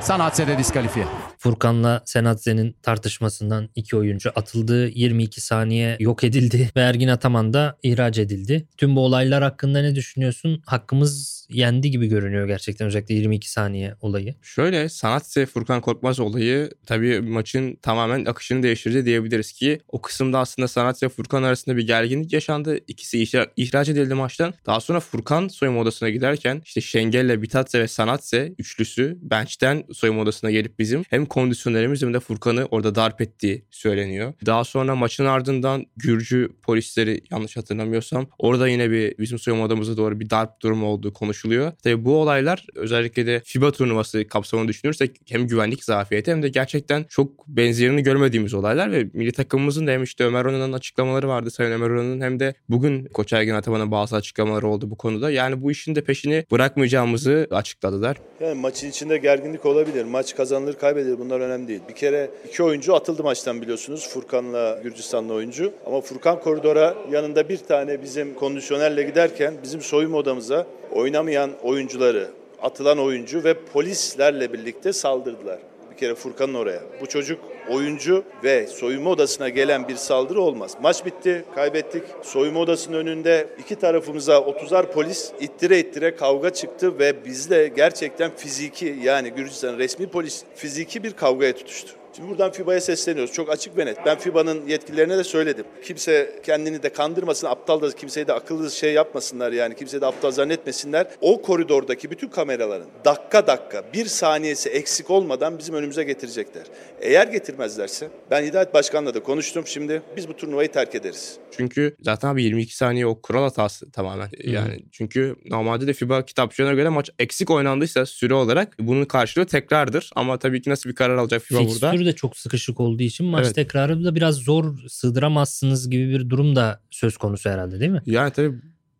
Sanatse 0.00 0.46
de 0.46 0.58
diskalifiye. 0.58 1.06
Furkan'la 1.38 2.02
Senatze'nin 2.04 2.76
tartışmasından 2.82 3.68
iki 3.74 3.96
oyuncu 3.96 4.30
atıldı. 4.34 4.88
22 4.88 5.40
saniye 5.40 5.96
yok 6.00 6.24
edildi 6.24 6.70
ve 6.76 6.80
Ergin 6.80 7.08
Ataman 7.08 7.52
da 7.52 7.78
ihraç 7.82 8.18
edildi. 8.18 8.68
Tüm 8.76 8.96
bu 8.96 9.00
olaylar 9.00 9.42
hakkında 9.42 9.82
ne 9.82 9.94
düşünüyorsun? 9.94 10.62
Hakkımız 10.66 11.41
yendi 11.54 11.90
gibi 11.90 12.06
görünüyor 12.06 12.46
gerçekten 12.46 12.86
özellikle 12.86 13.14
22 13.14 13.50
saniye 13.50 13.94
olayı. 14.00 14.34
Şöyle 14.42 14.88
Sanatse 14.88 15.46
Furkan 15.46 15.80
Korkmaz 15.80 16.20
olayı 16.20 16.70
tabii 16.86 17.20
maçın 17.20 17.74
tamamen 17.74 18.24
akışını 18.24 18.62
değiştirdi 18.62 19.04
diyebiliriz 19.04 19.52
ki 19.52 19.80
o 19.88 20.02
kısımda 20.02 20.38
aslında 20.38 20.68
Sanatse 20.68 21.08
Furkan 21.08 21.42
arasında 21.42 21.76
bir 21.76 21.86
gerginlik 21.86 22.32
yaşandı. 22.32 22.78
İkisi 22.88 23.22
ihra- 23.22 23.50
ihraç 23.56 23.88
edildi 23.88 24.14
maçtan. 24.14 24.54
Daha 24.66 24.80
sonra 24.80 25.00
Furkan 25.00 25.48
soyunma 25.48 25.80
odasına 25.80 26.10
giderken 26.10 26.62
işte 26.64 26.80
Şengel'le 26.80 27.42
Bitatse 27.42 27.80
ve 27.80 27.88
Sanatse 27.88 28.52
üçlüsü 28.58 29.18
bench'ten 29.22 29.84
soyunma 29.92 30.22
odasına 30.22 30.50
gelip 30.50 30.78
bizim 30.78 31.04
hem 31.10 31.26
kondisyonerimiz 31.26 32.02
hem 32.02 32.14
de 32.14 32.20
Furkan'ı 32.20 32.66
orada 32.70 32.94
darp 32.94 33.20
ettiği 33.20 33.64
söyleniyor. 33.70 34.32
Daha 34.46 34.64
sonra 34.64 34.96
maçın 34.96 35.24
ardından 35.24 35.86
Gürcü 35.96 36.48
polisleri 36.62 37.20
yanlış 37.30 37.56
hatırlamıyorsam 37.56 38.26
orada 38.38 38.68
yine 38.68 38.90
bir 38.90 39.18
bizim 39.18 39.38
soyunma 39.38 39.64
odamıza 39.64 39.96
doğru 39.96 40.20
bir 40.20 40.30
darp 40.30 40.60
durumu 40.62 40.86
olduğu 40.86 41.12
konuşuluyor. 41.42 41.72
Tabii 41.82 42.04
bu 42.04 42.16
olaylar 42.16 42.66
özellikle 42.74 43.26
de 43.26 43.42
FIBA 43.44 43.70
turnuvası 43.70 44.28
kapsamını 44.28 44.68
düşünürsek 44.68 45.20
hem 45.28 45.46
güvenlik 45.46 45.84
zafiyeti 45.84 46.30
hem 46.30 46.42
de 46.42 46.48
gerçekten 46.48 47.04
çok 47.08 47.48
benzerini 47.48 48.02
görmediğimiz 48.02 48.54
olaylar 48.54 48.92
ve 48.92 49.08
milli 49.12 49.32
takımımızın 49.32 49.86
da 49.86 49.90
hem 49.90 50.02
işte 50.02 50.24
Ömer 50.24 50.44
Onan'ın 50.44 50.72
açıklamaları 50.72 51.28
vardı 51.28 51.50
Sayın 51.50 51.72
Ömer 51.72 51.90
Onan'ın 51.90 52.20
hem 52.20 52.40
de 52.40 52.54
bugün 52.68 53.04
Koç 53.04 53.32
Ergin 53.32 53.54
Ataman'ın 53.54 53.90
bazı 53.90 54.16
açıklamaları 54.16 54.68
oldu 54.68 54.90
bu 54.90 54.96
konuda. 54.96 55.30
Yani 55.30 55.62
bu 55.62 55.70
işin 55.70 55.94
de 55.94 56.04
peşini 56.04 56.44
bırakmayacağımızı 56.50 57.46
açıkladılar. 57.50 58.16
Yani 58.40 58.60
maçın 58.60 58.88
içinde 58.88 59.18
gerginlik 59.18 59.66
olabilir. 59.66 60.04
Maç 60.04 60.36
kazanılır 60.36 60.74
kaybedilir 60.74 61.18
bunlar 61.18 61.40
önemli 61.40 61.68
değil. 61.68 61.80
Bir 61.88 61.94
kere 61.94 62.30
iki 62.48 62.62
oyuncu 62.62 62.94
atıldı 62.94 63.22
maçtan 63.22 63.62
biliyorsunuz. 63.62 64.08
Furkan'la 64.08 64.80
Gürcistanlı 64.82 65.34
oyuncu. 65.34 65.72
Ama 65.86 66.00
Furkan 66.00 66.40
koridora 66.40 66.94
yanında 67.10 67.48
bir 67.48 67.56
tane 67.56 68.02
bizim 68.02 68.34
kondisyonerle 68.34 69.02
giderken 69.02 69.54
bizim 69.62 69.80
soyunma 69.80 70.18
odamıza 70.18 70.66
oynamayan 70.92 71.50
oyuncuları, 71.62 72.28
atılan 72.62 72.98
oyuncu 72.98 73.44
ve 73.44 73.54
polislerle 73.54 74.52
birlikte 74.52 74.92
saldırdılar. 74.92 75.58
Bir 75.90 75.96
kere 75.96 76.14
Furkan'ın 76.14 76.54
oraya. 76.54 76.82
Bu 77.00 77.06
çocuk 77.06 77.40
oyuncu 77.70 78.24
ve 78.44 78.66
soyunma 78.66 79.10
odasına 79.10 79.48
gelen 79.48 79.88
bir 79.88 79.96
saldırı 79.96 80.40
olmaz. 80.40 80.76
Maç 80.82 81.06
bitti, 81.06 81.44
kaybettik. 81.54 82.02
Soyunma 82.22 82.60
odasının 82.60 82.96
önünde 82.96 83.48
iki 83.58 83.76
tarafımıza 83.76 84.36
30'ar 84.36 84.92
polis 84.92 85.32
ittire 85.40 85.78
ittire 85.78 86.16
kavga 86.16 86.50
çıktı 86.50 86.98
ve 86.98 87.24
bizle 87.24 87.68
gerçekten 87.68 88.30
fiziki 88.36 88.96
yani 89.02 89.30
Gürcistan 89.30 89.78
resmi 89.78 90.06
polis 90.06 90.44
fiziki 90.54 91.02
bir 91.02 91.12
kavgaya 91.12 91.56
tutuştu. 91.56 92.01
Şimdi 92.16 92.28
buradan 92.28 92.52
FIBA'ya 92.52 92.80
sesleniyoruz. 92.80 93.32
Çok 93.32 93.50
açık 93.50 93.76
ve 93.76 93.86
net. 93.86 93.96
Ben 94.06 94.18
FIBA'nın 94.18 94.66
yetkililerine 94.66 95.18
de 95.18 95.24
söyledim. 95.24 95.64
Kimse 95.84 96.40
kendini 96.42 96.82
de 96.82 96.88
kandırmasın, 96.92 97.46
aptal 97.46 97.82
da 97.82 97.90
kimseyi 97.90 98.26
de 98.26 98.32
akıllı 98.32 98.70
şey 98.70 98.92
yapmasınlar 98.92 99.52
yani. 99.52 99.76
Kimseyi 99.76 100.00
de 100.00 100.06
aptal 100.06 100.30
zannetmesinler. 100.30 101.06
O 101.20 101.42
koridordaki 101.42 102.10
bütün 102.10 102.28
kameraların 102.28 102.88
dakika 103.04 103.46
dakika 103.46 103.84
bir 103.94 104.06
saniyesi 104.06 104.68
eksik 104.68 105.10
olmadan 105.10 105.58
bizim 105.58 105.74
önümüze 105.74 106.04
getirecekler. 106.04 106.62
Eğer 107.00 107.26
getirmezlerse 107.26 108.08
ben 108.30 108.44
Hidayet 108.44 108.74
Başkan'la 108.74 109.14
da 109.14 109.22
konuştum 109.22 109.66
şimdi. 109.66 110.02
Biz 110.16 110.28
bu 110.28 110.36
turnuvayı 110.36 110.72
terk 110.72 110.94
ederiz. 110.94 111.36
Çünkü 111.56 111.96
zaten 112.00 112.28
abi 112.28 112.42
22 112.42 112.76
saniye 112.76 113.06
o 113.06 113.20
kural 113.20 113.42
hatası 113.42 113.90
tamamen. 113.90 114.28
Yani 114.44 114.84
çünkü 114.92 115.36
normalde 115.44 115.86
de 115.86 115.92
FIBA 115.92 116.24
kitapçığına 116.24 116.72
göre 116.72 116.88
maç 116.88 117.10
eksik 117.18 117.50
oynandıysa 117.50 118.06
süre 118.06 118.34
olarak 118.34 118.76
bunun 118.78 119.04
karşılığı 119.04 119.46
tekrardır. 119.46 120.10
Ama 120.14 120.38
tabii 120.38 120.62
ki 120.62 120.70
nasıl 120.70 120.90
bir 120.90 120.94
karar 120.94 121.16
alacak 121.16 121.42
FIBA 121.42 121.58
burada? 121.58 122.01
Fikstürü 122.02 122.06
de 122.06 122.16
çok 122.16 122.36
sıkışık 122.36 122.80
olduğu 122.80 123.02
için 123.02 123.26
maç 123.26 123.44
Evet. 123.46 123.54
tekrarı 123.54 124.04
da 124.04 124.14
biraz 124.14 124.36
zor 124.36 124.88
sığdıramazsınız 124.88 125.90
gibi 125.90 126.08
bir 126.08 126.30
durum 126.30 126.56
da 126.56 126.80
söz 126.90 127.16
konusu 127.16 127.50
herhalde 127.50 127.80
değil 127.80 127.90
mi? 127.90 128.02
Yani 128.06 128.30
tabii 128.32 128.54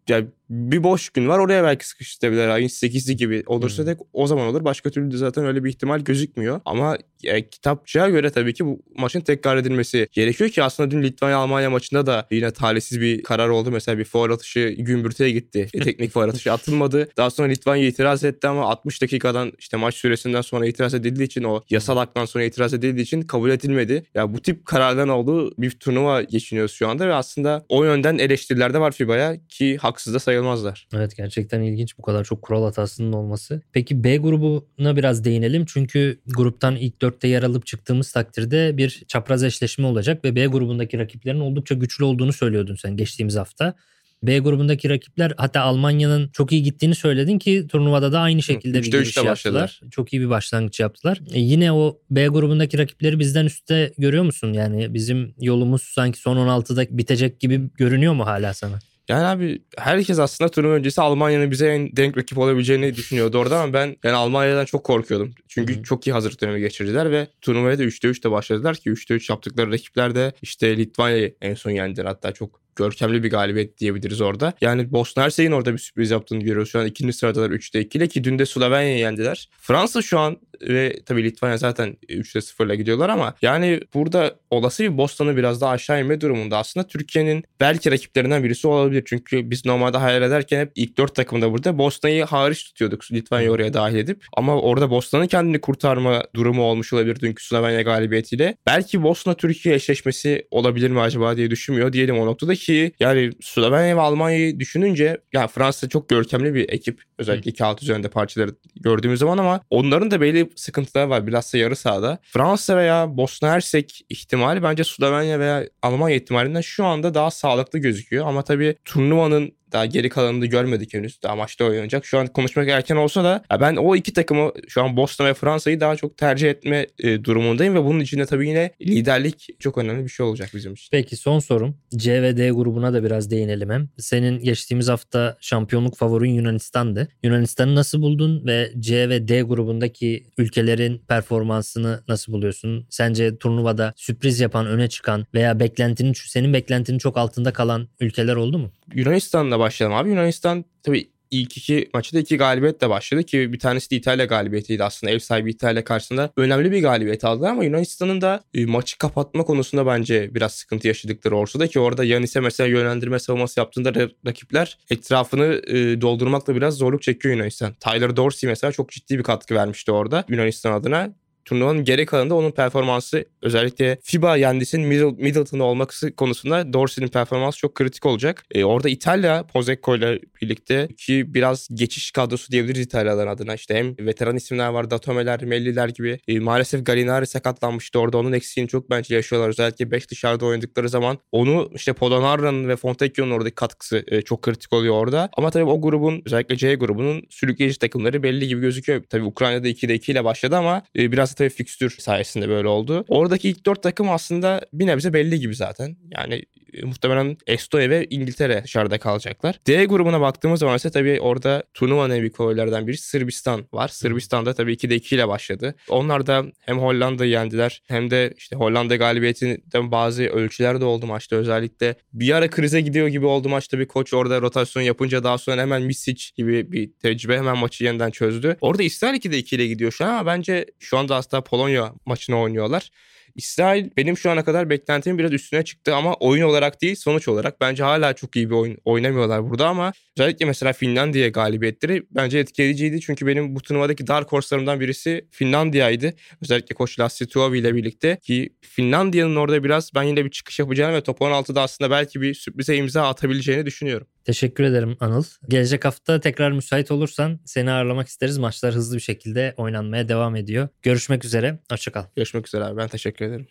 ya 0.08 0.24
bir 0.52 0.82
boş 0.82 1.10
gün 1.10 1.28
var 1.28 1.38
oraya 1.38 1.64
belki 1.64 1.88
sıkıştırabilirler. 1.88 2.48
Ayın 2.48 2.68
8'i 2.68 3.16
gibi 3.16 3.42
olursa 3.46 3.84
tek 3.84 3.98
o 4.12 4.26
zaman 4.26 4.46
olur. 4.46 4.64
Başka 4.64 4.90
türlü 4.90 5.18
zaten 5.18 5.44
öyle 5.44 5.64
bir 5.64 5.70
ihtimal 5.70 6.00
gözükmüyor. 6.00 6.60
Ama 6.64 6.98
e, 7.24 7.48
kitapçığa 7.48 8.08
göre 8.08 8.30
tabii 8.30 8.54
ki 8.54 8.66
bu 8.66 8.82
maçın 8.96 9.20
tekrar 9.20 9.56
edilmesi 9.56 10.08
gerekiyor 10.12 10.50
ki 10.50 10.62
aslında 10.62 10.90
dün 10.90 11.02
Litvanya-Almanya 11.02 11.70
maçında 11.70 12.06
da 12.06 12.26
yine 12.30 12.50
talihsiz 12.50 13.00
bir 13.00 13.22
karar 13.22 13.48
oldu. 13.48 13.70
Mesela 13.70 13.98
bir 13.98 14.04
faul 14.04 14.30
atışı 14.30 14.74
gümbürtüye 14.78 15.30
gitti. 15.30 15.68
E, 15.74 15.80
teknik 15.80 16.10
faul 16.10 16.28
atışı 16.28 16.52
atılmadı. 16.52 17.08
Daha 17.16 17.30
sonra 17.30 17.48
Litvanya 17.48 17.86
itiraz 17.86 18.24
etti 18.24 18.48
ama 18.48 18.70
60 18.70 19.02
dakikadan 19.02 19.52
işte 19.58 19.76
maç 19.76 19.94
süresinden 19.94 20.40
sonra 20.40 20.66
itiraz 20.66 20.94
edildiği 20.94 21.26
için 21.26 21.42
o 21.42 21.62
yasal 21.70 21.96
haktan 21.96 22.24
sonra 22.24 22.44
itiraz 22.44 22.74
edildiği 22.74 23.04
için 23.04 23.22
kabul 23.22 23.50
edilmedi. 23.50 24.04
Ya 24.14 24.34
bu 24.34 24.42
tip 24.42 24.66
kararların 24.66 25.08
olduğu 25.08 25.54
bir 25.58 25.70
turnuva 25.70 26.22
geçiniyoruz 26.22 26.72
şu 26.72 26.88
anda 26.88 27.08
ve 27.08 27.14
aslında 27.14 27.64
o 27.68 27.84
yönden 27.84 28.18
eleştiriler 28.18 28.74
de 28.74 28.80
var 28.80 28.92
FIBA'ya 28.92 29.36
ki 29.48 29.76
haksız 29.76 30.14
da 30.14 30.18
sayılmazlar. 30.42 30.88
Evet 30.94 31.16
gerçekten 31.16 31.62
ilginç 31.62 31.98
bu 31.98 32.02
kadar 32.02 32.24
çok 32.24 32.42
kural 32.42 32.64
hatasının 32.64 33.12
olması. 33.12 33.62
Peki 33.72 34.04
B 34.04 34.16
grubuna 34.16 34.96
biraz 34.96 35.24
değinelim. 35.24 35.64
Çünkü 35.68 36.20
gruptan 36.26 36.76
ilk 36.76 37.02
dörtte 37.02 37.28
yer 37.28 37.42
alıp 37.42 37.66
çıktığımız 37.66 38.12
takdirde 38.12 38.76
bir 38.76 39.02
çapraz 39.08 39.44
eşleşme 39.44 39.86
olacak 39.86 40.24
ve 40.24 40.34
B 40.34 40.46
grubundaki 40.46 40.98
rakiplerin 40.98 41.40
oldukça 41.40 41.74
güçlü 41.74 42.04
olduğunu 42.04 42.32
söylüyordun 42.32 42.74
sen 42.74 42.96
geçtiğimiz 42.96 43.36
hafta. 43.36 43.74
B 44.22 44.38
grubundaki 44.38 44.88
rakipler 44.88 45.32
hatta 45.36 45.60
Almanya'nın 45.60 46.28
çok 46.32 46.52
iyi 46.52 46.62
gittiğini 46.62 46.94
söyledin 46.94 47.38
ki 47.38 47.66
turnuvada 47.68 48.12
da 48.12 48.20
aynı 48.20 48.42
şekilde 48.42 48.78
bir 48.78 48.84
Üçte 48.86 48.98
giriş 48.98 49.16
yaptılar. 49.16 49.32
başladılar. 49.32 49.80
Çok 49.90 50.12
iyi 50.12 50.20
bir 50.22 50.30
başlangıç 50.30 50.80
yaptılar. 50.80 51.20
E, 51.32 51.40
yine 51.40 51.72
o 51.72 51.98
B 52.10 52.26
grubundaki 52.26 52.78
rakipleri 52.78 53.18
bizden 53.18 53.46
üstte 53.46 53.92
görüyor 53.98 54.24
musun? 54.24 54.52
Yani 54.52 54.94
bizim 54.94 55.34
yolumuz 55.40 55.82
sanki 55.82 56.18
son 56.18 56.36
16'da 56.36 56.98
bitecek 56.98 57.40
gibi 57.40 57.60
görünüyor 57.74 58.12
mu 58.12 58.26
hala 58.26 58.54
sana? 58.54 58.78
Yani 59.08 59.24
abi 59.24 59.62
herkes 59.78 60.18
aslında 60.18 60.50
turnuva 60.50 60.72
öncesi 60.72 61.00
Almanya'nın 61.00 61.50
bize 61.50 61.68
en 61.68 61.96
denk 61.96 62.18
rakip 62.18 62.38
olabileceğini 62.38 62.94
düşünüyordu 62.94 63.38
orada 63.38 63.60
ama 63.60 63.72
ben 63.72 63.96
yani 64.04 64.16
Almanya'dan 64.16 64.64
çok 64.64 64.84
korkuyordum. 64.84 65.34
Çünkü 65.48 65.82
çok 65.82 66.06
iyi 66.06 66.12
hazırlık 66.12 66.40
dönemi 66.40 66.60
geçirdiler 66.60 67.10
ve 67.10 67.28
turnuvaya 67.40 67.78
da 67.78 67.84
3'te 67.84 68.08
3'te 68.08 68.30
başladılar 68.30 68.76
ki 68.76 68.90
3'te 68.90 69.14
3 69.14 69.30
yaptıkları 69.30 69.72
rakipler 69.72 70.14
de 70.14 70.32
işte 70.42 70.76
Litvanya'yı 70.76 71.36
en 71.40 71.54
son 71.54 71.70
yendiler. 71.70 72.04
Hatta 72.04 72.32
çok 72.32 72.60
görkemli 72.76 73.22
bir 73.22 73.30
galibiyet 73.30 73.78
diyebiliriz 73.78 74.20
orada. 74.20 74.52
Yani 74.60 74.92
Bosna 74.92 75.22
Hersek'in 75.22 75.52
orada 75.52 75.72
bir 75.72 75.78
sürpriz 75.78 76.10
yaptığını 76.10 76.40
görüyoruz. 76.40 76.70
Şu 76.70 76.78
an 76.78 76.86
ikinci 76.86 77.12
sıradalar 77.12 77.50
3'te 77.50 77.80
2 77.80 77.98
ile 77.98 78.08
ki 78.08 78.24
dün 78.24 78.38
de 78.38 78.46
Slovenya'yı 78.46 78.98
yendiler. 78.98 79.48
Fransa 79.60 80.02
şu 80.02 80.18
an 80.18 80.36
ve 80.68 80.96
tabii 81.06 81.24
Litvanya 81.24 81.56
zaten 81.56 81.96
3'te 82.08 82.40
0 82.40 82.66
ile 82.66 82.76
gidiyorlar 82.76 83.08
ama 83.08 83.34
yani 83.42 83.80
burada 83.94 84.34
olası 84.50 84.82
bir 84.82 84.98
Bosna'nın 84.98 85.36
biraz 85.36 85.60
daha 85.60 85.70
aşağı 85.70 86.00
inme 86.00 86.20
durumunda. 86.20 86.58
Aslında 86.58 86.86
Türkiye'nin 86.86 87.44
belki 87.60 87.90
rakiplerinden 87.90 88.44
birisi 88.44 88.68
olabilir. 88.68 89.02
Çünkü 89.06 89.50
biz 89.50 89.64
normalde 89.64 89.98
hayal 89.98 90.22
ederken 90.22 90.60
hep 90.60 90.72
ilk 90.74 90.98
4 90.98 91.14
takımda 91.14 91.52
burada 91.52 91.78
Bosna'yı 91.78 92.24
hariç 92.24 92.64
tutuyorduk. 92.64 93.12
Litvanya'yı 93.12 93.50
oraya 93.50 93.74
dahil 93.74 93.96
edip. 93.96 94.24
Ama 94.36 94.60
orada 94.60 94.90
Bosna'nın 94.90 95.26
kendini 95.26 95.60
kurtarma 95.60 96.22
durumu 96.34 96.62
olmuş 96.62 96.92
olabilir 96.92 97.20
dünkü 97.20 97.44
Slovenya 97.44 97.82
galibiyetiyle. 97.82 98.56
Belki 98.66 99.02
Bosna-Türkiye 99.02 99.74
eşleşmesi 99.74 100.46
olabilir 100.50 100.90
mi 100.90 101.00
acaba 101.00 101.36
diye 101.36 101.50
düşünmüyor 101.50 101.92
diyelim 101.92 102.18
o 102.18 102.26
noktada 102.26 102.54
ki 102.64 102.92
yani 103.00 103.30
Slovenya 103.40 103.96
ve 103.96 104.00
Almanya'yı 104.00 104.60
düşününce 104.60 105.18
yani 105.32 105.48
Fransa 105.48 105.88
çok 105.88 106.08
görkemli 106.08 106.54
bir 106.54 106.68
ekip. 106.68 107.02
Özellikle 107.18 107.50
iki 107.50 107.64
alt 107.64 107.82
üzerinde 107.82 108.08
parçaları 108.08 108.50
gördüğümüz 108.80 109.20
zaman 109.20 109.38
ama 109.38 109.60
onların 109.70 110.10
da 110.10 110.20
belli 110.20 110.50
sıkıntıları 110.56 111.10
var. 111.10 111.26
Bilhassa 111.26 111.58
yarı 111.58 111.76
sahada. 111.76 112.18
Fransa 112.22 112.76
veya 112.76 113.16
Bosna 113.16 113.50
Hersek 113.50 114.00
ihtimali 114.08 114.62
bence 114.62 114.84
Slovenya 114.84 115.40
veya 115.40 115.64
Almanya 115.82 116.16
ihtimalinden 116.16 116.60
şu 116.60 116.84
anda 116.84 117.14
daha 117.14 117.30
sağlıklı 117.30 117.78
gözüküyor. 117.78 118.26
Ama 118.26 118.42
tabii 118.42 118.76
turnuvanın 118.84 119.52
daha 119.72 119.86
geri 119.86 120.08
kalanını 120.08 120.42
da 120.42 120.46
görmedik 120.46 120.94
henüz. 120.94 121.22
Daha 121.22 121.36
maçta 121.36 121.64
oynanacak. 121.64 122.06
Şu 122.06 122.18
an 122.18 122.26
konuşmak 122.26 122.68
erken 122.68 122.96
olsa 122.96 123.24
da 123.24 123.42
ben 123.60 123.76
o 123.76 123.96
iki 123.96 124.12
takımı 124.12 124.52
şu 124.68 124.82
an 124.82 124.96
Bosna 124.96 125.26
ve 125.26 125.34
Fransa'yı 125.34 125.80
daha 125.80 125.96
çok 125.96 126.16
tercih 126.16 126.50
etme 126.50 126.86
e, 126.98 127.24
durumundayım 127.24 127.74
ve 127.74 127.84
bunun 127.84 128.00
içinde 128.00 128.26
tabii 128.26 128.48
yine 128.48 128.70
liderlik 128.80 129.60
çok 129.60 129.78
önemli 129.78 130.04
bir 130.04 130.08
şey 130.08 130.26
olacak 130.26 130.50
bizim 130.54 130.72
için. 130.72 130.88
Peki 130.90 131.16
son 131.16 131.38
sorum. 131.38 131.76
C 131.96 132.22
ve 132.22 132.36
D 132.36 132.50
grubuna 132.50 132.92
da 132.92 133.04
biraz 133.04 133.30
değinelim 133.30 133.70
hem. 133.70 133.88
Senin 133.98 134.38
geçtiğimiz 134.38 134.88
hafta 134.88 135.36
şampiyonluk 135.40 135.96
favorin 135.96 136.30
Yunanistan'dı. 136.30 137.08
Yunanistan'ı 137.22 137.74
nasıl 137.74 138.02
buldun 138.02 138.46
ve 138.46 138.72
C 138.80 139.08
ve 139.08 139.28
D 139.28 139.42
grubundaki 139.42 140.26
ülkelerin 140.38 140.98
performansını 141.08 142.02
nasıl 142.08 142.32
buluyorsun? 142.32 142.86
Sence 142.90 143.36
turnuvada 143.38 143.92
sürpriz 143.96 144.40
yapan, 144.40 144.66
öne 144.66 144.88
çıkan 144.88 145.26
veya 145.34 145.60
beklentinin 145.60 146.12
senin 146.12 146.52
beklentinin 146.52 146.98
çok 146.98 147.16
altında 147.16 147.52
kalan 147.52 147.88
ülkeler 148.00 148.36
oldu 148.36 148.58
mu? 148.58 148.72
Yunanistan'la 148.94 149.58
başlayalım 149.58 149.96
abi. 149.96 150.10
Yunanistan 150.10 150.64
tabii 150.82 151.08
ilk 151.32 151.56
iki 151.56 151.90
maçta 151.94 152.18
iki 152.18 152.36
galibiyetle 152.36 152.90
başladı 152.90 153.22
ki 153.22 153.52
bir 153.52 153.58
tanesi 153.58 153.90
de 153.90 153.96
İtalya 153.96 154.24
galibiyetiydi 154.24 154.84
aslında. 154.84 155.12
Ev 155.12 155.18
sahibi 155.18 155.50
İtalya 155.50 155.84
karşısında 155.84 156.30
önemli 156.36 156.72
bir 156.72 156.82
galibiyet 156.82 157.24
aldılar 157.24 157.50
ama 157.50 157.64
Yunanistan'ın 157.64 158.20
da 158.20 158.44
e, 158.54 158.66
maçı 158.66 158.98
kapatma 158.98 159.44
konusunda 159.44 159.86
bence 159.86 160.34
biraz 160.34 160.52
sıkıntı 160.54 160.88
yaşadıkları 160.88 161.36
ortada 161.36 161.66
ki 161.66 161.80
orada 161.80 162.04
Yanis'e 162.04 162.40
mesela 162.40 162.68
yönlendirme 162.68 163.18
savunması 163.18 163.60
yaptığında 163.60 163.88
ra- 163.88 164.12
rakipler 164.26 164.78
etrafını 164.90 165.62
e, 165.66 166.00
doldurmakla 166.00 166.56
biraz 166.56 166.74
zorluk 166.74 167.02
çekiyor 167.02 167.34
Yunanistan. 167.34 167.74
Tyler 167.80 168.16
Dorsey 168.16 168.48
mesela 168.50 168.72
çok 168.72 168.90
ciddi 168.90 169.18
bir 169.18 169.22
katkı 169.22 169.54
vermişti 169.54 169.92
orada 169.92 170.24
Yunanistan 170.28 170.72
adına 170.72 171.14
turnuvanın 171.44 171.84
geri 171.84 172.06
kalanında 172.06 172.34
onun 172.34 172.50
performansı 172.50 173.24
özellikle 173.42 173.98
FIBA 174.02 174.36
yendisinin 174.36 174.88
Middle, 174.88 175.22
Middleton 175.24 175.58
olması 175.58 176.16
konusunda 176.16 176.72
Dorsey'nin 176.72 177.10
performansı 177.10 177.58
çok 177.58 177.74
kritik 177.74 178.06
olacak. 178.06 178.44
E, 178.50 178.64
orada 178.64 178.88
İtalya 178.88 179.46
Pozecco 179.46 179.96
ile 179.96 180.20
birlikte 180.42 180.88
ki 180.98 181.34
biraz 181.34 181.68
geçiş 181.74 182.10
kadrosu 182.10 182.52
diyebiliriz 182.52 182.86
İtalyaların 182.86 183.32
adına. 183.32 183.54
İşte 183.54 183.74
hem 183.74 184.06
veteran 184.06 184.36
isimler 184.36 184.68
var 184.68 184.90
Datomeler, 184.90 185.44
Melliler 185.44 185.88
gibi. 185.88 186.18
E, 186.28 186.40
maalesef 186.40 186.86
Galinari 186.86 187.26
sakatlanmıştı 187.26 187.98
orada. 187.98 188.18
Onun 188.18 188.32
eksiğini 188.32 188.68
çok 188.68 188.90
bence 188.90 189.14
yaşıyorlar. 189.14 189.48
Özellikle 189.48 189.90
5 189.90 190.10
dışarıda 190.10 190.46
oynadıkları 190.46 190.88
zaman 190.88 191.18
onu 191.32 191.70
işte 191.74 191.92
Polonara'nın 191.92 192.68
ve 192.68 192.76
Fontecchio'nun 192.76 193.30
oradaki 193.30 193.54
katkısı 193.54 194.04
e, 194.06 194.22
çok 194.22 194.42
kritik 194.42 194.72
oluyor 194.72 194.94
orada. 194.94 195.28
Ama 195.36 195.50
tabii 195.50 195.64
o 195.64 195.80
grubun 195.80 196.22
özellikle 196.26 196.56
C 196.56 196.74
grubunun 196.74 197.22
sürükleyici 197.30 197.78
takımları 197.78 198.22
belli 198.22 198.48
gibi 198.48 198.60
gözüküyor. 198.60 199.02
Tabii 199.10 199.24
Ukrayna'da 199.24 199.68
2'de 199.68 199.94
2 199.94 200.12
ile 200.12 200.24
başladı 200.24 200.56
ama 200.56 200.82
e, 200.96 201.12
biraz 201.12 201.31
da 201.32 201.36
tabii 201.36 201.50
fikstür 201.50 201.90
sayesinde 201.90 202.48
böyle 202.48 202.68
oldu. 202.68 203.04
Oradaki 203.08 203.48
ilk 203.48 203.66
4 203.66 203.82
takım 203.82 204.10
aslında 204.10 204.60
bir 204.72 204.86
nebze 204.86 205.12
belli 205.12 205.40
gibi 205.40 205.54
zaten. 205.54 205.96
Yani 206.10 206.42
e, 206.74 206.82
muhtemelen 206.82 207.36
Estonya 207.46 207.90
ve 207.90 208.06
İngiltere 208.10 208.64
dışarıda 208.64 208.98
kalacaklar. 208.98 209.58
D 209.66 209.84
grubuna 209.84 210.20
baktığımız 210.20 210.60
zaman 210.60 210.76
ise 210.76 210.90
tabii 210.90 211.20
orada 211.20 211.62
turnuvanın 211.74 212.14
en 212.14 212.20
büyük 212.20 212.36
favorilerden 212.36 212.86
biri 212.86 212.96
Sırbistan 212.96 213.66
var. 213.72 213.88
Sırbistan'da 213.88 214.54
tabii 214.54 214.72
2'de 214.74 214.94
2 214.94 215.14
ile 215.14 215.28
başladı. 215.28 215.74
Onlar 215.88 216.26
da 216.26 216.44
hem 216.60 216.78
Hollanda'yı 216.78 217.30
yendiler 217.30 217.82
hem 217.88 218.10
de 218.10 218.34
işte 218.36 218.56
Hollanda 218.56 218.96
galibiyetinden 218.96 219.90
bazı 219.90 220.22
ölçüler 220.22 220.80
de 220.80 220.84
oldu 220.84 221.06
maçta. 221.06 221.36
Özellikle 221.36 221.94
bir 222.12 222.34
ara 222.34 222.50
krize 222.50 222.80
gidiyor 222.80 223.08
gibi 223.08 223.26
oldu 223.26 223.48
maçta 223.48 223.78
bir 223.78 223.86
koç 223.86 224.14
orada 224.14 224.40
rotasyon 224.42 224.82
yapınca 224.82 225.24
daha 225.24 225.38
sonra 225.38 225.60
hemen 225.60 225.82
Misic 225.82 226.30
gibi 226.36 226.72
bir 226.72 226.90
tecrübe 227.02 227.36
hemen 227.36 227.58
maçı 227.58 227.84
yeniden 227.84 228.10
çözdü. 228.10 228.56
Orada 228.60 228.82
İsrail 228.82 229.14
2'de 229.14 229.38
2 229.38 229.56
ile 229.56 229.66
gidiyor 229.66 229.92
şu 229.92 230.04
an 230.04 230.08
ama 230.08 230.26
bence 230.26 230.66
şu 230.78 230.98
anda 230.98 231.16
aslında 231.22 231.44
Polonya 231.44 231.92
maçını 232.06 232.40
oynuyorlar. 232.40 232.90
İsrail 233.34 233.90
benim 233.96 234.16
şu 234.16 234.30
ana 234.30 234.44
kadar 234.44 234.70
beklentimin 234.70 235.18
biraz 235.18 235.32
üstüne 235.32 235.64
çıktı 235.64 235.94
ama 235.94 236.14
oyun 236.14 236.42
olarak 236.42 236.82
değil 236.82 236.94
sonuç 236.94 237.28
olarak 237.28 237.60
bence 237.60 237.82
hala 237.82 238.12
çok 238.12 238.36
iyi 238.36 238.50
bir 238.50 238.54
oyun 238.54 238.78
oynamıyorlar 238.84 239.50
burada 239.50 239.68
ama 239.68 239.92
özellikle 240.18 240.46
mesela 240.46 240.72
Finlandiya 240.72 241.28
galibiyetleri 241.28 242.02
bence 242.10 242.38
etkileyiciydi 242.38 243.00
çünkü 243.00 243.26
benim 243.26 243.56
bu 243.56 243.60
turnuvadaki 243.60 244.06
dark 244.06 244.32
horse'larımdan 244.32 244.80
birisi 244.80 245.28
Finlandiya'ydı. 245.30 246.14
Özellikle 246.42 246.74
koç 246.74 247.00
Lassi 247.00 247.26
Tuovi 247.26 247.58
ile 247.58 247.74
birlikte 247.74 248.18
ki 248.22 248.54
Finlandiya'nın 248.60 249.36
orada 249.36 249.64
biraz 249.64 249.90
ben 249.94 250.02
yine 250.02 250.24
bir 250.24 250.30
çıkış 250.30 250.58
yapacağını 250.58 250.94
ve 250.94 251.00
top 251.00 251.20
16'da 251.20 251.62
aslında 251.62 251.90
belki 251.90 252.20
bir 252.20 252.34
sürprize 252.34 252.76
imza 252.76 253.08
atabileceğini 253.08 253.66
düşünüyorum. 253.66 254.06
Teşekkür 254.24 254.64
ederim 254.64 254.96
Anıl. 255.00 255.24
Gelecek 255.48 255.84
hafta 255.84 256.20
tekrar 256.20 256.52
müsait 256.52 256.90
olursan 256.90 257.40
seni 257.44 257.70
ağırlamak 257.70 258.08
isteriz. 258.08 258.38
Maçlar 258.38 258.74
hızlı 258.74 258.96
bir 258.96 259.02
şekilde 259.02 259.54
oynanmaya 259.56 260.08
devam 260.08 260.36
ediyor. 260.36 260.68
Görüşmek 260.82 261.24
üzere. 261.24 261.58
Hoşçakal. 261.72 262.04
Görüşmek 262.16 262.46
üzere 262.46 262.64
abi. 262.64 262.76
Ben 262.76 262.88
teşekkür 262.88 263.24
ederim. 263.24 263.46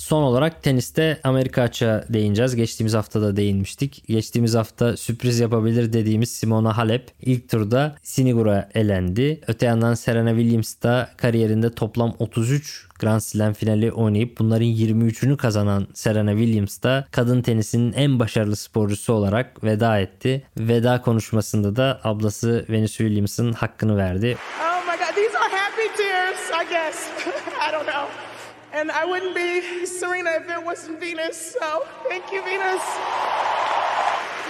Son 0.00 0.22
olarak 0.22 0.62
teniste 0.62 1.20
Amerika 1.24 1.62
açığa 1.62 2.04
değineceğiz. 2.08 2.56
Geçtiğimiz 2.56 2.94
hafta 2.94 3.22
da 3.22 3.36
değinmiştik. 3.36 4.04
Geçtiğimiz 4.08 4.54
hafta 4.54 4.96
sürpriz 4.96 5.40
yapabilir 5.40 5.92
dediğimiz 5.92 6.30
Simona 6.30 6.76
Halep 6.76 7.10
ilk 7.22 7.48
turda 7.48 7.96
Sinigur'a 8.02 8.68
elendi. 8.74 9.40
Öte 9.46 9.66
yandan 9.66 9.94
Serena 9.94 10.30
Williams 10.30 10.82
da 10.82 11.10
kariyerinde 11.16 11.74
toplam 11.74 12.14
33 12.18 12.86
Grand 13.00 13.20
Slam 13.20 13.52
finali 13.52 13.92
oynayıp 13.92 14.38
bunların 14.38 14.68
23'ünü 14.68 15.36
kazanan 15.36 15.86
Serena 15.94 16.30
Williams 16.30 16.82
da 16.82 17.06
kadın 17.10 17.42
tenisinin 17.42 17.92
en 17.92 18.18
başarılı 18.18 18.56
sporcusu 18.56 19.12
olarak 19.12 19.64
veda 19.64 19.98
etti. 19.98 20.42
Veda 20.58 21.02
konuşmasında 21.02 21.76
da 21.76 22.00
ablası 22.04 22.66
Venus 22.70 22.96
Williams'ın 22.96 23.52
hakkını 23.52 23.96
verdi. 23.96 24.36
Oh 24.60 24.89
And 28.72 28.90
I 28.90 29.04
wouldn't 29.04 29.34
be 29.34 29.86
Serena 29.86 30.30
if 30.30 30.48
it 30.48 30.64
wasn't 30.64 31.00
Venus. 31.00 31.56
So 31.60 31.84
thank 32.08 32.32
you, 32.32 32.42
Venus. 32.42 32.82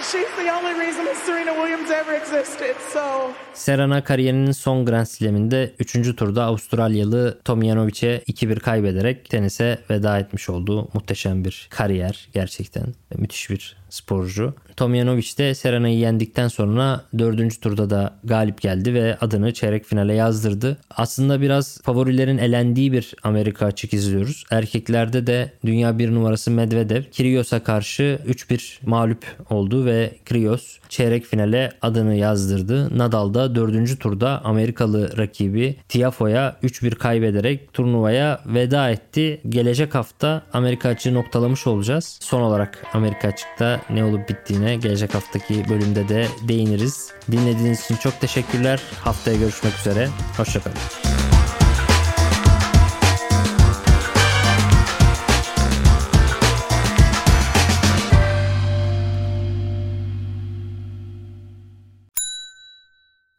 she's 0.03 0.31
the 0.37 0.51
only 0.51 0.73
reason 0.85 1.05
that 1.05 1.15
Serena 1.25 1.53
Williams 1.53 1.91
ever 1.91 2.13
existed. 2.17 2.75
So 2.93 3.31
Serena 3.53 4.03
kariyerinin 4.03 4.51
son 4.51 4.85
Grand 4.85 5.05
Slam'inde 5.05 5.73
3. 5.79 6.15
turda 6.15 6.43
Avustralyalı 6.43 7.39
Tomjanovic'e 7.45 8.23
2-1 8.27 8.59
kaybederek 8.59 9.29
tenise 9.29 9.79
veda 9.89 10.19
etmiş 10.19 10.49
olduğu 10.49 10.89
muhteşem 10.93 11.45
bir 11.45 11.67
kariyer 11.69 12.27
gerçekten. 12.33 12.85
Müthiş 13.17 13.49
bir 13.49 13.80
sporcu. 13.91 14.53
Tomjanovic 14.77 15.37
de 15.37 15.55
Serena'yı 15.55 15.97
yendikten 15.97 16.47
sonra 16.47 17.01
4. 17.17 17.61
turda 17.61 17.89
da 17.89 18.13
galip 18.23 18.61
geldi 18.61 18.93
ve 18.93 19.17
adını 19.21 19.53
çeyrek 19.53 19.85
finale 19.85 20.13
yazdırdı. 20.13 20.77
Aslında 20.89 21.41
biraz 21.41 21.81
favorilerin 21.81 22.37
elendiği 22.37 22.91
bir 22.91 23.13
Amerika 23.23 23.65
açık 23.65 23.93
izliyoruz. 23.93 24.43
Erkeklerde 24.51 25.27
de 25.27 25.51
dünya 25.65 25.99
bir 25.99 26.11
numarası 26.11 26.51
Medvedev 26.51 27.03
Kyrgios'a 27.11 27.63
karşı 27.63 28.19
3-1 28.27 28.85
mağlup 28.85 29.25
oldu 29.49 29.85
ve 29.85 30.11
Kyrgios 30.25 30.77
çeyrek 30.89 31.25
finale 31.25 31.71
adını 31.81 32.15
yazdırdı. 32.15 32.97
Nadal 32.97 33.33
da 33.33 33.55
4. 33.55 33.99
turda 33.99 34.45
Amerikalı 34.45 35.17
rakibi 35.17 35.75
Tiafoe'ya 35.89 36.55
3-1 36.63 36.95
kaybederek 36.95 37.73
turnuvaya 37.73 38.41
veda 38.45 38.89
etti. 38.89 39.41
Gelecek 39.49 39.95
hafta 39.95 40.41
Amerika 40.53 40.89
açığı 40.89 41.13
noktalamış 41.13 41.67
olacağız. 41.67 42.19
Son 42.21 42.41
olarak 42.41 42.85
Amerika 42.93 43.27
açıkta 43.27 43.80
ne 43.89 44.03
olup 44.03 44.29
bittiğine 44.29 44.75
gelecek 44.75 45.15
haftaki 45.15 45.69
bölümde 45.69 46.09
de 46.09 46.27
değiniriz. 46.47 47.11
Dinlediğiniz 47.31 47.83
için 47.83 47.95
çok 47.95 48.21
teşekkürler. 48.21 48.81
Haftaya 48.99 49.37
görüşmek 49.37 49.79
üzere. 49.79 50.09
Hoşçakalın. 50.37 50.77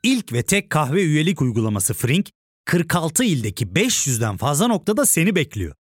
İlk 0.03 0.33
ve 0.33 0.43
tek 0.43 0.71
kahve 0.71 1.03
üyelik 1.03 1.43
uygulaması 1.43 1.95
Frink, 1.95 2.31
46 2.65 3.25
ildeki 3.25 3.67
500'den 3.67 4.37
fazla 4.37 4.67
noktada 4.67 5.07
seni 5.07 5.35
bekliyor. 5.35 5.75